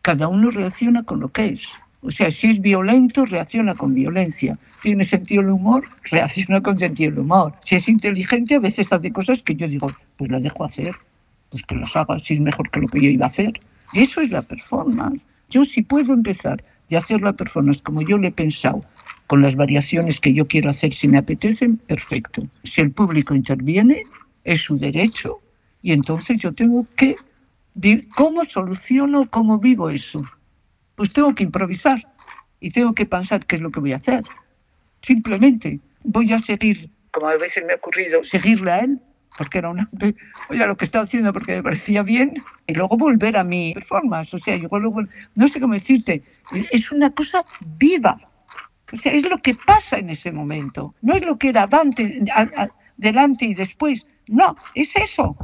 cada 0.03 0.29
uno 0.29 0.51
reacciona 0.51 1.03
con 1.03 1.21
lo 1.21 1.29
que 1.31 1.47
es. 1.47 1.81
O 2.03 2.11
sea, 2.11 2.31
si 2.31 2.49
es 2.49 2.61
violento, 2.61 3.25
reacciona 3.25 3.75
con 3.75 3.95
violencia. 3.95 4.59
Tiene 4.83 5.03
sentido 5.03 5.41
el 5.41 5.49
humor, 5.49 5.89
reacciona 6.11 6.61
con 6.61 6.79
sentido 6.79 7.11
el 7.11 7.19
humor. 7.21 7.55
Si 7.65 7.75
es 7.75 7.89
inteligente, 7.89 8.57
a 8.57 8.61
veces 8.61 8.93
hace 8.93 9.11
cosas 9.11 9.43
que 9.43 9.57
yo 9.57 9.67
digo, 9.67 9.91
pues 10.17 10.31
la 10.31 10.39
dejo 10.39 10.63
hacer 10.63 10.95
pues 11.57 11.67
que 11.67 11.75
las 11.77 11.97
haga 11.97 12.19
si 12.19 12.35
es 12.35 12.41
mejor 12.41 12.71
que 12.71 12.81
lo 12.81 12.89
que 12.89 13.01
yo 13.01 13.09
iba 13.09 13.27
a 13.27 13.29
hacer. 13.29 13.61
Y 13.93 14.01
eso 14.01 14.21
es 14.21 14.31
la 14.31 14.43
performance. 14.43 15.27
Yo 15.49 15.65
si 15.65 15.83
puedo 15.83 16.13
empezar 16.13 16.63
y 16.89 16.97
hacer 16.97 17.23
la 17.23 17.33
performance 17.33 17.83
como 17.83 18.03
yo 18.03 18.19
le 18.19 18.29
he 18.29 18.33
pensado, 18.33 18.85
con 19.27 19.43
las 19.43 19.57
variaciones 19.57 20.21
que 20.21 20.33
yo 20.33 20.47
quiero 20.47 20.71
hacer 20.71 20.93
si 20.93 21.09
me 21.09 21.19
apetecen, 21.19 21.79
perfecto. 21.79 22.47
Si 22.63 22.81
el 22.81 22.93
público 22.93 23.35
interviene, 23.35 24.05
es 24.45 24.61
su 24.61 24.79
derecho 24.79 25.39
y 25.83 25.93
entonces 25.93 26.39
yo 26.39 26.53
tengo 26.53 26.87
que 26.95 27.17
¿Cómo 28.15 28.45
soluciono, 28.45 29.29
cómo 29.31 29.59
vivo 29.59 29.91
eso? 29.91 30.25
Pues 30.95 31.13
tengo 31.13 31.35
que 31.35 31.45
improvisar 31.45 32.03
y 32.59 32.71
tengo 32.71 32.95
que 32.95 33.05
pensar 33.05 33.45
qué 33.45 33.57
es 33.57 33.63
lo 33.63 33.71
que 33.71 33.81
voy 33.81 33.93
a 33.93 33.97
hacer. 33.97 34.25
Simplemente 35.03 35.81
voy 36.03 36.33
a 36.33 36.39
seguir, 36.39 36.91
como 37.11 37.29
a 37.29 37.37
veces 37.37 37.65
me 37.67 37.75
ha 37.75 37.77
ocurrido, 37.77 38.25
seguirle 38.25 38.71
a 38.71 38.79
él 38.81 39.01
porque 39.37 39.59
era 39.59 39.71
un 39.71 39.81
hambre, 39.81 40.15
oye, 40.49 40.67
lo 40.67 40.77
que 40.77 40.85
estaba 40.85 41.05
haciendo 41.05 41.33
porque 41.33 41.57
me 41.57 41.63
parecía 41.63 42.03
bien, 42.03 42.43
y 42.67 42.75
luego 42.75 42.97
volver 42.97 43.37
a 43.37 43.45
mi 43.45 43.73
performance. 43.75 44.35
O 44.35 44.39
sea, 44.39 44.57
yo 44.57 44.69
luego, 44.79 45.03
no 45.35 45.49
sé 45.49 45.61
cómo 45.61 45.75
decirte, 45.75 46.23
es 46.71 46.93
una 46.93 47.11
cosa 47.11 47.45
viva. 47.61 48.19
O 48.93 48.97
sea, 48.97 49.13
es 49.13 49.29
lo 49.29 49.39
que 49.39 49.55
pasa 49.55 49.99
en 49.99 50.11
ese 50.11 50.33
momento. 50.33 50.95
No 51.03 51.15
es 51.15 51.25
lo 51.25 51.39
que 51.39 51.49
era 51.49 51.69
antes, 51.71 52.23
delante 52.97 53.45
y 53.45 53.55
después. 53.55 54.07
No, 54.29 54.57
es 54.75 54.97
eso. 54.97 55.37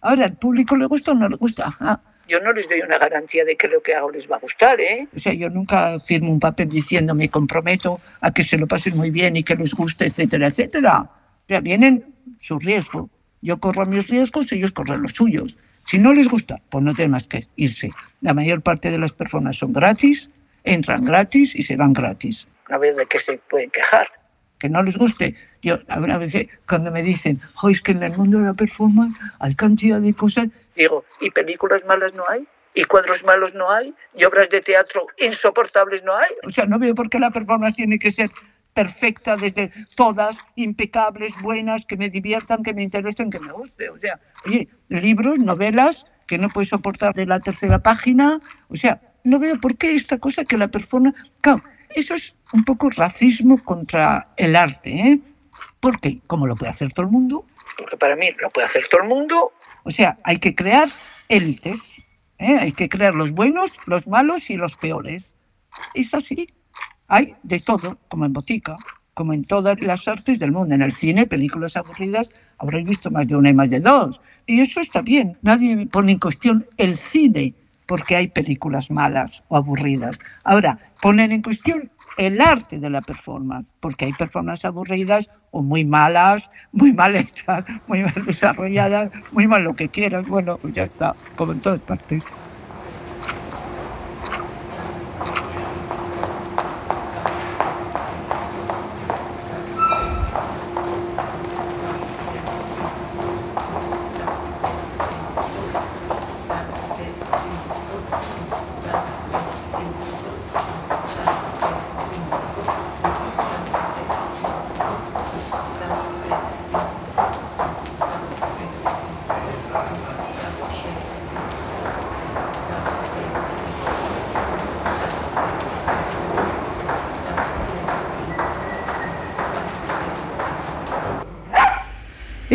Ahora, 0.00 0.24
¿al 0.24 0.36
público 0.36 0.76
le 0.76 0.86
gusta 0.86 1.12
o 1.12 1.14
no 1.14 1.28
le 1.28 1.36
gusta? 1.36 1.76
Ah, 1.78 2.00
yo 2.28 2.40
no 2.40 2.52
les 2.52 2.68
doy 2.68 2.80
una 2.80 2.98
garantía 2.98 3.44
de 3.44 3.56
que 3.56 3.68
lo 3.68 3.82
que 3.82 3.94
hago 3.94 4.10
les 4.10 4.30
va 4.30 4.36
a 4.36 4.38
gustar, 4.38 4.80
¿eh? 4.80 5.06
O 5.14 5.18
sea, 5.18 5.34
yo 5.34 5.50
nunca 5.50 5.98
firmo 6.00 6.30
un 6.32 6.40
papel 6.40 6.68
diciendo 6.68 7.14
me 7.14 7.28
comprometo 7.28 8.00
a 8.20 8.32
que 8.32 8.42
se 8.42 8.58
lo 8.58 8.66
pasen 8.66 8.96
muy 8.96 9.10
bien 9.10 9.36
y 9.36 9.42
que 9.42 9.54
les 9.54 9.74
guste, 9.74 10.06
etcétera, 10.06 10.46
etcétera. 10.46 11.02
O 11.02 11.46
sea, 11.46 11.60
vienen 11.60 12.14
su 12.40 12.58
riesgo. 12.58 13.10
Yo 13.42 13.58
corro 13.58 13.84
mis 13.86 14.08
riesgos, 14.08 14.50
ellos 14.52 14.72
corren 14.72 15.02
los 15.02 15.12
suyos. 15.12 15.58
Si 15.84 15.98
no 15.98 16.12
les 16.12 16.28
gusta, 16.28 16.60
pues 16.70 16.82
no 16.84 16.94
tienen 16.94 17.10
más 17.10 17.26
que 17.26 17.44
irse. 17.56 17.90
La 18.20 18.34
mayor 18.34 18.62
parte 18.62 18.90
de 18.90 18.98
las 18.98 19.12
personas 19.12 19.58
son 19.58 19.72
gratis, 19.72 20.30
entran 20.62 21.04
gratis 21.04 21.56
y 21.56 21.62
se 21.64 21.76
van 21.76 21.92
gratis. 21.92 22.46
No 22.70 22.78
veo 22.78 22.94
de 22.94 23.06
qué 23.06 23.18
se 23.18 23.38
pueden 23.50 23.70
quejar. 23.70 24.08
Que 24.58 24.68
no 24.68 24.80
les 24.82 24.96
guste. 24.96 25.34
Yo, 25.60 25.78
a 25.88 25.98
veces, 26.18 26.46
cuando 26.68 26.92
me 26.92 27.02
dicen, 27.02 27.40
oh, 27.62 27.68
es 27.68 27.82
que 27.82 27.92
en 27.92 28.04
el 28.04 28.16
mundo 28.16 28.38
de 28.38 28.46
la 28.46 28.54
performance 28.54 29.16
hay 29.40 29.54
cantidad 29.56 30.00
de 30.00 30.14
cosas, 30.14 30.48
digo, 30.76 31.04
¿y 31.20 31.30
películas 31.30 31.84
malas 31.84 32.14
no 32.14 32.22
hay? 32.28 32.46
¿Y 32.74 32.84
cuadros 32.84 33.22
malos 33.24 33.54
no 33.54 33.70
hay? 33.70 33.92
¿Y 34.16 34.24
obras 34.24 34.48
de 34.48 34.60
teatro 34.60 35.06
insoportables 35.18 36.02
no 36.04 36.16
hay? 36.16 36.30
O 36.46 36.50
sea, 36.50 36.64
no 36.64 36.78
veo 36.78 36.94
por 36.94 37.10
qué 37.10 37.18
la 37.18 37.30
performance 37.30 37.76
tiene 37.76 37.98
que 37.98 38.10
ser 38.10 38.30
perfecta 38.74 39.36
desde 39.36 39.72
todas, 39.96 40.38
impecables, 40.56 41.34
buenas, 41.40 41.84
que 41.86 41.96
me 41.96 42.08
diviertan, 42.08 42.62
que 42.62 42.74
me 42.74 42.82
interesen, 42.82 43.30
que 43.30 43.40
me 43.40 43.52
guste. 43.52 43.90
O 43.90 43.98
sea, 43.98 44.18
oye, 44.46 44.68
libros, 44.88 45.38
novelas 45.38 46.06
que 46.26 46.38
no 46.38 46.48
puedes 46.48 46.70
soportar 46.70 47.14
de 47.14 47.26
la 47.26 47.40
tercera 47.40 47.80
página. 47.80 48.40
O 48.68 48.76
sea, 48.76 49.00
no 49.24 49.38
veo 49.38 49.60
por 49.60 49.76
qué 49.76 49.94
esta 49.94 50.18
cosa 50.18 50.44
que 50.44 50.56
la 50.56 50.68
persona... 50.68 51.14
Claro, 51.40 51.62
eso 51.94 52.14
es 52.14 52.36
un 52.52 52.64
poco 52.64 52.90
racismo 52.90 53.62
contra 53.62 54.32
el 54.36 54.56
arte, 54.56 54.90
¿eh? 54.90 55.20
Porque, 55.80 56.20
como 56.26 56.46
lo 56.46 56.56
puede 56.56 56.70
hacer 56.70 56.92
todo 56.92 57.06
el 57.06 57.12
mundo, 57.12 57.44
porque 57.76 57.96
para 57.96 58.16
mí 58.16 58.30
lo 58.40 58.50
puede 58.50 58.66
hacer 58.66 58.86
todo 58.88 59.02
el 59.02 59.08
mundo, 59.08 59.52
o 59.82 59.90
sea, 59.90 60.18
hay 60.22 60.38
que 60.38 60.54
crear 60.54 60.88
élites, 61.28 62.06
¿eh? 62.38 62.56
hay 62.60 62.72
que 62.72 62.88
crear 62.88 63.14
los 63.14 63.32
buenos, 63.32 63.72
los 63.86 64.06
malos 64.06 64.50
y 64.50 64.56
los 64.56 64.76
peores. 64.76 65.34
Es 65.94 66.14
así. 66.14 66.46
Hay 67.12 67.34
de 67.42 67.60
todo, 67.60 67.98
como 68.08 68.24
en 68.24 68.32
botica, 68.32 68.78
como 69.12 69.34
en 69.34 69.44
todas 69.44 69.78
las 69.82 70.08
artes 70.08 70.38
del 70.38 70.50
mundo. 70.50 70.74
En 70.74 70.80
el 70.80 70.92
cine, 70.92 71.26
películas 71.26 71.76
aburridas, 71.76 72.30
habréis 72.56 72.86
visto 72.86 73.10
más 73.10 73.28
de 73.28 73.36
una 73.36 73.50
y 73.50 73.52
más 73.52 73.68
de 73.68 73.80
dos. 73.80 74.22
Y 74.46 74.60
eso 74.60 74.80
está 74.80 75.02
bien. 75.02 75.36
Nadie 75.42 75.86
pone 75.88 76.12
en 76.12 76.18
cuestión 76.18 76.64
el 76.78 76.96
cine 76.96 77.52
porque 77.84 78.16
hay 78.16 78.28
películas 78.28 78.90
malas 78.90 79.44
o 79.48 79.58
aburridas. 79.58 80.18
Ahora, 80.42 80.78
ponen 81.02 81.32
en 81.32 81.42
cuestión 81.42 81.90
el 82.16 82.40
arte 82.40 82.78
de 82.78 82.88
la 82.88 83.02
performance, 83.02 83.74
porque 83.78 84.06
hay 84.06 84.14
performances 84.14 84.64
aburridas 84.64 85.28
o 85.50 85.62
muy 85.62 85.84
malas, 85.84 86.50
muy 86.72 86.94
mal 86.94 87.14
hechas, 87.14 87.62
muy 87.88 88.04
mal 88.04 88.24
desarrolladas, 88.24 89.10
muy 89.32 89.46
mal 89.46 89.64
lo 89.64 89.76
que 89.76 89.90
quieras. 89.90 90.26
Bueno, 90.26 90.58
ya 90.72 90.84
está, 90.84 91.14
como 91.36 91.52
en 91.52 91.60
todas 91.60 91.80
partes. 91.80 92.24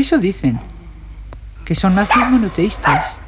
Eso 0.08 0.18
dicen, 0.20 0.58
que 1.66 1.76
son 1.76 1.94
mafias 1.94 2.32
monoteístas. 2.32 3.20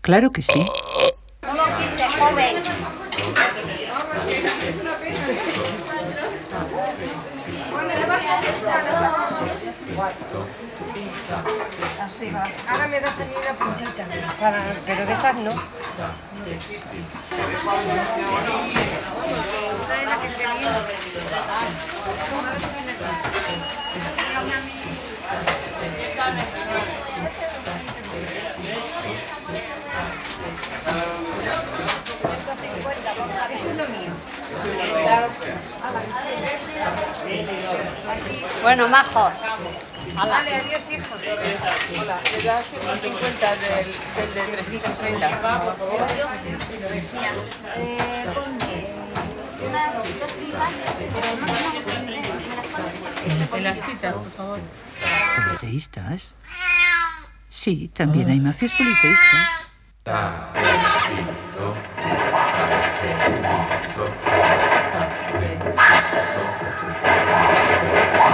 Claro 0.00 0.30
que 0.30 0.42
sí. 0.42 0.64
Así 12.00 12.30
va. 12.30 12.46
Ahora 12.68 12.86
me 12.86 13.00
das 13.00 13.18
a 13.18 13.24
mí 13.24 13.32
una 13.42 13.54
puntita, 13.54 14.06
pero 14.86 15.04
de 15.04 15.14
no 15.42 15.50
de 19.94 20.06
las 20.06 20.18
que 20.18 20.28
te 20.28 20.46
Bueno, 38.62 38.88
majos. 38.88 39.34
Vale, 40.14 40.54
adiós, 40.54 40.82
hijo. 40.90 41.14
Hola, 42.00 42.18
le 42.32 42.42
das 42.42 42.64
50 42.66 43.56
del, 43.56 43.86
del 44.16 44.34
de 44.34 44.56
330. 44.56 45.40
En 53.54 53.64
las 53.64 53.78
citas, 53.80 54.14
por 54.14 54.30
favor. 54.32 54.60
¿Politeístas? 55.46 56.34
Sí, 57.48 57.90
también 57.94 58.30
hay 58.30 58.40
mafias 58.40 58.72
politeístas. 58.72 59.48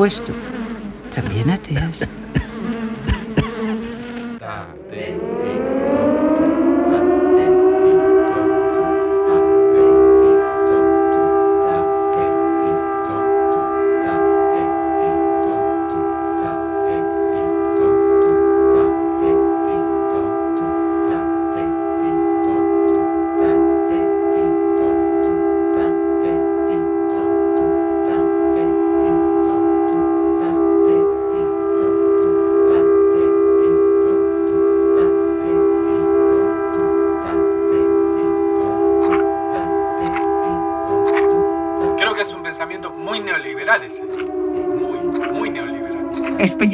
supuesto, 0.00 0.32
también 1.14 1.50
ateas. 1.50 2.08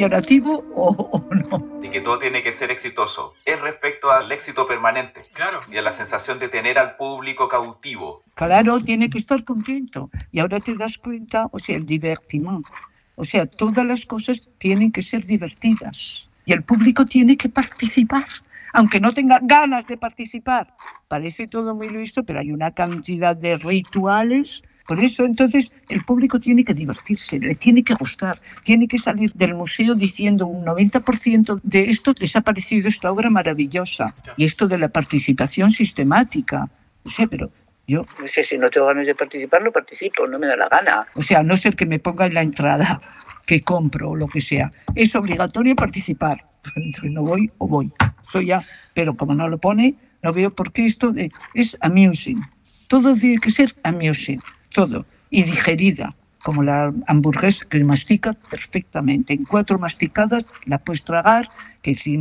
Peyorativo 0.07 0.65
o, 0.73 0.89
o 0.89 1.35
no? 1.35 1.81
Y 1.83 1.89
que 1.89 2.01
todo 2.01 2.19
tiene 2.19 2.43
que 2.43 2.53
ser 2.53 2.71
exitoso. 2.71 3.33
Es 3.45 3.59
respecto 3.59 4.11
al 4.11 4.31
éxito 4.31 4.67
permanente. 4.67 5.21
Claro. 5.33 5.61
Y 5.71 5.77
a 5.77 5.81
la 5.81 5.91
sensación 5.91 6.39
de 6.39 6.49
tener 6.49 6.79
al 6.79 6.95
público 6.95 7.47
cautivo. 7.47 8.23
Claro, 8.35 8.79
tiene 8.79 9.09
que 9.09 9.17
estar 9.17 9.43
contento. 9.43 10.09
Y 10.31 10.39
ahora 10.39 10.59
te 10.59 10.75
das 10.75 10.97
cuenta, 10.97 11.47
o 11.51 11.59
sea, 11.59 11.75
el 11.75 11.85
divertimento. 11.85 12.69
O 13.15 13.23
sea, 13.23 13.45
todas 13.45 13.85
las 13.85 14.05
cosas 14.05 14.49
tienen 14.57 14.91
que 14.91 15.01
ser 15.01 15.25
divertidas. 15.25 16.29
Y 16.45 16.53
el 16.53 16.63
público 16.63 17.05
tiene 17.05 17.35
que 17.35 17.49
participar, 17.49 18.25
aunque 18.73 18.99
no 18.99 19.13
tenga 19.13 19.39
ganas 19.41 19.85
de 19.87 19.97
participar. 19.97 20.73
Parece 21.07 21.47
todo 21.47 21.75
muy 21.75 21.89
listo, 21.89 22.23
pero 22.23 22.39
hay 22.39 22.51
una 22.51 22.71
cantidad 22.71 23.35
de 23.35 23.57
rituales. 23.57 24.63
Por 24.87 25.03
eso, 25.03 25.25
entonces, 25.25 25.71
el 25.89 26.05
público 26.05 26.39
tiene 26.39 26.63
que 26.63 26.73
divertirse, 26.73 27.39
le 27.39 27.55
tiene 27.55 27.83
que 27.83 27.93
gustar, 27.93 28.39
tiene 28.63 28.87
que 28.87 28.97
salir 28.97 29.33
del 29.33 29.53
museo 29.53 29.95
diciendo 29.95 30.47
un 30.47 30.65
90% 30.65 31.59
de 31.61 31.89
esto 31.89 32.13
les 32.17 32.35
ha 32.37 32.41
parecido 32.41 32.87
esta 32.87 33.11
obra 33.11 33.29
maravillosa. 33.29 34.15
Y 34.37 34.45
esto 34.45 34.67
de 34.67 34.77
la 34.77 34.87
participación 34.87 35.71
sistemática. 35.71 36.69
O 37.03 37.09
sea, 37.09 37.27
pero 37.27 37.51
yo, 37.85 38.05
no 38.19 38.27
sé, 38.27 38.43
si 38.43 38.57
no 38.57 38.69
tengo 38.69 38.87
ganas 38.87 39.05
de 39.05 39.15
participar, 39.15 39.61
no 39.61 39.71
participo, 39.71 40.25
no 40.25 40.39
me 40.39 40.47
da 40.47 40.55
la 40.55 40.69
gana. 40.69 41.07
O 41.15 41.21
sea, 41.21 41.39
a 41.39 41.43
no 41.43 41.57
ser 41.57 41.75
que 41.75 41.85
me 41.85 41.99
ponga 41.99 42.25
en 42.25 42.33
la 42.33 42.41
entrada 42.41 43.01
que 43.45 43.63
compro 43.63 44.11
o 44.11 44.15
lo 44.15 44.27
que 44.27 44.41
sea. 44.41 44.71
Es 44.93 45.15
obligatorio 45.15 45.75
participar. 45.75 46.43
Entonces 46.75 47.11
no 47.11 47.23
voy 47.23 47.51
o 47.57 47.67
voy. 47.67 47.91
Soy 48.23 48.47
ya, 48.47 48.63
pero 48.93 49.15
como 49.15 49.33
no 49.35 49.47
lo 49.47 49.57
pone, 49.57 49.95
no 50.21 50.33
veo 50.33 50.53
por 50.53 50.71
qué 50.71 50.85
esto 50.85 51.11
de, 51.11 51.31
es 51.53 51.77
amusing. 51.81 52.41
Todo 52.87 53.15
tiene 53.15 53.39
que 53.39 53.49
ser 53.49 53.73
amusing, 53.83 54.41
todo. 54.71 55.05
Y 55.29 55.43
digerida, 55.43 56.15
como 56.47 56.63
la 56.63 56.93
hamburguesa 57.07 57.65
que 57.67 57.83
mastica 57.83 58.31
perfectamente. 58.31 59.33
En 59.33 59.43
cuatro 59.43 59.77
masticadas 59.77 60.45
la 60.65 60.77
puedes 60.77 61.03
tragar, 61.03 61.49
que 61.81 61.93
si 61.93 62.17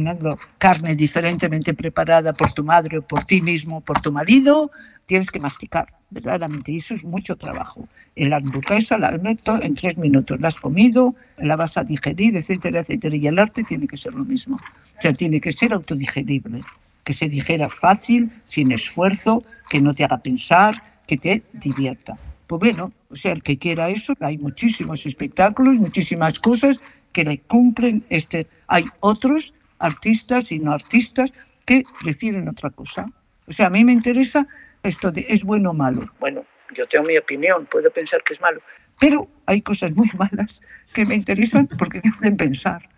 carne 0.58 0.96
diferentemente 0.96 1.74
preparada 1.74 2.32
por 2.32 2.52
tu 2.52 2.64
madre 2.64 2.98
o 2.98 3.02
por 3.02 3.24
ti 3.24 3.40
mismo, 3.40 3.80
por 3.82 4.00
tu 4.00 4.10
marido, 4.10 4.72
tienes 5.06 5.30
que 5.30 5.38
masticar, 5.38 5.86
verdaderamente. 6.10 6.72
Y 6.72 6.78
eso 6.78 6.94
es 6.94 7.04
mucho 7.04 7.36
trabajo. 7.36 7.88
En 8.16 8.30
la 8.30 8.38
hamburguesa 8.38 8.98
la 8.98 9.12
meto 9.12 9.62
en 9.62 9.76
tres 9.76 9.96
minutos. 9.96 10.40
La 10.40 10.48
has 10.48 10.58
comido, 10.58 11.14
la 11.38 11.54
vas 11.54 11.76
a 11.76 11.84
digerir, 11.84 12.36
etcétera, 12.36 12.80
etcétera. 12.80 13.16
Y 13.16 13.26
el 13.28 13.38
arte 13.38 13.62
tiene 13.62 13.86
que 13.86 13.96
ser 13.96 14.14
lo 14.14 14.24
mismo. 14.24 14.56
O 14.56 15.00
sea, 15.00 15.12
tiene 15.12 15.40
que 15.40 15.52
ser 15.52 15.72
autodigerible. 15.72 16.62
Que 17.04 17.12
se 17.12 17.28
dijera 17.28 17.68
fácil, 17.68 18.30
sin 18.48 18.72
esfuerzo, 18.72 19.44
que 19.70 19.80
no 19.80 19.94
te 19.94 20.02
haga 20.02 20.18
pensar, 20.18 20.82
que 21.06 21.16
te 21.16 21.44
divierta. 21.52 22.18
Pues 22.46 22.60
bueno, 22.60 22.92
o 23.10 23.16
sea, 23.16 23.32
el 23.32 23.42
que 23.42 23.58
quiera 23.58 23.88
eso, 23.88 24.14
hay 24.20 24.38
muchísimos 24.38 25.04
espectáculos, 25.06 25.74
muchísimas 25.74 26.38
cosas 26.38 26.80
que 27.12 27.24
le 27.24 27.38
cumplen 27.38 28.04
este. 28.08 28.46
Hay 28.68 28.84
otros 29.00 29.54
artistas 29.78 30.52
y 30.52 30.58
no 30.58 30.72
artistas 30.72 31.32
que 31.64 31.84
prefieren 32.00 32.48
otra 32.48 32.70
cosa. 32.70 33.10
O 33.46 33.52
sea, 33.52 33.66
a 33.66 33.70
mí 33.70 33.84
me 33.84 33.92
interesa 33.92 34.46
esto 34.82 35.10
de 35.10 35.26
es 35.28 35.44
bueno 35.44 35.70
o 35.70 35.74
malo. 35.74 36.10
Bueno, 36.20 36.44
yo 36.74 36.86
tengo 36.86 37.06
mi 37.06 37.18
opinión, 37.18 37.66
puedo 37.66 37.90
pensar 37.90 38.22
que 38.22 38.34
es 38.34 38.40
malo, 38.40 38.60
pero 38.98 39.28
hay 39.46 39.62
cosas 39.62 39.94
muy 39.94 40.10
malas 40.18 40.62
que 40.92 41.04
me 41.04 41.14
interesan 41.14 41.66
porque 41.66 42.00
me 42.02 42.10
hacen 42.10 42.36
pensar. 42.36 42.88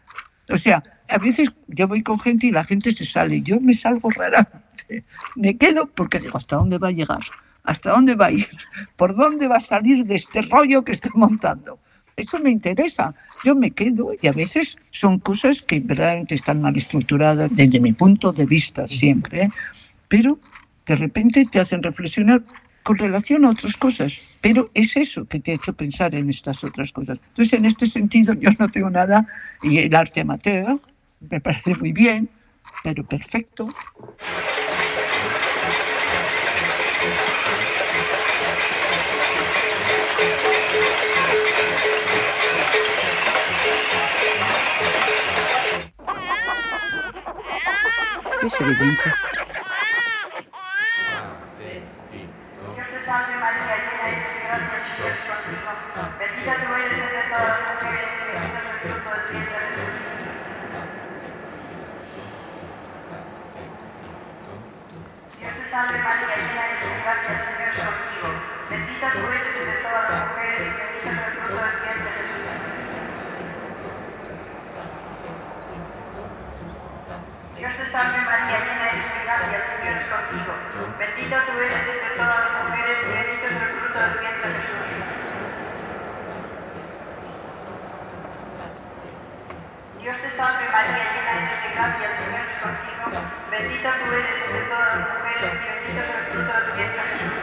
O 0.51 0.57
sea, 0.57 0.83
a 1.09 1.19
veces 1.19 1.53
yo 1.67 1.89
voy 1.89 2.03
con 2.03 2.19
gente 2.19 2.47
y 2.47 2.51
la 2.51 2.65
gente 2.65 2.93
se 2.93 3.05
sale, 3.05 3.43
yo 3.43 3.61
me 3.61 3.73
salgo 3.73 4.11
raramente, 4.11 5.05
me 5.37 5.57
quedo 5.59 5.87
porque 5.87 6.21
digo, 6.21 6.39
¿hasta 6.39 6.57
dónde 6.57 6.79
va 6.79 6.89
a 6.89 6.93
llegar? 6.93 7.21
¿Hasta 7.69 7.91
dónde 7.91 8.15
va 8.15 8.27
a 8.27 8.31
ir? 8.31 8.49
¿Por 8.97 9.15
dónde 9.15 9.47
va 9.47 9.57
a 9.57 9.61
salir 9.61 10.03
de 10.07 10.15
este 10.15 10.41
rollo 10.41 10.83
que 10.83 10.93
está 10.93 11.11
montando? 11.15 11.79
Eso 12.17 12.39
me 12.39 12.51
interesa. 12.51 13.15
Yo 13.45 13.55
me 13.55 13.73
quedo 13.73 14.13
y 14.19 14.27
a 14.27 14.33
veces 14.33 14.79
son 14.91 15.19
cosas 15.19 15.61
que 15.61 15.79
verdaderamente 15.79 16.35
están 16.35 16.63
mal 16.63 16.75
estructuradas 16.75 17.55
desde 17.55 17.79
mi 17.79 17.93
punto 17.93 18.33
de 18.33 18.47
vista 18.47 18.87
siempre, 18.87 19.43
¿eh? 19.43 19.51
pero 20.09 20.39
de 20.87 20.95
repente 20.95 21.45
te 21.45 21.61
hacen 21.61 21.83
reflexionar 21.83 22.43
con 22.83 22.97
relación 22.97 23.45
a 23.45 23.51
otras 23.51 23.77
cosas. 23.77 24.19
Pero 24.41 24.71
es 24.73 24.97
eso 24.97 25.27
que 25.27 25.39
te 25.39 25.53
ha 25.53 25.55
hecho 25.57 25.75
pensar 25.75 26.15
en 26.15 26.31
estas 26.31 26.65
otras 26.65 26.91
cosas. 26.91 27.21
Entonces, 27.29 27.53
en 27.53 27.67
este 27.67 27.87
sentido, 27.87 28.33
yo 28.33 28.49
no 28.59 28.69
tengo 28.71 28.89
nada, 28.89 29.27
y 29.63 29.77
el 29.77 29.95
arte 29.95 30.23
amateur 30.23 30.81
me 31.21 31.39
parece 31.43 31.75
muy 31.75 31.93
bien, 31.93 32.31
pero 32.83 33.05
perfecto. 33.05 33.69
Es 48.59 48.63
evidente. 48.63 49.15
Dios 52.75 52.89
te 52.89 52.99
salve 53.05 53.37
María, 53.37 53.77
llena 53.77 54.09
eres 54.09 54.35
de 54.35 54.41
gracia, 54.43 54.75
el 54.75 54.83
Señor 54.83 55.13
es 55.15 55.23
contigo. 55.31 55.71
Bendita 56.19 56.53
tú 56.59 56.75
eres 56.75 56.99
entre 56.99 57.23
todas 57.31 57.47
las 57.55 57.63
mujeres 57.71 58.09
y 58.19 58.27
bendito 58.27 58.59
es 58.59 58.67
el 58.67 58.79
fruto 58.83 59.11
de 59.15 59.21
tu 59.23 59.33
vientre 59.33 59.59
Jesús. 59.63 59.95
Dios 65.39 65.55
te 65.55 65.65
salve 65.71 65.99
María, 66.03 66.35
llena 66.35 66.63
eres 66.67 66.83
de 66.83 66.99
gracia, 66.99 67.31
el 67.31 67.39
Señor 67.39 67.71
es 67.71 67.79
contigo. 67.79 68.29
Bendita 68.71 69.07
tú 69.13 69.23
eres 69.31 69.55
entre 69.55 69.79
todas 69.87 70.11
las 70.11 70.27
mujeres 70.27 70.59
y 70.59 70.67
bendito 70.67 71.07
es 71.07 71.15
el 71.15 71.31
fruto 71.39 71.55
del 71.63 71.79
vientre 71.79 72.11
Jesús. 72.19 72.43
Dios 77.59 77.75
te 77.77 77.87
salve 77.91 78.19
María, 78.23 78.59
llena 78.59 78.87
eres 78.91 79.11
de 79.15 79.21
gracia, 79.25 79.59
el 79.59 79.67
Señor 79.67 79.95
es 79.99 80.07
contigo. 80.07 80.53
Bendita 80.99 81.39
tú 81.47 81.53
eres 81.59 81.87
entre 81.89 82.11
todas 82.15 82.39
las 82.39 82.53
mujeres 82.63 82.99
y 83.03 83.11
bendito 83.11 83.47
es 83.47 83.57
el 83.59 83.69
fruto 83.69 83.99
del 83.99 84.15
vientre 84.19 84.49
Jesús. 84.55 84.79
Dios 89.99 90.17
te 90.23 90.31
salve 90.31 90.67
María, 90.71 91.03
llena 91.03 91.33
eres 91.35 91.59
de 91.63 91.71
gracia, 91.75 92.07
el 92.07 92.15
Señor 92.15 92.47
es 92.47 92.59
contigo. 92.63 93.05
Bendita 93.51 93.91
tú 93.99 94.07
eres 94.15 94.37
entre 94.39 94.63
todas 94.71 94.89
las 94.95 95.09
mujeres 95.09 95.43
y 95.43 95.67
bendito 95.67 95.99
es 95.99 96.09
el 96.09 96.23
fruto 96.31 96.53
de 96.55 96.63
tu 96.63 96.73
vientre 96.79 97.03
Jesús. 97.11 97.35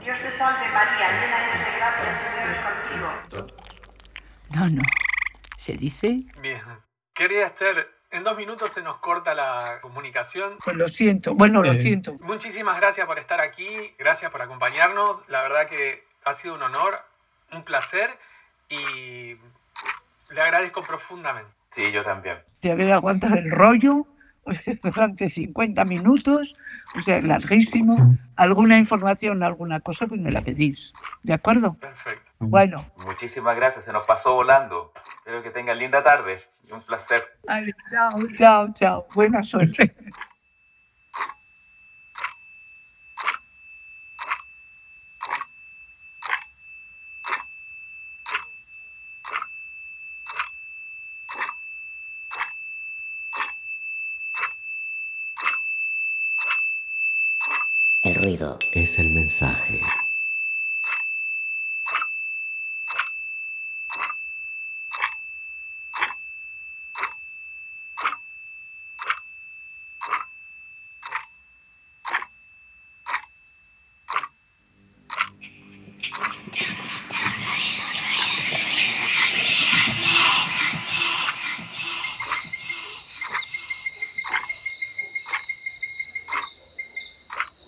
Dios 0.00 0.18
te 0.18 0.30
salve 0.32 0.66
María, 0.72 1.06
llena 1.20 1.36
eres 1.44 1.60
de 1.60 1.72
gracia, 1.76 2.06
el 2.08 2.16
Señor 2.16 2.48
es 2.48 2.60
contigo. 2.64 3.08
No, 4.50 4.64
no. 4.68 4.82
Se 5.62 5.76
dice, 5.76 6.24
Bien. 6.40 6.60
Querida 7.14 7.46
Esther, 7.46 7.88
en 8.10 8.24
dos 8.24 8.36
minutos 8.36 8.72
se 8.74 8.82
nos 8.82 8.98
corta 8.98 9.32
la 9.32 9.78
comunicación. 9.80 10.58
pues 10.64 10.74
lo 10.74 10.88
siento, 10.88 11.36
bueno, 11.36 11.62
lo 11.62 11.70
Eh, 11.70 11.80
siento. 11.80 12.14
Muchísimas 12.18 12.80
gracias 12.80 13.06
por 13.06 13.16
estar 13.20 13.40
aquí, 13.40 13.94
gracias 13.96 14.32
por 14.32 14.42
acompañarnos. 14.42 15.18
La 15.28 15.40
verdad 15.42 15.68
que 15.68 16.02
ha 16.24 16.34
sido 16.38 16.54
un 16.56 16.62
honor, 16.62 16.98
un 17.52 17.62
placer 17.62 18.10
y 18.68 19.36
le 20.30 20.40
agradezco 20.40 20.82
profundamente. 20.82 21.52
Sí, 21.76 21.92
yo 21.92 22.02
también. 22.02 22.38
de 22.60 22.72
haber 22.72 22.90
aguantado 22.90 23.36
el 23.36 23.48
rollo 23.48 24.04
durante 24.82 25.28
50 25.28 25.84
minutos, 25.84 26.56
o 26.96 27.00
sea, 27.00 27.20
larguísimo. 27.22 28.18
Alguna 28.36 28.78
información, 28.78 29.42
alguna 29.42 29.80
cosa, 29.80 30.06
pues 30.06 30.20
me 30.20 30.30
la 30.30 30.42
pedís. 30.42 30.94
¿De 31.22 31.32
acuerdo? 31.32 31.74
Perfecto. 31.74 32.30
Bueno, 32.38 32.84
Muchísimas 32.96 33.54
gracias, 33.54 33.84
se 33.84 33.92
nos 33.92 34.06
pasó 34.06 34.34
volando. 34.34 34.92
Espero 35.18 35.42
que 35.42 35.50
tengan 35.50 35.78
linda 35.78 36.02
tarde 36.02 36.40
un 36.72 36.82
placer. 36.82 37.22
vale, 37.46 37.74
chao, 37.88 38.20
chao, 38.34 38.72
chao. 38.72 39.06
Buena 39.14 39.42
suerte. 39.44 39.94
Es 58.70 59.00
el 59.00 59.10
mensaje. 59.10 59.80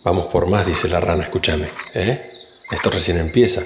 Vamos 0.05 0.26
por 0.26 0.46
más, 0.46 0.66
dice 0.85 0.89
la 0.89 1.01
rana, 1.01 1.22
escúchame. 1.24 1.68
¿eh? 1.95 2.30
Esto 2.70 2.91
recién 2.91 3.16
empieza. 3.18 3.62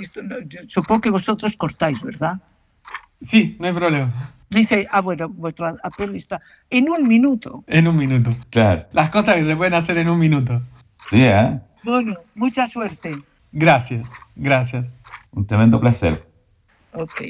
Esto 0.00 0.22
no- 0.22 0.40
yo 0.40 0.60
supongo 0.68 1.00
que 1.00 1.10
vosotros 1.10 1.56
cortáis, 1.56 2.02
¿verdad? 2.02 2.38
Sí, 3.22 3.56
no 3.58 3.66
hay 3.66 3.72
problema. 3.72 4.32
Dice, 4.50 4.86
ah, 4.90 5.00
bueno, 5.00 5.28
vuestra 5.28 5.74
apel 5.82 6.14
está 6.16 6.40
en 6.70 6.88
un 6.88 7.06
minuto. 7.08 7.64
En 7.66 7.88
un 7.88 7.96
minuto. 7.96 8.34
Claro. 8.50 8.86
Las 8.92 9.10
cosas 9.10 9.36
que 9.36 9.44
se 9.44 9.56
pueden 9.56 9.74
hacer 9.74 9.98
en 9.98 10.08
un 10.08 10.18
minuto. 10.18 10.62
Sí, 11.10 11.22
¿eh? 11.24 11.58
Bueno, 11.82 12.14
mucha 12.34 12.66
suerte. 12.66 13.16
Gracias, 13.52 14.06
gracias. 14.36 14.84
Un 15.32 15.46
tremendo 15.46 15.80
placer. 15.80 16.26
Ok, 16.92 17.22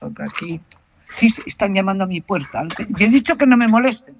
ok, 0.00 0.20
aquí. 0.20 0.60
Sí, 1.10 1.28
sí, 1.30 1.42
están 1.46 1.74
llamando 1.74 2.04
a 2.04 2.06
mi 2.06 2.20
puerta. 2.20 2.62
Y 2.96 3.04
he 3.04 3.08
dicho 3.08 3.36
que 3.36 3.46
no 3.46 3.56
me 3.56 3.68
molesten. 3.68 4.16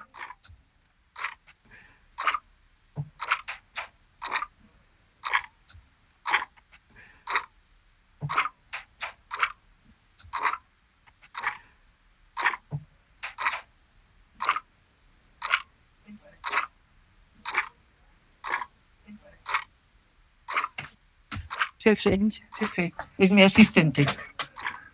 Jefe, 21.95 22.19
jefe, 22.59 22.95
es 23.19 23.31
mi 23.31 23.43
asistente. 23.43 24.07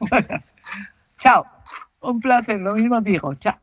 Chao. 1.18 1.46
Un 2.02 2.20
placer, 2.20 2.58
lo 2.60 2.74
mismo 2.74 3.00
digo. 3.00 3.34
Chao. 3.34 3.58